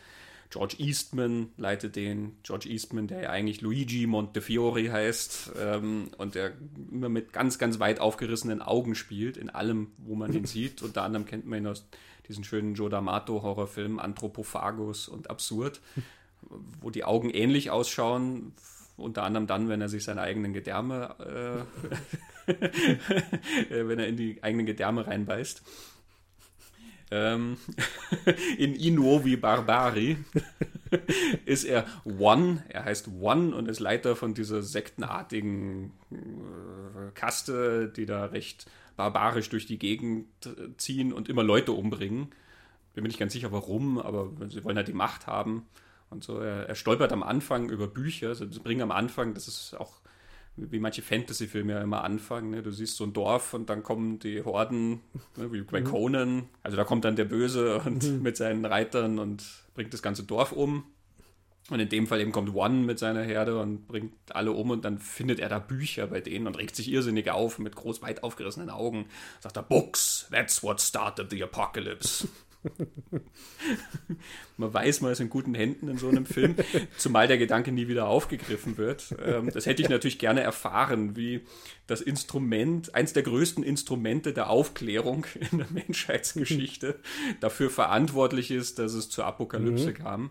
[0.50, 2.36] George Eastman leitet den.
[2.42, 6.52] George Eastman, der ja eigentlich Luigi Montefiore heißt ähm, und der
[6.90, 10.82] immer mit ganz, ganz weit aufgerissenen Augen spielt, in allem, wo man ihn sieht.
[10.82, 11.86] Unter anderem kennt man ihn aus
[12.28, 15.80] diesen schönen Joe D'Amato-Horrorfilmen Anthropophagus und Absurd,
[16.80, 18.52] wo die Augen ähnlich ausschauen,
[18.96, 21.66] unter anderem dann, wenn er sich seine eigenen Gedärme,
[22.46, 22.52] äh,
[23.70, 25.62] wenn er in die eigenen Gedärme reinbeißt
[27.10, 27.56] ähm,
[28.58, 30.16] in Inuovi Barbari
[31.44, 38.06] ist er One, er heißt One und ist Leiter von dieser sektenartigen äh, Kaste, die
[38.06, 42.28] da recht barbarisch durch die Gegend äh, ziehen und immer Leute umbringen.
[42.94, 45.66] Bin mir nicht ganz sicher, warum, aber sie wollen halt die Macht haben.
[46.10, 49.48] Und so, er, er stolpert am Anfang über Bücher, also sie bringen am Anfang, das
[49.48, 50.00] ist auch
[50.56, 52.50] wie manche Fantasy-Filme ja immer anfangen.
[52.50, 52.62] Ne?
[52.62, 55.00] Du siehst so ein Dorf und dann kommen die Horden,
[55.36, 55.52] ne?
[55.52, 55.84] wie bei mhm.
[55.84, 56.48] Conan.
[56.62, 58.22] Also da kommt dann der Böse und mhm.
[58.22, 59.44] mit seinen Reitern und
[59.74, 60.84] bringt das ganze Dorf um.
[61.70, 64.84] Und in dem Fall eben kommt One mit seiner Herde und bringt alle um und
[64.84, 68.22] dann findet er da Bücher bei denen und regt sich irrsinnig auf mit groß weit
[68.22, 69.06] aufgerissenen Augen.
[69.40, 72.28] Sagt er, Books, that's what started the apocalypse.
[74.56, 76.56] man weiß, man ist in guten Händen in so einem Film,
[76.96, 79.14] zumal der Gedanke nie wieder aufgegriffen wird.
[79.24, 81.42] Ähm, das hätte ich natürlich gerne erfahren, wie
[81.86, 87.00] das Instrument, eins der größten Instrumente der Aufklärung in der Menschheitsgeschichte,
[87.40, 89.94] dafür verantwortlich ist, dass es zur Apokalypse mhm.
[89.94, 90.30] kam.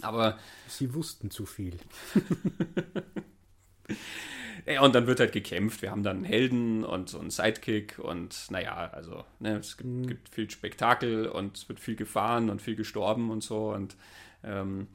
[0.00, 0.38] Aber.
[0.68, 1.78] Sie wussten zu viel.
[4.66, 5.82] Ja, und dann wird halt gekämpft.
[5.82, 9.88] Wir haben dann einen Helden und so einen Sidekick und naja, also ne, es gibt,
[9.88, 10.06] mhm.
[10.06, 13.72] gibt, viel Spektakel und es wird viel gefahren und viel gestorben und so.
[13.72, 13.96] Und
[14.44, 14.88] ähm,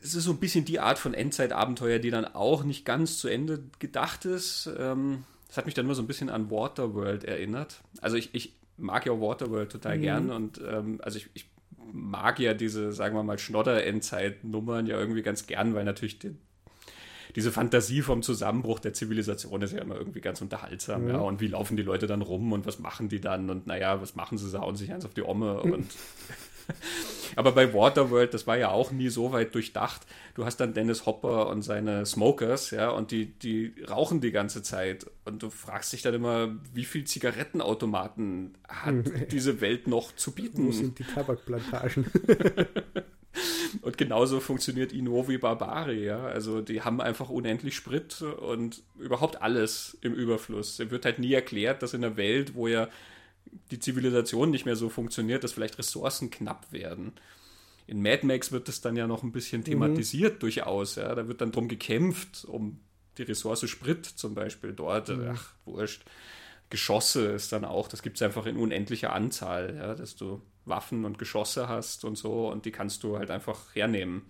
[0.00, 3.28] es ist so ein bisschen die Art von Endzeitabenteuer, die dann auch nicht ganz zu
[3.28, 4.70] Ende gedacht ist.
[4.78, 7.82] Ähm, das hat mich dann nur so ein bisschen an Waterworld erinnert.
[8.00, 10.02] Also ich, ich mag ja Waterworld total mhm.
[10.02, 11.46] gern und ähm, also ich, ich
[11.92, 16.36] mag ja diese, sagen wir mal, Schnodder-Endzeit-Nummern ja irgendwie ganz gern, weil natürlich die,
[17.36, 21.02] diese Fantasie vom Zusammenbruch der Zivilisation ist ja immer irgendwie ganz unterhaltsam.
[21.02, 21.08] Mhm.
[21.10, 23.50] Ja, und wie laufen die Leute dann rum und was machen die dann?
[23.50, 24.48] Und naja, was machen sie?
[24.48, 25.86] Sie hauen sich eins auf die Omme und.
[27.36, 30.02] Aber bei Waterworld, das war ja auch nie so weit durchdacht.
[30.34, 34.62] Du hast dann Dennis Hopper und seine Smokers, ja, und die, die rauchen die ganze
[34.62, 35.06] Zeit.
[35.24, 40.66] Und du fragst dich dann immer, wie viel Zigarettenautomaten hat diese Welt noch zu bieten?
[40.66, 42.06] Wo sind die Tabakplantagen?
[43.82, 46.24] Und genauso funktioniert Inovi Barbari, ja.
[46.24, 50.78] Also die haben einfach unendlich Sprit und überhaupt alles im Überfluss.
[50.78, 52.88] Es wird halt nie erklärt, dass in einer Welt, wo ja
[53.70, 57.12] die Zivilisation nicht mehr so funktioniert, dass vielleicht Ressourcen knapp werden.
[57.86, 59.66] In Mad Max wird das dann ja noch ein bisschen mhm.
[59.66, 60.38] thematisiert mhm.
[60.40, 61.14] durchaus, ja.
[61.14, 62.80] Da wird dann drum gekämpft, um
[63.18, 65.08] die Ressource Sprit zum Beispiel dort.
[65.08, 65.30] Mhm.
[65.34, 66.04] Ach, wurscht.
[66.68, 71.04] Geschosse ist dann auch, das gibt es einfach in unendlicher Anzahl, ja, dass du Waffen
[71.04, 74.22] und Geschosse hast und so und die kannst du halt einfach hernehmen.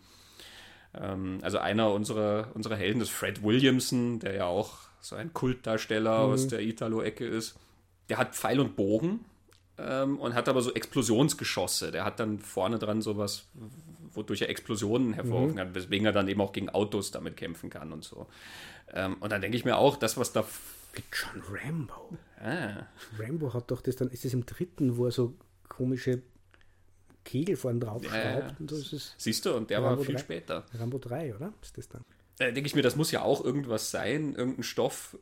[0.95, 6.27] Ähm, also einer unserer, unserer Helden ist Fred Williamson, der ja auch so ein Kultdarsteller
[6.27, 6.33] mhm.
[6.33, 7.59] aus der Italo-Ecke ist.
[8.09, 9.25] Der hat Pfeil und Bogen
[9.79, 11.91] ähm, und hat aber so Explosionsgeschosse.
[11.91, 13.47] Der hat dann vorne dran sowas,
[14.13, 15.57] wodurch er Explosionen hervorrufen mhm.
[15.57, 18.27] kann, weswegen er dann eben auch gegen Autos damit kämpfen kann und so.
[18.93, 20.45] Ähm, und dann denke ich mir auch, das, was da
[21.13, 22.17] John Rambo.
[22.41, 22.87] Ah.
[23.19, 25.35] Rambo hat doch das dann, ist es im dritten, wo er so
[25.69, 26.23] komische
[27.25, 28.55] Kegel vorne drauf schraubt.
[28.61, 30.67] Ja, es Siehst du, und der Rambo war viel 3, später.
[30.75, 31.53] Rambo 3, oder?
[31.63, 32.03] Ist das dann?
[32.39, 35.19] äh, denke ich mir, das muss ja auch irgendwas sein, irgendein Stoff,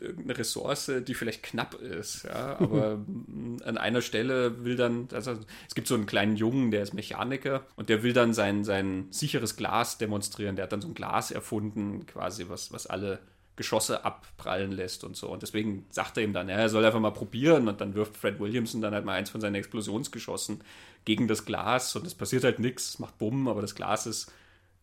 [0.00, 2.24] irgendeine Ressource, die vielleicht knapp ist.
[2.24, 2.58] Ja?
[2.58, 3.04] Aber
[3.64, 5.38] an einer Stelle will dann, also
[5.68, 9.06] es gibt so einen kleinen Jungen, der ist Mechaniker und der will dann sein, sein
[9.10, 10.56] sicheres Glas demonstrieren.
[10.56, 13.20] Der hat dann so ein Glas erfunden, quasi, was, was alle
[13.56, 15.28] Geschosse abprallen lässt und so.
[15.28, 18.16] Und deswegen sagt er ihm dann, ja, er soll einfach mal probieren und dann wirft
[18.16, 20.60] Fred Williamson dann halt mal eins von seinen Explosionsgeschossen
[21.06, 24.30] gegen das Glas und es passiert halt nichts, macht Bumm, aber das Glas ist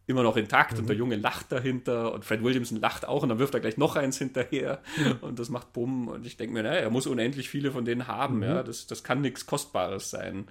[0.07, 0.80] immer noch intakt mhm.
[0.80, 3.78] und der Junge lacht dahinter und Fred Williamson lacht auch und dann wirft er gleich
[3.78, 4.82] noch eins hinterher
[5.21, 8.07] und das macht Bumm und ich denke mir, naja, er muss unendlich viele von denen
[8.07, 8.43] haben, mhm.
[8.43, 10.47] ja, das, das kann nichts Kostbares sein.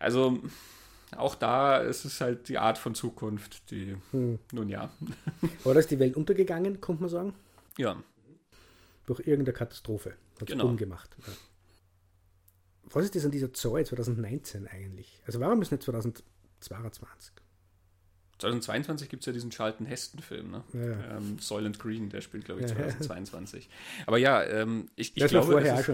[0.00, 0.40] Also
[1.16, 4.38] auch da ist es halt die Art von Zukunft, die, mhm.
[4.52, 4.90] nun ja.
[5.64, 7.34] War das die Welt untergegangen, könnte man sagen?
[7.76, 8.02] Ja.
[9.06, 10.10] Durch irgendeine Katastrophe.
[10.40, 10.74] Hat es genau.
[10.74, 11.16] gemacht.
[11.26, 11.32] Ja.
[12.84, 15.22] Was ist das an dieser Zahl 2019 eigentlich?
[15.26, 17.34] Also warum ist nicht 2022?
[18.42, 20.64] 2022 gibt es ja diesen Charlton Heston-Film, ne?
[20.72, 21.16] Ja.
[21.16, 23.68] Ähm, Soylent Green, der spielt, glaube ich, 2022.
[24.06, 25.88] Aber ja, ähm, ich, ich glaube, ist,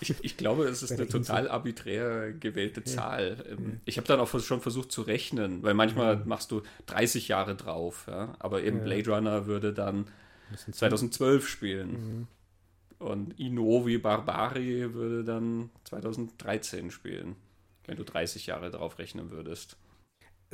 [0.00, 2.86] ich, ich, glaube, es ist eine total arbiträr gewählte ja.
[2.86, 3.44] Zahl.
[3.48, 7.54] Ähm, ich habe dann auch schon versucht zu rechnen, weil manchmal machst du 30 Jahre
[7.54, 8.34] drauf, ja?
[8.40, 10.06] aber eben Blade Runner würde dann
[10.70, 11.90] 2012 spielen.
[11.90, 12.26] Mhm.
[12.98, 17.36] Und Inovi Barbari würde dann 2013 spielen,
[17.86, 19.76] wenn du 30 Jahre drauf rechnen würdest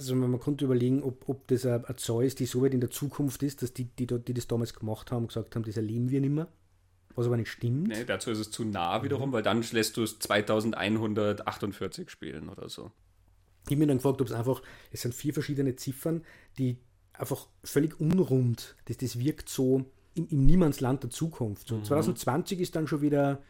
[0.00, 2.90] also man konnte überlegen, ob, ob das eine, Zahl ist, die so weit in der
[2.90, 6.20] Zukunft ist, dass die, die, die das damals gemacht haben, gesagt haben, das erleben wir
[6.20, 6.48] nicht mehr.
[7.16, 7.88] Was aber nicht stimmt.
[7.88, 9.32] Nee, dazu ist es zu nah wiederum, mhm.
[9.34, 12.90] weil dann lässt du es 2148 spielen oder so.
[13.66, 16.24] Ich habe mir dann gefragt, ob es einfach, es sind vier verschiedene Ziffern,
[16.56, 16.78] die
[17.12, 19.84] einfach völlig unrund, das, das wirkt so
[20.14, 21.68] im, im Niemandsland der Zukunft.
[21.68, 21.84] So, mhm.
[21.84, 23.42] 2020 ist dann schon wieder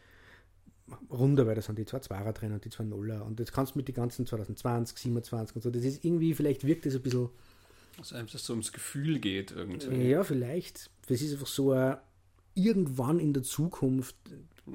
[1.09, 3.25] runder, weil da sind die zwei Zweier drin und die zwei Nuller.
[3.25, 6.65] Und jetzt kannst du mit den ganzen 2020, 27 und so, das ist irgendwie, vielleicht
[6.65, 7.29] wirkt das ein bisschen.
[7.97, 10.09] Also dass es so ums Gefühl geht irgendwie.
[10.09, 10.89] Ja, vielleicht.
[11.07, 11.97] Das ist einfach so ein,
[12.55, 14.15] irgendwann in der Zukunft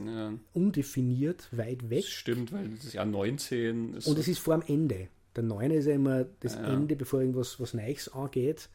[0.04, 0.32] ja.
[0.52, 2.02] undefiniert, weit weg.
[2.02, 4.06] Das stimmt, weil das Jahr 19 ist.
[4.06, 5.08] Und es ist vor dem Ende.
[5.34, 8.68] Der 9 ist ja immer das ja, Ende, bevor irgendwas was Neues angeht.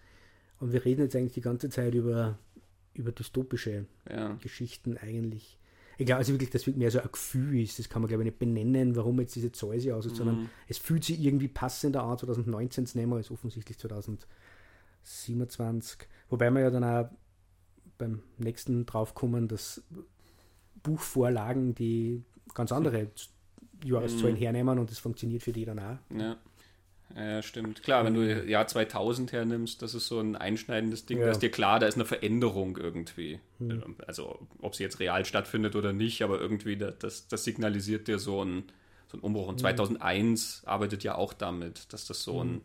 [0.60, 2.38] Und wir reden jetzt eigentlich die ganze Zeit über,
[2.94, 3.86] über dystopische
[4.42, 5.58] Geschichten eigentlich.
[5.98, 7.80] Ich glaube also wirklich, dass mehr so ein Gefühl ist.
[7.80, 10.18] Das kann man, glaube ich, nicht benennen, warum jetzt diese Zahl sich aussieht, mhm.
[10.18, 16.08] sondern es fühlt sich irgendwie passender an, 2019 zu nehmen, als offensichtlich 2027.
[16.30, 17.10] Wobei wir ja dann auch
[17.98, 19.84] beim nächsten draufkommen, dass
[20.82, 22.24] Buchvorlagen, die
[22.54, 23.12] ganz andere
[23.84, 24.40] Jahreszahlen mhm.
[24.40, 25.98] hernehmen und das funktioniert für die dann auch.
[26.16, 26.38] Ja.
[27.16, 27.84] Ja, stimmt.
[27.84, 31.26] Klar, wenn du Jahr 2000 hernimmst, das ist so ein einschneidendes Ding, ja.
[31.26, 33.40] da ist dir klar, da ist eine Veränderung irgendwie.
[33.60, 33.96] Mhm.
[34.08, 38.44] Also, ob sie jetzt real stattfindet oder nicht, aber irgendwie, das, das signalisiert dir so
[38.44, 38.64] ein,
[39.08, 39.48] so ein Umbruch.
[39.48, 40.70] Und 2001 mhm.
[40.70, 42.52] arbeitet ja auch damit, dass das so ein.
[42.54, 42.62] Mhm.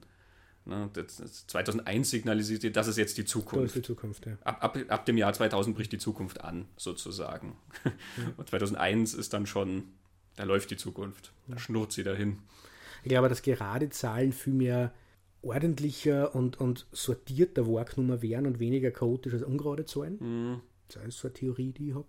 [0.68, 3.66] Ne, das, das 2001 signalisiert dir, das ist jetzt die Zukunft.
[3.66, 4.36] Das ist die Zukunft, ja.
[4.42, 7.56] Ab, ab, ab dem Jahr 2000 bricht die Zukunft an, sozusagen.
[8.36, 9.84] Und 2001 ist dann schon,
[10.34, 11.32] da läuft die Zukunft.
[11.46, 12.40] Da schnurrt sie dahin.
[13.06, 14.92] Ich glaube, dass gerade Zahlen viel mehr
[15.40, 20.18] ordentlicher und, und sortierter wahrgenommen werden und weniger chaotisch als ungerade Zahlen.
[20.18, 20.60] Mhm.
[20.88, 22.08] Das ist so eine Theorie, die ich habe.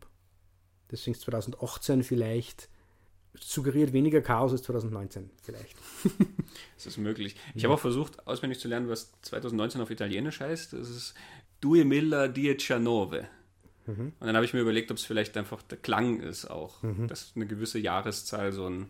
[0.90, 2.68] Deswegen ist 2018 vielleicht
[3.40, 5.76] suggeriert weniger Chaos als 2019 vielleicht.
[6.76, 7.36] das ist möglich.
[7.54, 10.74] Ich habe auch versucht, auswendig zu lernen, was 2019 auf Italienisch heißt.
[10.74, 11.14] Das ist
[11.62, 13.28] Due Milla Diciannove.
[13.86, 14.14] Mhm.
[14.20, 16.82] Und dann habe ich mir überlegt, ob es vielleicht einfach der Klang ist auch.
[16.82, 17.08] Mhm.
[17.08, 18.88] Dass eine gewisse Jahreszahl so ein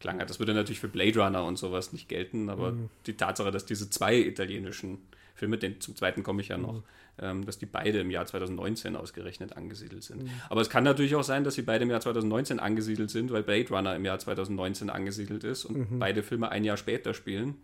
[0.00, 0.30] Klang hat.
[0.30, 2.90] Das würde natürlich für Blade Runner und sowas nicht gelten, aber mhm.
[3.06, 4.98] die Tatsache, dass diese zwei italienischen
[5.34, 6.82] Filme, den, zum zweiten komme ich ja noch, mhm.
[7.20, 10.24] ähm, dass die beide im Jahr 2019 ausgerechnet angesiedelt sind.
[10.24, 10.30] Mhm.
[10.48, 13.42] Aber es kann natürlich auch sein, dass sie beide im Jahr 2019 angesiedelt sind, weil
[13.42, 15.98] Blade Runner im Jahr 2019 angesiedelt ist und mhm.
[15.98, 17.56] beide Filme ein Jahr später spielen.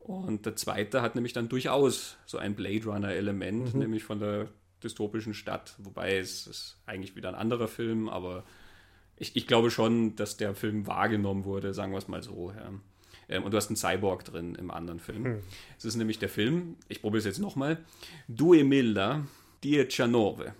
[0.00, 3.80] Und der zweite hat nämlich dann durchaus so ein Blade Runner-Element, mhm.
[3.80, 4.48] nämlich von der
[4.82, 8.44] dystopischen Stadt, wobei es ist eigentlich wieder ein anderer Film, aber
[9.20, 12.52] ich, ich glaube schon, dass der Film wahrgenommen wurde, sagen wir es mal so.
[12.56, 12.72] Ja.
[13.28, 15.24] Ähm, und du hast einen Cyborg drin im anderen Film.
[15.24, 15.38] Hm.
[15.78, 17.84] Es ist nämlich der Film, ich probiere es jetzt nochmal,
[18.26, 19.26] Due Milla
[19.62, 20.54] Diecianove.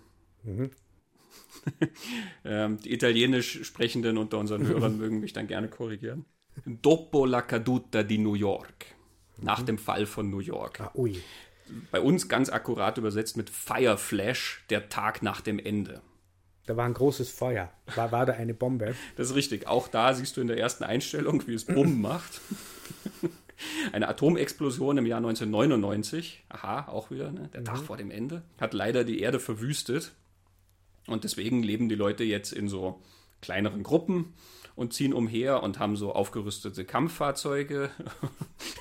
[0.45, 0.71] Mhm.
[2.45, 6.27] ähm, die italienisch Sprechenden unter unseren Hörern mögen mich dann gerne korrigieren.
[6.67, 8.87] Dopo la caduta di New York.
[9.39, 9.67] Nach mhm.
[9.67, 10.81] dem Fall von New York.
[10.81, 10.93] Ah.
[11.91, 16.03] Bei uns ganz akkurat übersetzt mit Fire Flash, der Tag nach dem Ende.
[16.71, 17.69] Da war ein großes Feuer.
[17.97, 18.95] War, war da eine Bombe?
[19.17, 19.67] Das ist richtig.
[19.67, 22.41] Auch da siehst du in der ersten Einstellung, wie es Bumm macht.
[23.93, 27.51] Eine Atomexplosion im Jahr 1999, aha, auch wieder, ne?
[27.53, 27.65] der mhm.
[27.65, 30.13] Tag vor dem Ende, hat leider die Erde verwüstet.
[31.09, 33.03] Und deswegen leben die Leute jetzt in so
[33.43, 34.33] kleineren Gruppen
[34.77, 37.91] und ziehen umher und haben so aufgerüstete Kampffahrzeuge.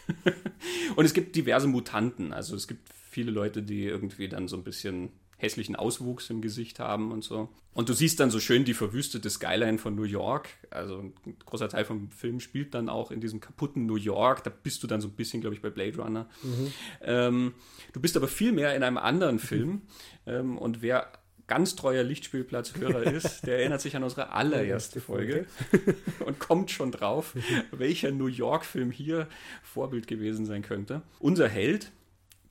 [0.96, 2.34] und es gibt diverse Mutanten.
[2.34, 6.80] Also es gibt viele Leute, die irgendwie dann so ein bisschen hässlichen Auswuchs im Gesicht
[6.80, 7.50] haben und so.
[7.74, 10.50] Und du siehst dann so schön die verwüstete Skyline von New York.
[10.70, 11.14] Also ein
[11.46, 14.44] großer Teil vom Film spielt dann auch in diesem kaputten New York.
[14.44, 16.28] Da bist du dann so ein bisschen, glaube ich, bei Blade Runner.
[16.44, 16.74] Mhm.
[17.02, 17.54] Ähm,
[17.94, 19.70] du bist aber viel mehr in einem anderen Film.
[19.70, 19.82] Mhm.
[20.26, 21.10] Ähm, und wer
[21.48, 25.46] ganz treuer Lichtspielplatzhörer ist, der erinnert sich an unsere allererste Folge
[26.26, 27.34] und kommt schon drauf,
[27.72, 29.28] welcher New York-Film hier
[29.64, 31.02] Vorbild gewesen sein könnte.
[31.20, 31.92] Unser Held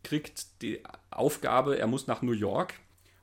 [0.09, 0.80] kriegt die
[1.10, 2.72] Aufgabe, er muss nach New York,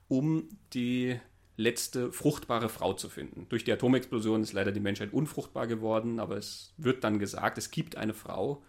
[0.07, 1.19] um die
[1.57, 3.47] letzte fruchtbare Frau zu finden.
[3.49, 7.71] Durch die Atomexplosion ist leider die Menschheit unfruchtbar geworden, aber es wird dann gesagt, es
[7.71, 8.61] gibt eine Frau,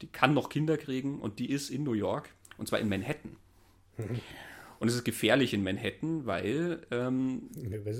[0.00, 3.36] die kann noch Kinder kriegen und die ist in New York und zwar in Manhattan.
[4.78, 6.80] Und es ist gefährlich in Manhattan, weil.
[6.90, 7.50] Ähm,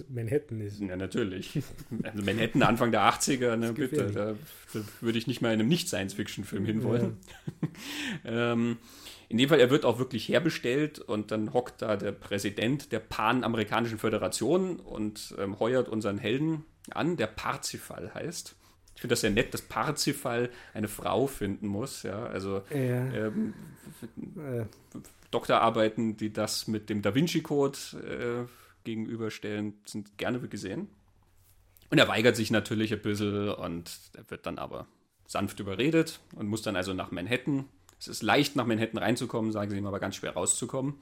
[0.09, 0.81] Manhattan ist.
[0.81, 1.61] Ja, natürlich.
[2.03, 4.11] Also Manhattan Anfang der 80er, ne, bitte.
[4.11, 4.35] Da,
[4.73, 7.19] da, würde ich nicht mal in einem Nicht-Science-Fiction-Film hinwollen.
[8.24, 8.53] Ja.
[8.53, 8.78] ähm,
[9.31, 12.98] in dem Fall, er wird auch wirklich herbestellt und dann hockt da der Präsident der
[12.98, 18.57] Panamerikanischen Föderation und ähm, heuert unseren Helden an, der Parzifal heißt.
[18.97, 22.02] Ich finde das sehr nett, dass Parzifal eine Frau finden muss.
[22.02, 22.77] Ja, also ja.
[22.77, 23.55] Ähm,
[24.36, 24.65] äh.
[25.31, 27.78] Doktorarbeiten, die das mit dem Da Vinci Code
[28.48, 28.51] äh,
[28.82, 30.89] gegenüberstellen, sind gerne gesehen.
[31.89, 34.89] Und er weigert sich natürlich ein bisschen und er wird dann aber
[35.28, 37.69] sanft überredet und muss dann also nach Manhattan
[38.01, 40.94] es ist leicht, nach Manhattan reinzukommen, sagen sie ihm aber ganz schwer rauszukommen.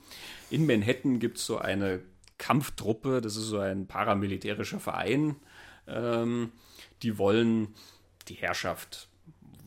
[0.50, 2.00] In Manhattan gibt es so eine
[2.38, 5.36] Kampftruppe, das ist so ein paramilitärischer Verein.
[5.86, 6.50] Ähm,
[7.02, 7.68] die wollen
[8.26, 9.08] die Herrschaft,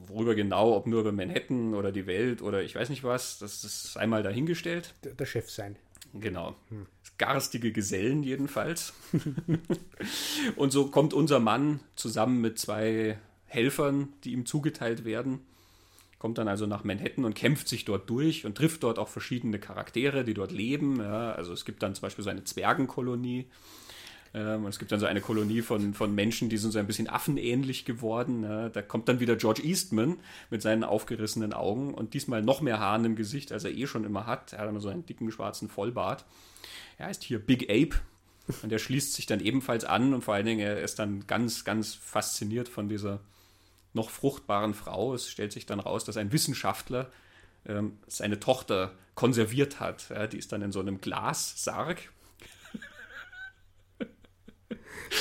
[0.08, 3.64] worüber genau, ob nur über Manhattan oder die Welt oder ich weiß nicht was, das
[3.64, 4.94] ist einmal dahingestellt.
[5.06, 5.78] Der, der Chef sein.
[6.14, 6.56] Genau.
[6.68, 6.88] Hm.
[7.18, 8.94] Garstige Gesellen jedenfalls.
[10.58, 15.40] Und so kommt unser Mann zusammen mit zwei Helfern, die ihm zugeteilt werden,
[16.22, 19.58] kommt dann also nach Manhattan und kämpft sich dort durch und trifft dort auch verschiedene
[19.58, 21.00] Charaktere, die dort leben.
[21.00, 23.48] Ja, also es gibt dann zum Beispiel so eine Zwergenkolonie.
[24.36, 27.10] Ähm, es gibt dann so eine Kolonie von, von Menschen, die sind so ein bisschen
[27.10, 28.44] affenähnlich geworden.
[28.44, 28.70] Ja.
[28.70, 30.20] Da kommt dann wieder George Eastman
[30.52, 34.04] mit seinen aufgerissenen Augen und diesmal noch mehr Haaren im Gesicht, als er eh schon
[34.04, 34.54] immer hat.
[34.54, 36.26] Er hat immer so einen dicken schwarzen Vollbart.
[37.00, 38.00] Er heißt hier Big Ape
[38.62, 41.64] und er schließt sich dann ebenfalls an und vor allen Dingen er ist dann ganz,
[41.64, 43.22] ganz fasziniert von dieser
[43.94, 45.14] noch fruchtbaren Frau.
[45.14, 47.12] Es stellt sich dann raus, dass ein Wissenschaftler
[47.66, 50.10] ähm, seine Tochter konserviert hat.
[50.10, 52.12] Ja, die ist dann in so einem Glassarg.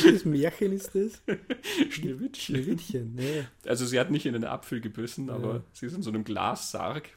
[0.03, 1.21] Welches Märchen ist das?
[1.91, 2.57] Schneewittchen.
[2.57, 3.49] Schneewittchen ne?
[3.67, 5.35] Also sie hat nicht in den Apfel gebissen, ja.
[5.35, 7.09] aber sie ist in so einem Glassarg.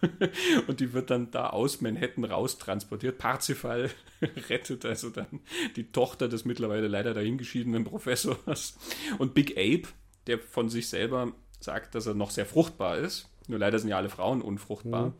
[0.66, 3.18] und die wird dann da aus Manhattan raustransportiert.
[3.18, 3.90] Parzifal
[4.48, 5.40] rettet also dann
[5.76, 8.78] die Tochter des mittlerweile leider dahingeschiedenen Professors.
[9.18, 9.88] Und Big Ape,
[10.26, 13.28] der von sich selber sagt, dass er noch sehr fruchtbar ist.
[13.48, 15.06] Nur leider sind ja alle Frauen unfruchtbar.
[15.06, 15.14] Mhm.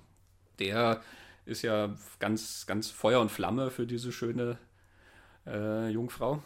[0.58, 1.02] Der
[1.46, 4.58] ist ja ganz, ganz Feuer und Flamme für diese schöne
[5.46, 6.42] äh, Jungfrau.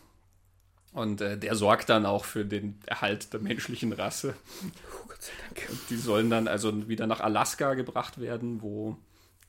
[0.93, 4.35] Und äh, der sorgt dann auch für den Erhalt der menschlichen Rasse.
[4.64, 5.70] Oh, Gott sei Dank.
[5.70, 8.97] Und die sollen dann also wieder nach Alaska gebracht werden, wo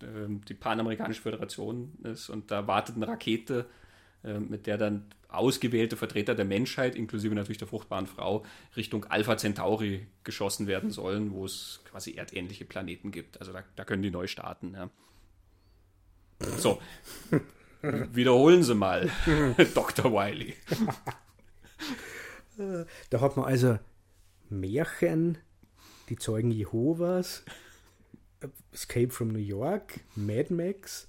[0.01, 2.29] äh, die Panamerikanische Föderation ist.
[2.29, 3.65] Und da wartet eine Rakete,
[4.23, 8.43] äh, mit der dann ausgewählte Vertreter der Menschheit, inklusive natürlich der fruchtbaren Frau,
[8.75, 13.39] Richtung Alpha Centauri geschossen werden sollen, wo es quasi erdähnliche Planeten gibt.
[13.39, 14.73] Also da, da können die neu starten.
[14.73, 14.89] Ja.
[16.57, 16.81] So,
[17.81, 19.09] wiederholen Sie mal,
[19.75, 20.11] Dr.
[20.11, 20.55] Wiley.
[23.09, 23.79] Da hat man also
[24.49, 25.37] Märchen,
[26.09, 27.43] die Zeugen Jehovas,
[28.73, 31.08] Escape from New York, Mad Max,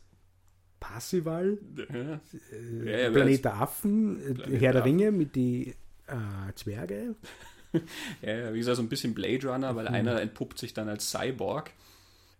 [0.80, 2.20] Parsival, ja.
[2.52, 5.74] Äh, ja, Planet der Affen, äh, Planet Herr der Ringe mit die
[6.06, 7.14] äh, Zwerge.
[8.20, 9.94] Ja, wie gesagt, so ein bisschen Blade Runner, weil mhm.
[9.94, 11.70] einer entpuppt sich dann als Cyborg.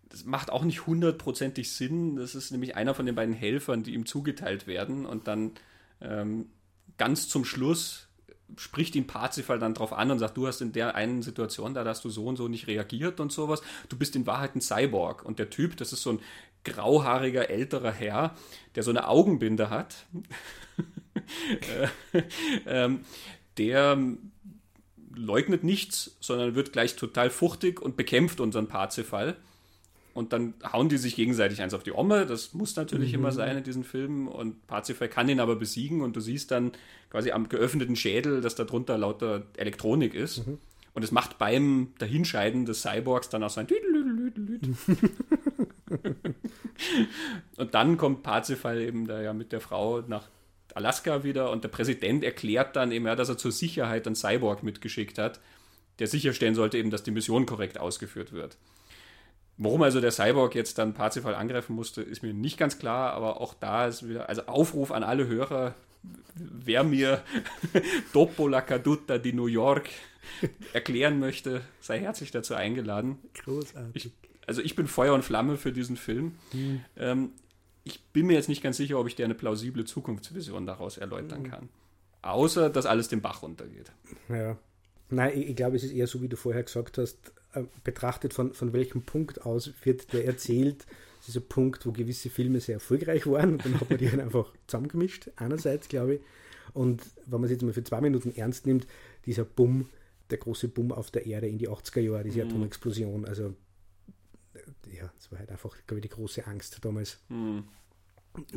[0.09, 2.17] Das macht auch nicht hundertprozentig Sinn.
[2.17, 5.05] Das ist nämlich einer von den beiden Helfern, die ihm zugeteilt werden.
[5.05, 5.51] Und dann
[6.01, 6.49] ähm,
[6.97, 8.09] ganz zum Schluss
[8.57, 11.85] spricht ihn Parzifal dann drauf an und sagt, du hast in der einen Situation, da
[11.85, 13.61] hast du so und so nicht reagiert und sowas.
[13.87, 15.23] Du bist in Wahrheit ein Cyborg.
[15.23, 16.19] Und der Typ, das ist so ein
[16.63, 18.35] grauhaariger älterer Herr,
[18.75, 20.05] der so eine Augenbinde hat,
[22.13, 22.23] äh,
[22.65, 23.01] ähm,
[23.57, 23.97] der
[25.15, 29.35] leugnet nichts, sondern wird gleich total fuchtig und bekämpft unseren Parzifal.
[30.13, 32.25] Und dann hauen die sich gegenseitig eins auf die Omme.
[32.25, 33.19] Das muss natürlich mhm.
[33.19, 34.27] immer sein in diesen Filmen.
[34.27, 36.01] Und Parzifal kann ihn aber besiegen.
[36.01, 36.73] Und du siehst dann
[37.09, 40.45] quasi am geöffneten Schädel, dass da drunter lauter Elektronik ist.
[40.45, 40.57] Mhm.
[40.93, 43.67] Und es macht beim Dahinscheiden des Cyborgs dann auch so ein
[47.57, 50.27] und dann kommt Parzifal eben da ja mit der Frau nach
[50.73, 54.63] Alaska wieder und der Präsident erklärt dann eben, ja, dass er zur Sicherheit einen Cyborg
[54.63, 55.39] mitgeschickt hat,
[55.99, 58.57] der sicherstellen sollte eben, dass die Mission korrekt ausgeführt wird.
[59.57, 63.39] Warum also der Cyborg jetzt dann Parzifal angreifen musste, ist mir nicht ganz klar, aber
[63.41, 65.75] auch da ist wieder, also Aufruf an alle Hörer,
[66.33, 67.21] wer mir
[68.13, 69.89] Dopo la Caduta di New York
[70.73, 73.19] erklären möchte, sei herzlich dazu eingeladen.
[73.43, 74.05] Großartig.
[74.05, 76.35] Ich, also ich bin Feuer und Flamme für diesen Film.
[76.53, 76.81] Mhm.
[76.97, 77.29] Ähm,
[77.83, 81.43] ich bin mir jetzt nicht ganz sicher, ob ich dir eine plausible Zukunftsvision daraus erläutern
[81.49, 81.69] kann.
[82.21, 83.91] Außer, dass alles den Bach runtergeht.
[84.29, 84.57] Ja.
[85.09, 87.17] Nein, ich, ich glaube, es ist eher so, wie du vorher gesagt hast,
[87.53, 90.85] äh, betrachtet von, von welchem Punkt aus wird der erzählt.
[91.27, 93.53] Dieser Punkt, wo gewisse Filme sehr erfolgreich waren.
[93.53, 96.21] Und dann hat man die halt einfach zusammengemischt, einerseits, glaube ich.
[96.73, 98.87] Und wenn man es jetzt mal für zwei Minuten ernst nimmt,
[99.25, 99.89] dieser Bumm,
[100.29, 102.51] der große Bumm auf der Erde in die 80er Jahre, diese mhm.
[102.51, 103.53] Atomexplosion, also
[104.87, 107.19] ja, das war halt einfach, glaube ich, die große Angst damals.
[107.29, 107.65] Mhm.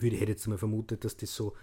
[0.01, 1.55] Ich hätte jetzt mal vermutet, dass das so,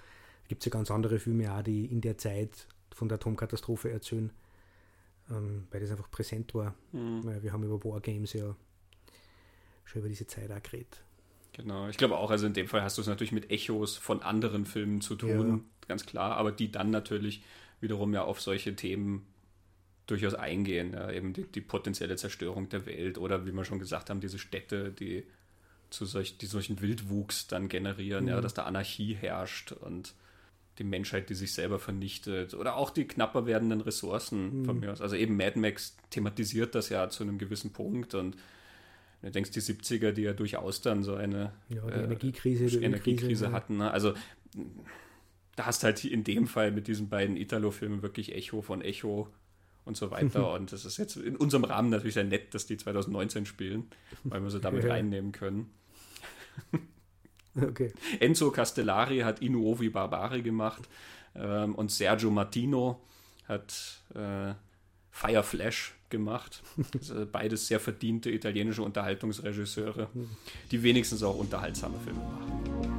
[0.48, 4.32] gibt es ja ganz andere Filme auch, die in der Zeit von der Atomkatastrophe erzählen,
[5.30, 6.76] ähm, weil das einfach präsent war.
[6.92, 7.42] Mhm.
[7.42, 8.56] Wir haben über Wargames ja
[9.86, 11.02] schon über diese Zeit auch geredet.
[11.54, 14.22] Genau, ich glaube auch, also in dem Fall hast du es natürlich mit Echos von
[14.22, 15.88] anderen Filmen zu tun, ja.
[15.88, 17.44] ganz klar, aber die dann natürlich
[17.82, 19.26] wiederum ja auf solche Themen
[20.08, 20.94] durchaus eingehen.
[20.94, 24.40] Ja, eben die, die, potenzielle Zerstörung der Welt oder wie wir schon gesagt haben, diese
[24.40, 25.24] Städte, die
[25.90, 28.30] zu solch, die solchen Wildwuchs dann generieren, mhm.
[28.32, 30.14] ja, dass da Anarchie herrscht und
[30.78, 34.66] die Menschheit, die sich selber vernichtet oder auch die knapper werdenden Ressourcen mhm.
[34.66, 35.02] von mir aus.
[35.02, 38.38] Also eben Mad Max thematisiert das ja zu einem gewissen Punkt und
[39.22, 43.52] du denkst, die 70er, die ja durchaus dann so eine ja, äh, Energiekrise, Energiekrise ja.
[43.52, 43.78] hatten.
[43.78, 43.92] Ne?
[43.92, 44.14] Also
[45.56, 49.28] da hast halt in dem Fall mit diesen beiden Italo-Filmen wirklich Echo von Echo
[49.86, 50.52] und so weiter.
[50.54, 53.90] und das ist jetzt in unserem Rahmen natürlich sehr nett, dass die 2019 spielen,
[54.24, 54.92] weil wir sie damit ja.
[54.92, 55.72] reinnehmen können.
[57.56, 57.94] okay.
[58.20, 60.88] Enzo Castellari hat Inuovi Barbari gemacht
[61.36, 63.02] ähm, und Sergio Martino
[63.48, 64.54] hat äh,
[65.12, 66.62] Fire Flash gemacht.
[66.94, 70.10] Also beides sehr verdiente italienische Unterhaltungsregisseure,
[70.72, 72.91] die wenigstens auch unterhaltsame Filme machen.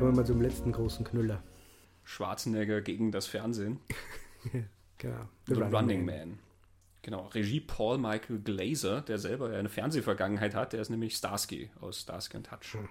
[0.00, 1.42] Kommen wir mal zum letzten großen Knüller.
[2.04, 3.80] Schwarzenegger gegen das Fernsehen.
[4.96, 5.28] genau.
[5.46, 6.16] The, The Running, Running Man.
[6.16, 6.38] Man.
[7.02, 10.72] Genau, Regie Paul Michael Glazer, der selber eine Fernsehvergangenheit hat.
[10.72, 12.72] Der ist nämlich Starsky aus Starsky Touch.
[12.72, 12.88] Hm.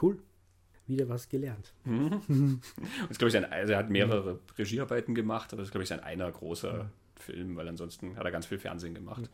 [0.00, 0.22] Cool.
[0.86, 1.72] Wieder was gelernt.
[1.82, 2.20] Mhm.
[3.08, 4.40] das glaube ich, sein, also er hat mehrere mhm.
[4.56, 6.90] Regiearbeiten gemacht, aber das ist, glaube ich, sein einer großer mhm.
[7.16, 9.28] Film, weil ansonsten hat er ganz viel Fernsehen gemacht.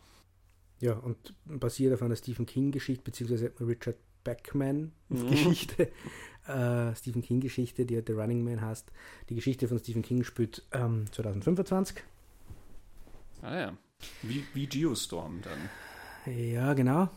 [0.81, 5.89] Ja, und basiert auf einer Stephen King-Geschichte, beziehungsweise Richard Beckman-Geschichte, mhm.
[6.47, 8.91] äh, Stephen King-Geschichte, die The Running Man heißt.
[9.29, 12.03] Die Geschichte von Stephen King spielt ähm, 2025.
[13.43, 13.77] Ah ja,
[14.23, 16.35] wie, wie Geostorm dann.
[16.35, 17.09] Ja, genau.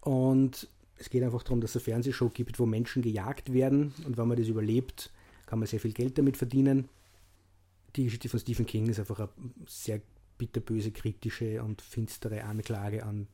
[0.00, 4.16] Und es geht einfach darum, dass es eine Fernsehshow gibt, wo Menschen gejagt werden und
[4.16, 5.10] wenn man das überlebt,
[5.46, 6.88] kann man sehr viel Geld damit verdienen.
[7.96, 9.28] Die Geschichte von Stephen King ist einfach eine
[9.66, 10.00] sehr
[10.36, 13.26] bitterböse, kritische und finstere Anklage an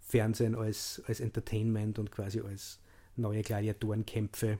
[0.00, 2.78] Fernsehen als, als Entertainment und quasi als
[3.16, 4.58] neue Gladiatorenkämpfe.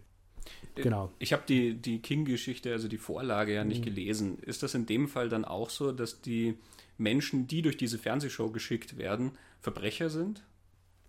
[0.74, 1.12] Genau.
[1.18, 3.84] Ich habe die, die King-Geschichte, also die Vorlage ja nicht mhm.
[3.84, 4.38] gelesen.
[4.38, 6.54] Ist das in dem Fall dann auch so, dass die
[6.98, 10.42] Menschen, die durch diese Fernsehshow geschickt werden, Verbrecher sind?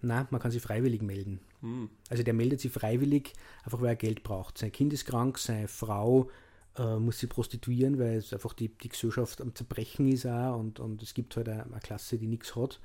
[0.02, 1.40] Na, man kann sich freiwillig melden.
[1.61, 1.90] Mhm.
[2.10, 3.34] Also der meldet sich freiwillig,
[3.64, 4.57] einfach weil er Geld braucht.
[4.57, 6.30] Sein Kind ist krank, seine Frau
[6.78, 10.80] äh, muss sich prostituieren, weil es einfach die, die Gesellschaft am Zerbrechen ist auch und,
[10.80, 12.80] und es gibt halt eine, eine Klasse, die nichts hat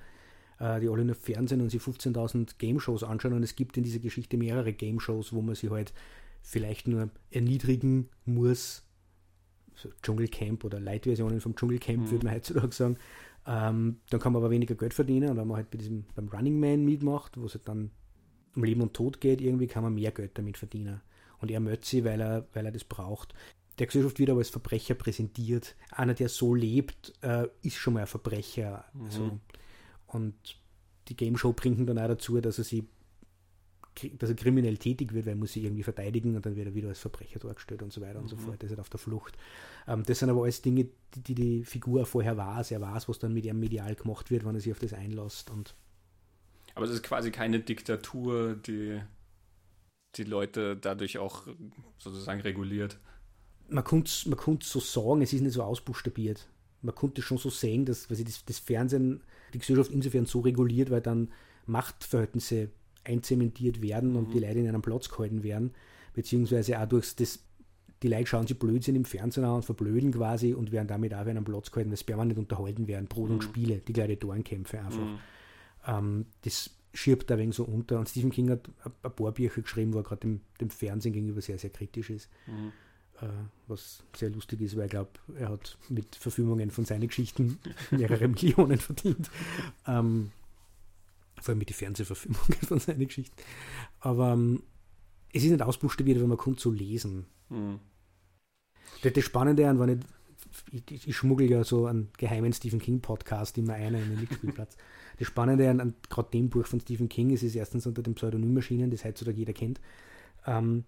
[0.59, 4.01] äh, die alle nur Fernsehen und sich 15.000 Game-Shows anschauen und es gibt in dieser
[4.01, 5.93] Geschichte mehrere Game-Shows, wo man sie halt
[6.43, 8.85] vielleicht nur erniedrigen muss.
[9.75, 12.11] So Dschungelcamp oder Light-Versionen vom Dschungelcamp, mhm.
[12.11, 12.97] würde man heutzutage sagen.
[13.47, 16.29] Ähm, dann kann man aber weniger Geld verdienen und wenn man halt bei diesem, beim
[16.29, 17.91] Running Man mitmacht, wo es halt dann
[18.57, 21.01] um Leben und Tod geht, irgendwie kann man mehr Geld damit verdienen.
[21.41, 23.33] Und er möchte sie, weil er, weil er das braucht.
[23.79, 25.77] Der Gesellschaft wird aber als Verbrecher präsentiert.
[25.93, 28.85] Einer, der so lebt, äh, ist schon mal ein Verbrecher.
[28.93, 29.05] Mhm.
[29.05, 29.41] Also,
[30.09, 30.35] und
[31.09, 32.89] die Game Show bringt ihn dann auch dazu, dass er sie
[34.19, 36.75] dass er kriminell tätig wird, weil er muss sie irgendwie verteidigen und dann wird er
[36.75, 38.23] wieder als Verbrecher dargestellt und so weiter mhm.
[38.23, 38.41] und so mhm.
[38.41, 38.63] fort.
[38.63, 39.37] Er ist halt auf der Flucht.
[39.89, 42.71] Ähm, das sind aber alles Dinge, die, die, die Figur vorher weiß.
[42.71, 45.51] Er weiß, was dann mit ihm medial gemacht wird, wenn er sich auf das einlässt.
[45.51, 45.75] Und
[46.75, 49.01] aber es ist quasi keine Diktatur, die
[50.15, 51.47] die Leute dadurch auch
[51.99, 52.99] sozusagen reguliert.
[53.69, 56.49] Man könnte man so sagen, es ist nicht so ausbuchstabiert.
[56.83, 59.23] Man konnte schon so sehen, dass weil das, das Fernsehen
[59.53, 61.29] die Gesellschaft insofern so reguliert, weil dann
[61.67, 62.71] Machtverhältnisse
[63.05, 64.33] einzementiert werden und mhm.
[64.33, 65.73] die Leute in einem Platz gehalten werden,
[66.15, 67.41] beziehungsweise auch durch das,
[68.03, 71.23] die Leute schauen sich Blödsinn im Fernsehen an und verblöden quasi und werden damit auch
[71.23, 73.37] in einem Platz gehalten, weil es permanent unterhalten werden, Brot mhm.
[73.37, 74.99] und Spiele, die Gladiatorenkämpfe einfach.
[74.99, 75.19] Mhm.
[75.87, 77.99] Ähm, das schirbt da wegen so unter.
[77.99, 81.41] Und Stephen King hat ein paar Bücher geschrieben, wo er gerade dem, dem, Fernsehen gegenüber
[81.41, 82.29] sehr, sehr kritisch ist.
[82.47, 82.73] Mhm.
[83.21, 83.27] Äh,
[83.67, 87.59] was sehr lustig ist, weil ich glaube, er hat mit Verfilmungen von seinen Geschichten
[87.91, 89.31] mehrere Millionen verdient.
[89.87, 90.31] Ähm,
[91.41, 93.37] vor allem mit den Fernsehverfilmungen von seinen Geschichten.
[94.01, 94.63] Aber ähm,
[95.33, 97.27] es ist nicht ausbuchstabiert, wenn man kommt zu lesen.
[97.49, 97.81] Mhm.
[99.03, 100.01] Das, das Spannende an, wenn
[100.73, 104.21] ich, ich, ich schmuggel ja so einen geheimen Stephen King Podcast immer einer in den
[104.21, 104.77] Mitspielplatz.
[105.19, 108.15] Das Spannende an, an gerade dem Buch von Stephen King ist es erstens unter dem
[108.15, 109.81] Pseudonym erschienen, das heutzutage jeder kennt.
[110.47, 110.85] Ähm,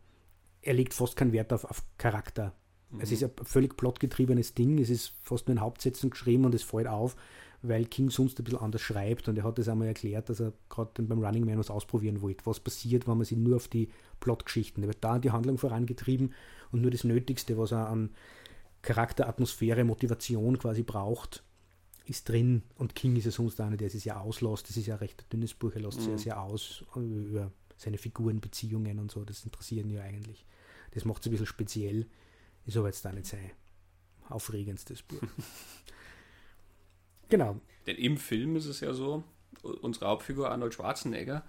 [0.62, 2.52] er legt fast keinen Wert auf, auf Charakter.
[2.90, 3.00] Mhm.
[3.00, 6.62] Es ist ein völlig plotgetriebenes Ding, es ist fast nur in Hauptsätzen geschrieben und es
[6.62, 7.16] fällt auf,
[7.62, 10.52] weil King sonst ein bisschen anders schreibt und er hat das einmal erklärt, dass er
[10.68, 12.46] gerade beim Running Man was ausprobieren wollte.
[12.46, 16.32] Was passiert, wenn man sich nur auf die Plotgeschichten, er wird da die Handlung vorangetrieben
[16.72, 18.10] und nur das Nötigste, was er an
[18.82, 21.44] Charakter, Atmosphäre, Motivation quasi braucht,
[22.06, 22.62] ist drin.
[22.76, 24.68] Und King ist ja sonst einer, der es ja auslässt.
[24.68, 26.04] Das ist ja ein recht dünnes Buch, er lässt mhm.
[26.04, 29.24] sehr, sehr aus über seine Figuren, Beziehungen und so.
[29.24, 30.44] Das interessiert ihn ja eigentlich.
[30.92, 32.06] Das macht es ein bisschen speziell.
[32.66, 33.50] Ist aber jetzt da nicht sein
[34.28, 35.22] aufregendstes Buch.
[37.28, 37.60] genau.
[37.86, 39.24] Denn im Film ist es ja so,
[39.62, 41.44] unsere Hauptfigur Arnold Schwarzenegger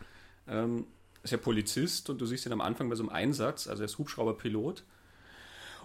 [0.48, 0.88] ähm,
[1.22, 3.86] ist ja Polizist und du siehst ihn am Anfang bei so einem Einsatz, also er
[3.86, 4.84] ist Hubschrauberpilot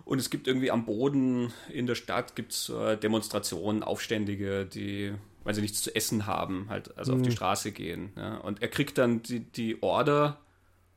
[0.04, 5.14] und es gibt irgendwie am Boden in der Stadt gibt's, äh, Demonstrationen, Aufständige, die,
[5.46, 7.18] weil sie nichts zu essen haben, halt also mhm.
[7.18, 7.36] auf die mhm.
[7.36, 8.10] Straße gehen.
[8.16, 8.38] Ja?
[8.38, 10.40] Und er kriegt dann die, die Order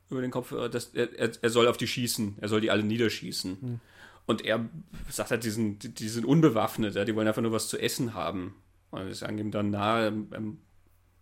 [0.10, 1.10] über den Kopf, dass er,
[1.40, 3.58] er soll auf die schießen, er soll die alle niederschießen.
[3.62, 3.80] Mhm.
[4.26, 4.68] Und er
[5.08, 7.06] sagt halt, die sind, die sind unbewaffnet, ja?
[7.06, 8.56] die wollen einfach nur was zu essen haben.
[8.90, 10.14] Und sie sagen ihm dann, na, er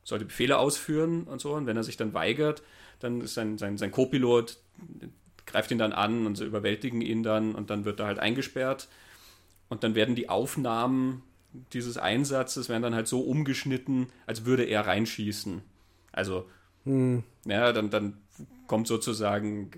[0.05, 1.53] soll die Befehle ausführen und so.
[1.53, 2.63] Und wenn er sich dann weigert,
[2.99, 4.57] dann ist sein, sein, sein Co-Pilot,
[5.45, 8.87] greift ihn dann an und sie überwältigen ihn dann und dann wird er halt eingesperrt.
[9.67, 11.23] Und dann werden die Aufnahmen
[11.73, 15.61] dieses Einsatzes werden dann halt so umgeschnitten, als würde er reinschießen.
[16.11, 16.47] Also,
[16.83, 17.23] hm.
[17.45, 18.17] ja, dann, dann
[18.67, 19.71] kommt sozusagen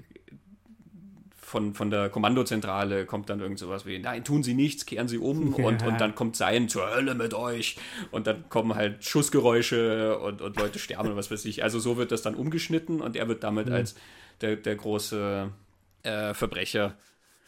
[1.49, 5.17] von, von der Kommandozentrale kommt dann irgend sowas wie, nein, tun Sie nichts, kehren Sie
[5.17, 5.65] um ja.
[5.65, 7.77] und, und dann kommt sein zur Hölle mit euch
[8.11, 11.63] und dann kommen halt Schussgeräusche und, und Leute sterben und was weiß ich.
[11.63, 13.73] Also so wird das dann umgeschnitten und er wird damit mhm.
[13.73, 13.95] als
[14.41, 15.49] der, der große
[16.03, 16.95] äh, Verbrecher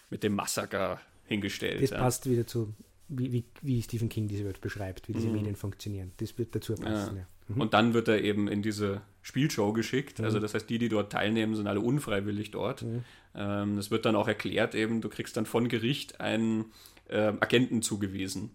[0.09, 1.83] mit dem Massaker hingestellt.
[1.83, 1.99] Das ja.
[1.99, 2.73] passt wieder zu,
[3.11, 5.33] wie, wie, wie, Stephen King diese Welt beschreibt, wie diese mhm.
[5.33, 6.11] Medien funktionieren.
[6.17, 7.17] Das wird dazu passen.
[7.17, 7.21] Ja.
[7.21, 7.27] Ja.
[7.55, 7.61] Mhm.
[7.61, 10.19] Und dann wird er eben in diese Spielshow geschickt.
[10.19, 10.25] Also mhm.
[10.25, 12.83] Also das heißt, die, die dort teilnehmen, sind alle unfreiwillig dort.
[12.83, 13.03] Mhm.
[13.35, 16.65] Ähm, das wird dann auch erklärt, eben, du kriegst dann von Gericht einen
[17.09, 18.51] äh, Agenten zugewiesen.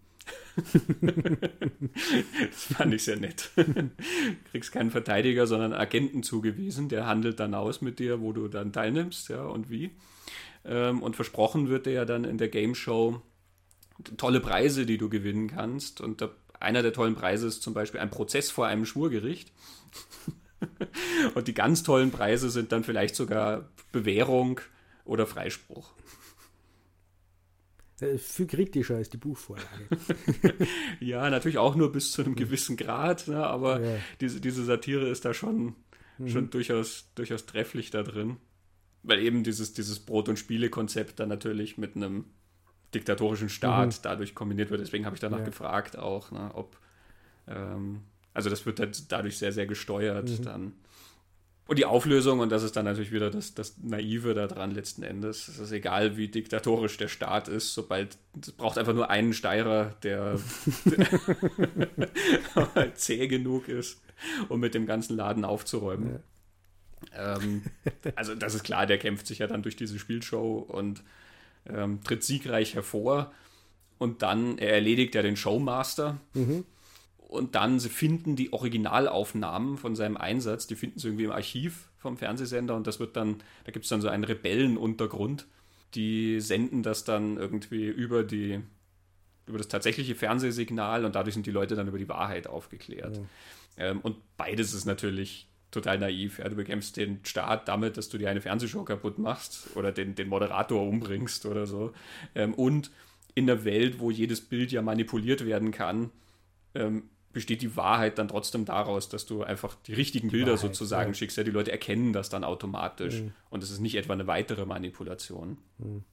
[1.00, 3.50] das fand ich sehr nett.
[3.54, 3.90] Du
[4.50, 8.48] kriegst keinen Verteidiger, sondern einen Agenten zugewiesen, der handelt dann aus mit dir, wo du
[8.48, 9.92] dann teilnimmst, ja, und wie.
[10.64, 13.22] Ähm, und versprochen wird dir ja dann in der Game Show
[14.16, 16.00] tolle Preise, die du gewinnen kannst.
[16.00, 16.28] Und
[16.60, 19.52] einer der tollen Preise ist zum Beispiel ein Prozess vor einem Schwurgericht.
[21.34, 24.60] und die ganz tollen Preise sind dann vielleicht sogar Bewährung
[25.04, 25.92] oder Freispruch.
[28.00, 29.88] Äh, viel kritischer als die Buchvorlage.
[31.00, 33.96] ja, natürlich auch nur bis zu einem gewissen Grad, ne, aber ja.
[34.20, 35.74] diese, diese Satire ist da schon,
[36.18, 36.28] mhm.
[36.28, 38.36] schon durchaus, durchaus trefflich da drin.
[39.02, 42.24] Weil eben dieses, dieses Brot- und Spiele-Konzept dann natürlich mit einem
[42.94, 44.02] diktatorischen Staat mhm.
[44.02, 44.80] dadurch kombiniert wird.
[44.80, 45.44] Deswegen habe ich danach ja.
[45.44, 46.76] gefragt auch, ne, ob,
[47.48, 48.02] ähm,
[48.34, 50.42] also das wird halt dadurch sehr, sehr gesteuert mhm.
[50.44, 50.72] dann.
[51.68, 55.48] Und die Auflösung, und das ist dann natürlich wieder das, das Naive daran letzten Endes,
[55.48, 59.96] es ist egal, wie diktatorisch der Staat ist, sobald, es braucht einfach nur einen Steirer,
[60.04, 60.38] der,
[62.94, 64.00] zäh genug ist,
[64.48, 66.20] um mit dem ganzen Laden aufzuräumen.
[67.14, 67.36] Ja.
[67.36, 67.62] Ähm,
[68.14, 71.02] also das ist klar, der kämpft sich ja dann durch diese Spielshow und
[71.68, 73.32] ähm, tritt siegreich hervor.
[73.98, 76.18] Und dann, er erledigt ja den Showmaster.
[76.34, 76.64] Mhm
[77.28, 81.88] und dann, sie finden die Originalaufnahmen von seinem Einsatz, die finden sie irgendwie im Archiv
[81.98, 85.46] vom Fernsehsender und das wird dann, da gibt es dann so einen Rebellenuntergrund,
[85.94, 88.60] die senden das dann irgendwie über die,
[89.46, 93.18] über das tatsächliche Fernsehsignal und dadurch sind die Leute dann über die Wahrheit aufgeklärt.
[93.18, 93.28] Mhm.
[93.76, 96.38] Ähm, und beides ist natürlich total naiv.
[96.38, 96.48] Ja.
[96.48, 100.28] Du bekämpfst den Staat damit, dass du dir eine Fernsehshow kaputt machst oder den, den
[100.28, 101.92] Moderator umbringst oder so.
[102.34, 102.90] Ähm, und
[103.34, 106.10] in der Welt, wo jedes Bild ja manipuliert werden kann,
[106.74, 110.60] ähm, besteht die Wahrheit dann trotzdem daraus, dass du einfach die richtigen die Bilder Wahrheit,
[110.60, 111.14] sozusagen ja.
[111.14, 111.36] schickst.
[111.36, 113.20] Ja, die Leute erkennen das dann automatisch.
[113.20, 113.32] Mhm.
[113.50, 115.58] Und es ist nicht etwa eine weitere Manipulation.
[115.76, 116.04] Mhm.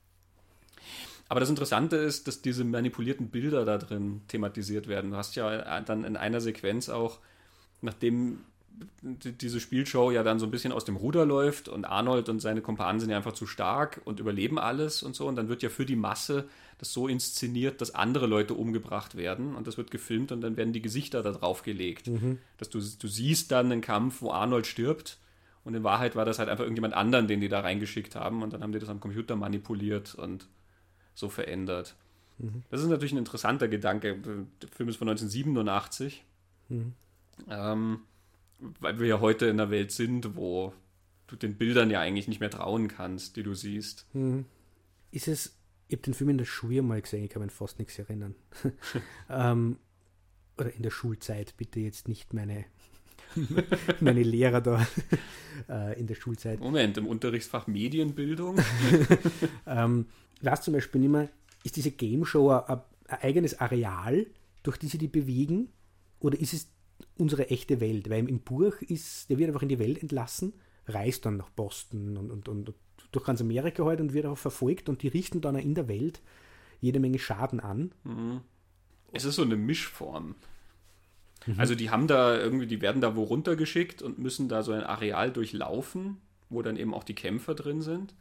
[1.29, 5.11] Aber das Interessante ist, dass diese manipulierten Bilder da drin thematisiert werden.
[5.11, 7.19] Du hast ja dann in einer Sequenz auch,
[7.81, 8.41] nachdem
[9.01, 12.61] diese Spielshow ja dann so ein bisschen aus dem Ruder läuft und Arnold und seine
[12.61, 15.27] Kumpanen sind ja einfach zu stark und überleben alles und so.
[15.27, 16.45] Und dann wird ja für die Masse
[16.77, 20.73] das so inszeniert, dass andere Leute umgebracht werden und das wird gefilmt und dann werden
[20.73, 22.07] die Gesichter da drauf gelegt.
[22.07, 22.39] Mhm.
[22.57, 25.17] Dass du, du siehst dann einen Kampf, wo Arnold stirbt
[25.63, 28.53] und in Wahrheit war das halt einfach irgendjemand anderen, den die da reingeschickt haben und
[28.53, 30.47] dann haben die das am Computer manipuliert und
[31.15, 31.95] so verändert.
[32.37, 32.63] Mhm.
[32.69, 34.17] Das ist natürlich ein interessanter Gedanke.
[34.61, 36.23] Der Film ist von 1987.
[36.69, 36.93] Mhm.
[37.49, 37.99] Ähm,
[38.79, 40.73] weil wir ja heute in einer Welt sind, wo
[41.27, 44.07] du den Bildern ja eigentlich nicht mehr trauen kannst, die du siehst.
[44.13, 44.45] Mhm.
[45.11, 45.57] Ist es,
[45.87, 48.35] ich habe den Film in der Schule mal gesehen, ich kann mich fast nichts erinnern.
[49.29, 49.77] ähm,
[50.57, 52.65] oder in der Schulzeit, bitte jetzt nicht meine,
[53.99, 54.87] meine Lehrer da
[55.69, 56.59] äh, in der Schulzeit.
[56.59, 58.59] Moment, im Unterrichtsfach Medienbildung?
[59.65, 60.07] ähm,
[60.41, 61.29] weiß zum Beispiel nicht mehr,
[61.63, 64.27] ist diese Game Show ein, ein eigenes Areal,
[64.61, 65.69] durch die sie die bewegen?
[66.19, 66.67] Oder ist es
[67.17, 70.53] unsere echte Welt, weil im Buch ist, der wird einfach in die Welt entlassen,
[70.87, 72.73] reist dann nach Boston und, und, und
[73.11, 76.21] durch ganz Amerika halt und wird auch verfolgt und die richten dann in der Welt
[76.81, 77.93] jede Menge Schaden an.
[78.03, 78.41] Mhm.
[79.11, 80.35] Es ist so eine Mischform.
[81.45, 81.59] Mhm.
[81.59, 84.83] Also die haben da irgendwie, die werden da wo runtergeschickt und müssen da so ein
[84.83, 86.17] Areal durchlaufen,
[86.49, 88.15] wo dann eben auch die Kämpfer drin sind.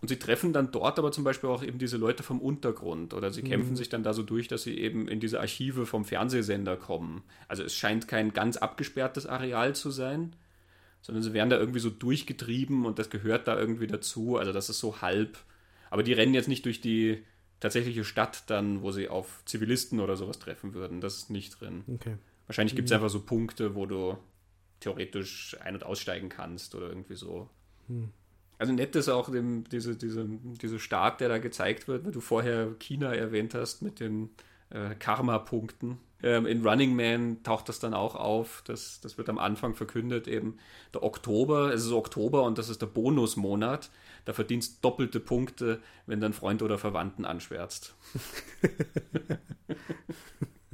[0.00, 3.32] Und sie treffen dann dort aber zum Beispiel auch eben diese Leute vom Untergrund oder
[3.32, 3.48] sie mhm.
[3.48, 7.22] kämpfen sich dann da so durch, dass sie eben in diese Archive vom Fernsehsender kommen.
[7.48, 10.36] Also es scheint kein ganz abgesperrtes Areal zu sein,
[11.02, 14.36] sondern sie werden da irgendwie so durchgetrieben und das gehört da irgendwie dazu.
[14.36, 15.36] Also das ist so halb.
[15.90, 17.24] Aber die rennen jetzt nicht durch die
[17.58, 21.00] tatsächliche Stadt dann, wo sie auf Zivilisten oder sowas treffen würden.
[21.00, 21.82] Das ist nicht drin.
[21.92, 22.16] Okay.
[22.46, 22.96] Wahrscheinlich gibt es mhm.
[22.96, 24.16] einfach so Punkte, wo du
[24.78, 27.50] theoretisch ein- und aussteigen kannst oder irgendwie so.
[27.88, 28.10] Mhm.
[28.58, 32.20] Also nett ist auch dem, diese, diese, diese Start, der da gezeigt wird, weil du
[32.20, 34.30] vorher China erwähnt hast mit den
[34.70, 35.98] äh, Karma-Punkten.
[36.22, 38.62] Ähm, in Running Man taucht das dann auch auf.
[38.66, 40.58] Das, das wird am Anfang verkündet, eben
[40.92, 43.90] der Oktober, es ist Oktober und das ist der Bonusmonat.
[44.24, 47.94] Da verdienst doppelte Punkte, wenn dein Freund oder Verwandten anschwärzt.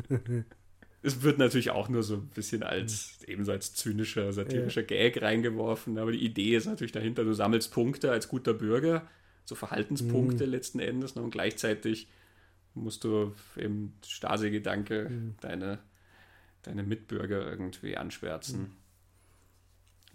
[1.04, 3.32] es wird natürlich auch nur so ein bisschen als mhm.
[3.32, 4.86] ebenso als zynischer, satirischer ja.
[4.86, 9.06] Gag reingeworfen, aber die Idee ist natürlich dahinter, du sammelst Punkte als guter Bürger,
[9.44, 10.50] so Verhaltenspunkte mhm.
[10.50, 12.08] letzten Endes, ne, und gleichzeitig
[12.72, 15.34] musst du im Stasi-Gedanke mhm.
[15.42, 15.78] deine,
[16.62, 18.60] deine Mitbürger irgendwie anschwärzen.
[18.60, 18.70] Mhm.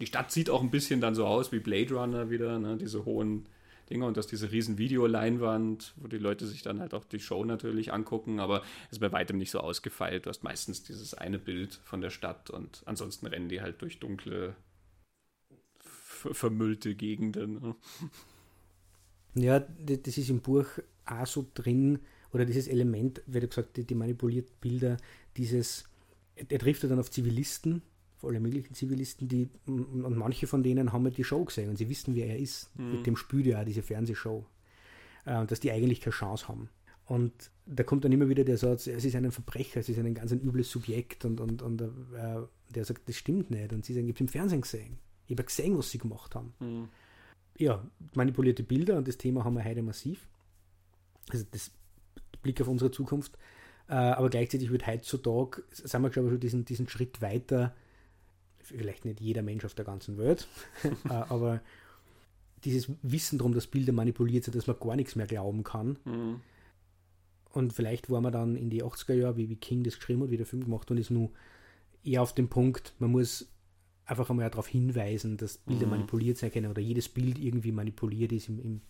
[0.00, 3.04] Die Stadt sieht auch ein bisschen dann so aus wie Blade Runner wieder, ne, diese
[3.04, 3.46] hohen
[3.90, 7.44] Dinger und dass diese riesen Videoleinwand, wo die Leute sich dann halt auch die Show
[7.44, 10.26] natürlich angucken, aber es ist bei weitem nicht so ausgefeilt.
[10.26, 13.98] Du hast meistens dieses eine Bild von der Stadt und ansonsten rennen die halt durch
[13.98, 14.54] dunkle,
[15.78, 17.60] vermüllte Gegenden.
[17.60, 17.74] Ne?
[19.34, 20.66] Ja, das ist im Buch
[21.06, 22.00] auch so drin,
[22.32, 24.96] oder dieses Element, wie du gesagt, die, die manipulierten Bilder,
[25.36, 25.84] dieses,
[26.36, 27.82] er trifft dann auf Zivilisten,
[28.24, 31.88] alle möglichen Zivilisten, die, und manche von denen haben ja die Show gesehen und sie
[31.88, 32.70] wissen, wer er ist.
[32.76, 32.92] Mhm.
[32.92, 34.44] Mit dem spielt ja diese Fernsehshow.
[35.26, 36.70] Äh, dass die eigentlich keine Chance haben.
[37.04, 37.32] Und
[37.66, 40.32] da kommt dann immer wieder der Satz, es ist ein Verbrecher, es ist ein ganz
[40.32, 41.86] ein übles Subjekt und, und, und äh,
[42.70, 43.72] der sagt, das stimmt nicht.
[43.72, 44.98] Und sie sagen, ich habe im Fernsehen gesehen.
[45.26, 46.54] Ich habe gesehen, was sie gemacht haben.
[46.60, 46.88] Mhm.
[47.58, 47.84] Ja,
[48.14, 50.26] manipulierte Bilder und das Thema haben wir heute massiv.
[51.30, 51.70] Also das
[52.42, 53.36] Blick auf unsere Zukunft.
[53.88, 57.74] Äh, aber gleichzeitig wird heutzutage, sagen wir glaube ich schon diesen, diesen Schritt weiter,
[58.70, 60.48] vielleicht nicht jeder Mensch auf der ganzen Welt,
[61.04, 61.60] äh, aber
[62.64, 65.98] dieses Wissen darum, dass Bilder manipuliert sind, dass man gar nichts mehr glauben kann.
[66.04, 66.40] Mhm.
[67.52, 70.30] Und vielleicht war man dann in die 80er Jahre, wie, wie King das geschrieben hat,
[70.30, 71.30] wie der Film gemacht und ist nur
[72.04, 73.48] eher auf dem Punkt, man muss
[74.04, 75.92] einfach einmal darauf hinweisen, dass Bilder mhm.
[75.92, 78.80] manipuliert sein können oder jedes Bild irgendwie manipuliert ist im, im,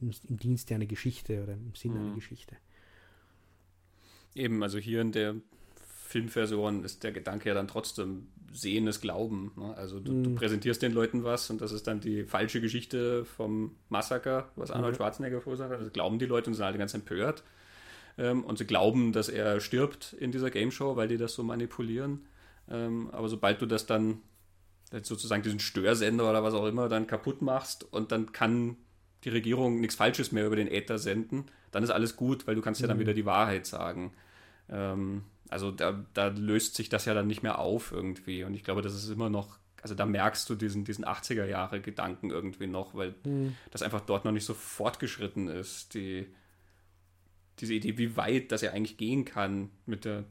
[0.00, 2.06] im, im Dienste einer Geschichte oder im Sinne mhm.
[2.06, 2.56] einer Geschichte.
[4.34, 5.36] Eben, also hier in der
[6.14, 9.50] Filmversion ist der Gedanke ja dann trotzdem Sehen ist Glauben.
[9.56, 9.76] Ne?
[9.76, 10.22] Also du, mhm.
[10.22, 14.70] du, präsentierst den Leuten was und das ist dann die falsche Geschichte vom Massaker, was
[14.70, 14.98] Arnold mhm.
[14.98, 15.80] Schwarzenegger verursacht hat.
[15.80, 17.42] Das glauben die Leute und sind alle ganz empört.
[18.16, 21.42] Ähm, und sie glauben, dass er stirbt in dieser Game Show, weil die das so
[21.42, 22.26] manipulieren.
[22.70, 24.18] Ähm, aber sobald du das dann
[25.02, 28.76] sozusagen diesen Störsender oder was auch immer dann kaputt machst und dann kann
[29.24, 32.62] die Regierung nichts Falsches mehr über den Äther senden, dann ist alles gut, weil du
[32.62, 33.00] kannst ja dann mhm.
[33.00, 34.12] wieder die Wahrheit sagen.
[34.68, 38.44] Ähm, also da, da, löst sich das ja dann nicht mehr auf irgendwie.
[38.44, 41.80] Und ich glaube, das ist immer noch, also da merkst du diesen, diesen 80er Jahre
[41.80, 43.54] Gedanken irgendwie noch, weil mhm.
[43.70, 45.94] das einfach dort noch nicht so fortgeschritten ist.
[45.94, 46.26] Die,
[47.60, 50.24] diese Idee, wie weit das ja eigentlich gehen kann mit der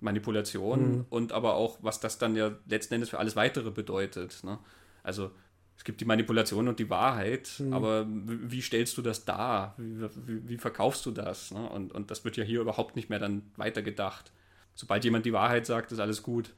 [0.00, 1.06] Manipulation mhm.
[1.10, 4.44] und aber auch, was das dann ja letzten Endes für alles weitere bedeutet.
[4.44, 4.58] Ne?
[5.02, 5.32] Also
[5.78, 7.72] es gibt die Manipulation und die Wahrheit, mhm.
[7.72, 9.76] aber wie stellst du das dar?
[9.78, 11.52] Wie, wie, wie verkaufst du das?
[11.52, 11.70] Ne?
[11.70, 14.32] Und, und das wird ja hier überhaupt nicht mehr dann weitergedacht.
[14.74, 16.52] Sobald jemand die Wahrheit sagt, ist alles gut.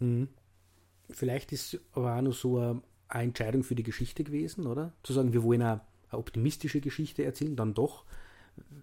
[0.00, 0.28] Mhm.
[1.10, 4.94] vielleicht ist aber auch noch so eine, eine Entscheidung für die Geschichte gewesen, oder?
[5.04, 8.04] Zu sagen, wir wollen eine, eine optimistische Geschichte erzählen, dann doch,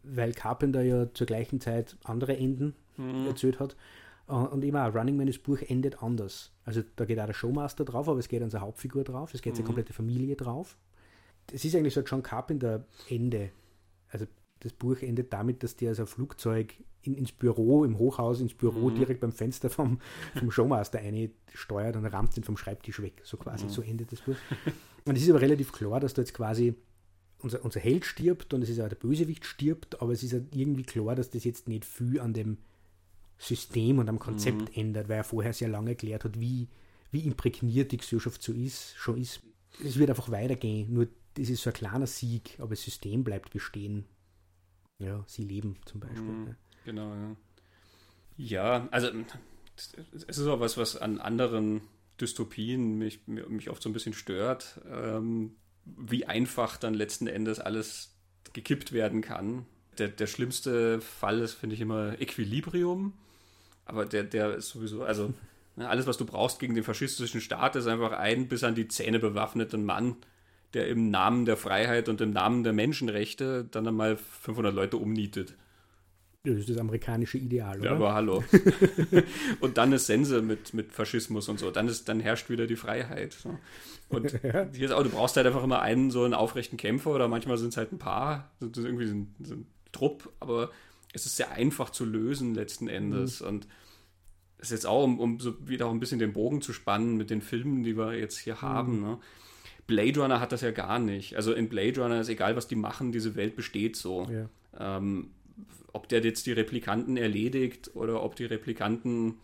[0.03, 3.27] weil Carpenter ja zur gleichen Zeit andere Enden mhm.
[3.27, 3.76] erzählt hat.
[4.27, 6.51] Äh, und immer Running Man, das Buch endet anders.
[6.65, 9.53] Also da geht auch der Showmaster drauf, aber es geht unsere Hauptfigur drauf, es geht
[9.53, 9.57] mhm.
[9.57, 10.77] seine komplette Familie drauf.
[11.51, 13.51] Es ist eigentlich so ein John Carpenter-Ende.
[14.09, 14.25] Also
[14.59, 16.73] das Buch endet damit, dass der so ein Flugzeug
[17.03, 18.95] in, ins Büro, im Hochhaus, ins Büro mhm.
[18.95, 19.99] direkt beim Fenster vom,
[20.35, 20.99] vom Showmaster
[21.53, 23.21] steuert und rammt ihn vom Schreibtisch weg.
[23.23, 23.69] So quasi, mhm.
[23.69, 24.35] so endet das Buch.
[25.05, 26.75] Und es ist aber relativ klar, dass da jetzt quasi
[27.39, 30.53] unser, unser Held stirbt und es ist auch der Bösewicht stirbt, aber es ist halt
[30.53, 32.57] irgendwie klar, dass das jetzt nicht viel an dem
[33.38, 34.81] System und am Konzept mhm.
[34.81, 36.68] ändert, weil er vorher sehr lange erklärt hat, wie,
[37.11, 39.41] wie imprägniert die Gesellschaft so ist, schon ist.
[39.84, 43.51] Es wird einfach weitergehen, nur das ist so ein kleiner Sieg, aber das System bleibt
[43.51, 44.05] bestehen.
[44.99, 46.23] Ja, sie leben zum Beispiel.
[46.23, 46.55] Mhm,
[46.85, 47.35] Genau, ja.
[48.38, 49.09] Ja, also
[49.76, 51.81] es ist auch was, was an anderen
[52.22, 55.55] Dystopien mich, mich oft so ein bisschen stört, ähm,
[55.85, 58.15] wie einfach dann letzten Endes alles
[58.53, 59.65] gekippt werden kann.
[59.97, 63.14] Der, der schlimmste Fall ist, finde ich, immer Equilibrium.
[63.88, 65.34] Aber der, der ist sowieso, also
[65.76, 68.88] ne, alles, was du brauchst gegen den faschistischen Staat, ist einfach ein bis an die
[68.88, 70.18] Zähne bewaffneten Mann,
[70.73, 75.55] der im Namen der Freiheit und im Namen der Menschenrechte dann einmal 500 Leute umnietet.
[76.43, 77.89] Das ist das amerikanische Ideal, oder?
[77.89, 78.43] Ja, aber hallo.
[79.59, 81.72] und dann ist Sense mit, mit Faschismus und so.
[81.72, 83.34] Dann, ist, dann herrscht wieder die Freiheit.
[83.34, 83.57] So.
[84.09, 84.68] Und ja.
[84.72, 87.57] hier ist auch, du brauchst halt einfach immer einen so einen aufrechten Kämpfer oder manchmal
[87.57, 88.51] sind es halt ein paar.
[88.61, 90.69] Ist irgendwie so ein, so ein, Trupp, aber
[91.13, 93.41] es ist sehr einfach zu lösen letzten Endes.
[93.41, 93.47] Mhm.
[93.47, 93.67] Und
[94.57, 97.17] es ist jetzt auch, um, um so wieder auch ein bisschen den Bogen zu spannen
[97.17, 98.61] mit den Filmen, die wir jetzt hier mhm.
[98.61, 99.01] haben.
[99.01, 99.19] Ne?
[99.85, 101.35] Blade Runner hat das ja gar nicht.
[101.35, 104.27] Also in Blade Runner ist egal, was die machen, diese Welt besteht so.
[104.29, 104.49] Ja.
[104.97, 105.31] Ähm,
[105.93, 109.35] ob der jetzt die Replikanten erledigt oder ob die Replikanten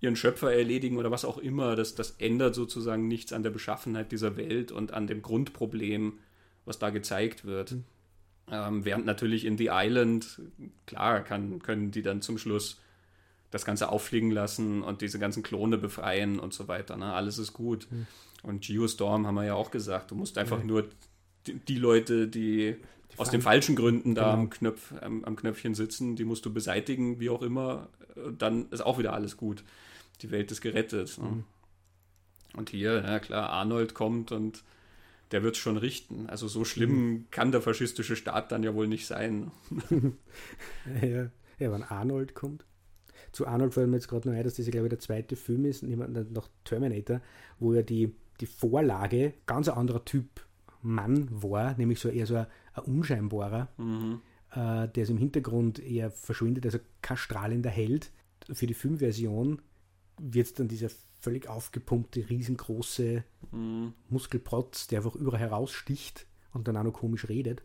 [0.00, 4.12] ihren Schöpfer erledigen oder was auch immer, das, das ändert sozusagen nichts an der Beschaffenheit
[4.12, 6.18] dieser Welt und an dem Grundproblem,
[6.66, 7.72] was da gezeigt wird.
[7.72, 7.84] Mhm.
[8.50, 10.40] Ähm, während natürlich in The Island,
[10.86, 12.80] klar, kann, können die dann zum Schluss
[13.50, 16.96] das Ganze auffliegen lassen und diese ganzen Klone befreien und so weiter.
[16.96, 17.12] Ne?
[17.12, 17.86] Alles ist gut.
[17.90, 18.06] Mhm.
[18.42, 20.66] Und Geostorm haben wir ja auch gesagt, du musst einfach mhm.
[20.66, 20.88] nur
[21.46, 22.76] die, die, Leute, die
[23.16, 24.42] aus den falschen Gründen da genau.
[24.42, 27.88] am, Knöpf, am, am, Knöpfchen sitzen, die musst du beseitigen, wie auch immer.
[28.36, 29.64] Dann ist auch wieder alles gut.
[30.22, 31.16] Die Welt ist gerettet.
[31.18, 31.28] Ne?
[31.28, 31.44] Mhm.
[32.56, 34.62] Und hier, ja klar, Arnold kommt und
[35.30, 36.26] der wird es schon richten.
[36.28, 37.26] Also so schlimm mhm.
[37.30, 39.50] kann der faschistische Staat dann ja wohl nicht sein.
[41.02, 42.64] ja, ja, wenn Arnold kommt.
[43.32, 45.64] Zu Arnold fällt mir jetzt gerade noch ein, dass das, glaube ich, der zweite Film
[45.64, 47.20] ist, nach Terminator,
[47.58, 50.28] wo ja die, die Vorlage ganz ein anderer Typ
[50.82, 54.20] Mann war, nämlich so eher so ein, ein unscheinbarer, mhm.
[54.52, 58.10] äh, der ist im Hintergrund eher verschwindet, also kein strahlender Held.
[58.52, 59.62] Für die Filmversion
[60.20, 60.90] wird es dann dieser
[61.24, 63.94] völlig aufgepumpte, riesengroße mhm.
[64.10, 67.62] Muskelprotz, der einfach überall heraussticht und dann auch noch komisch redet.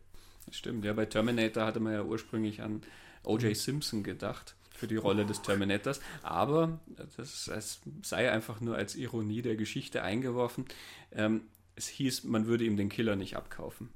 [0.50, 2.80] Stimmt, ja, bei Terminator hatte man ja ursprünglich an
[3.22, 3.54] O.J.
[3.54, 6.80] Simpson gedacht für die Rolle des Terminators, aber
[7.16, 10.64] das, das sei einfach nur als Ironie der Geschichte eingeworfen.
[11.12, 11.42] Ähm,
[11.76, 13.90] es hieß, man würde ihm den Killer nicht abkaufen.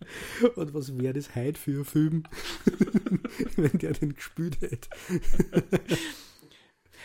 [0.56, 2.24] Und was wäre das heute für ein Film,
[3.56, 4.88] wenn der den gespielt hätte?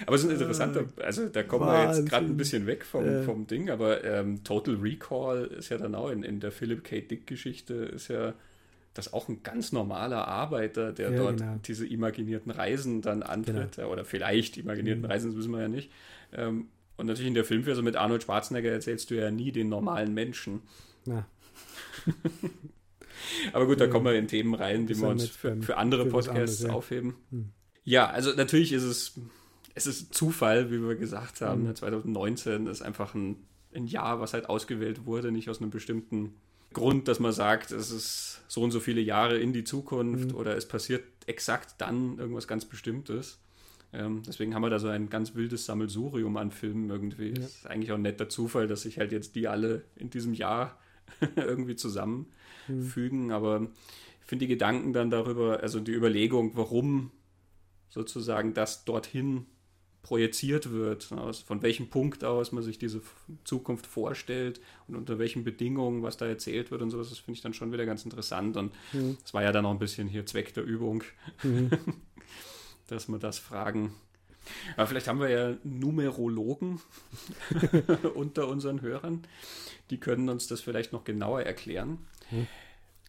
[0.05, 1.89] Aber es ist ein interessanter, also da kommen Wahnsinn.
[1.89, 3.22] wir jetzt gerade ein bisschen weg vom, ja.
[3.23, 7.01] vom Ding, aber ähm, Total Recall ist ja dann auch in, in der Philip K.
[7.01, 8.34] Dick-Geschichte ist ja
[8.93, 11.59] das auch ein ganz normaler Arbeiter, der ja, dort genau.
[11.65, 13.91] diese imaginierten Reisen dann antritt, genau.
[13.91, 15.09] oder vielleicht imaginierten mhm.
[15.09, 15.91] Reisen, das wissen wir ja nicht.
[16.34, 20.13] Ähm, und natürlich in der Filmversion mit Arnold Schwarzenegger erzählst du ja nie den normalen
[20.13, 20.61] Menschen.
[21.05, 21.27] Ja.
[23.53, 26.63] Aber gut, da kommen wir in Themen rein, die wir uns für, für andere Podcasts
[26.63, 27.15] anderes, aufheben.
[27.31, 27.49] Hm.
[27.84, 29.19] Ja, also natürlich ist es,
[29.76, 31.68] es ist Zufall, wie wir gesagt haben.
[31.68, 31.76] Hm.
[31.76, 33.38] 2019 ist einfach ein,
[33.73, 36.34] ein Jahr, was halt ausgewählt wurde, nicht aus einem bestimmten
[36.73, 40.38] Grund, dass man sagt, es ist so und so viele Jahre in die Zukunft hm.
[40.38, 43.39] oder es passiert exakt dann irgendwas ganz Bestimmtes.
[43.93, 47.34] Ähm, deswegen haben wir da so ein ganz wildes Sammelsurium an Filmen irgendwie.
[47.38, 47.45] Ja.
[47.45, 50.80] Ist eigentlich auch ein netter Zufall, dass sich halt jetzt die alle in diesem Jahr
[51.35, 53.26] irgendwie zusammenfügen.
[53.26, 53.31] Mhm.
[53.31, 53.68] Aber
[54.22, 57.11] ich finde die Gedanken dann darüber, also die Überlegung, warum
[57.89, 59.45] sozusagen das dorthin
[60.06, 63.02] projiziert wird, aus, von welchem Punkt aus man sich diese
[63.44, 67.41] Zukunft vorstellt und unter welchen Bedingungen, was da erzählt wird und sowas, das finde ich
[67.41, 68.56] dann schon wieder ganz interessant.
[68.56, 69.18] Und mhm.
[69.19, 71.03] das war ja dann auch ein bisschen hier Zweck der Übung.
[71.41, 71.72] Mhm.
[72.88, 73.95] dass wir das fragen.
[74.77, 76.80] Aber vielleicht haben wir ja Numerologen
[78.14, 79.23] unter unseren Hörern.
[79.90, 81.98] Die können uns das vielleicht noch genauer erklären.
[82.30, 82.45] Hm.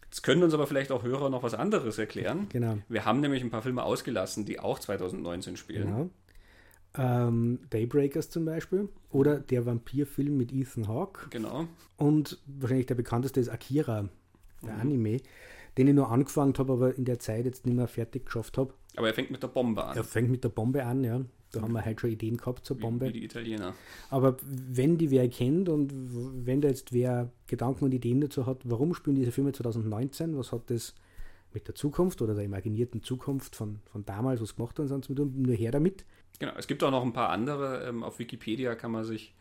[0.05, 2.47] Jetzt können uns aber vielleicht auch Hörer noch was anderes erklären.
[2.49, 2.79] Genau.
[2.89, 5.85] Wir haben nämlich ein paar Filme ausgelassen, die auch 2019 spielen.
[5.85, 6.09] Genau.
[6.97, 11.29] Ähm, Daybreakers zum Beispiel oder der Vampirfilm mit Ethan Hawke.
[11.29, 11.67] Genau.
[11.97, 14.09] Und wahrscheinlich der bekannteste ist Akira,
[14.63, 14.81] der mhm.
[14.81, 15.17] Anime,
[15.77, 18.73] den ich nur angefangen habe, aber in der Zeit jetzt nicht mehr fertig geschafft habe.
[18.95, 19.95] Aber er fängt mit der Bombe an.
[19.95, 21.21] Er fängt mit der Bombe an, ja.
[21.51, 23.05] Da haben wir halt schon Ideen gehabt zur Bombe.
[23.05, 23.73] Wie, wie die Italiener.
[24.09, 25.93] Aber wenn die wer kennt und
[26.45, 30.51] wenn da jetzt wer Gedanken und Ideen dazu hat, warum spielen diese Filme 2019, was
[30.51, 30.93] hat das
[31.53, 35.15] mit der Zukunft oder der imaginierten Zukunft von, von damals, was gemacht worden sind, zu
[35.15, 36.05] tun, nur her damit.
[36.39, 37.87] Genau, es gibt auch noch ein paar andere.
[37.87, 39.33] Ähm, auf Wikipedia kann man sich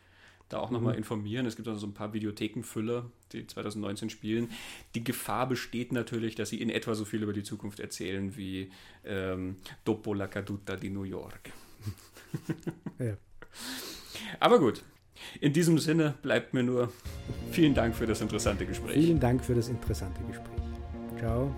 [0.48, 0.98] da auch nochmal mhm.
[0.98, 1.46] informieren.
[1.46, 4.50] Es gibt also so ein paar Videothekenfüller, die 2019 spielen.
[4.94, 8.70] Die Gefahr besteht natürlich, dass sie in etwa so viel über die Zukunft erzählen wie
[9.04, 11.50] ähm, Dopo la caduta di New York.
[12.98, 13.16] ja.
[14.40, 14.82] Aber gut,
[15.40, 16.92] in diesem Sinne bleibt mir nur
[17.50, 18.94] vielen Dank für das interessante Gespräch.
[18.94, 20.62] Vielen Dank für das interessante Gespräch.
[21.18, 21.54] Ciao.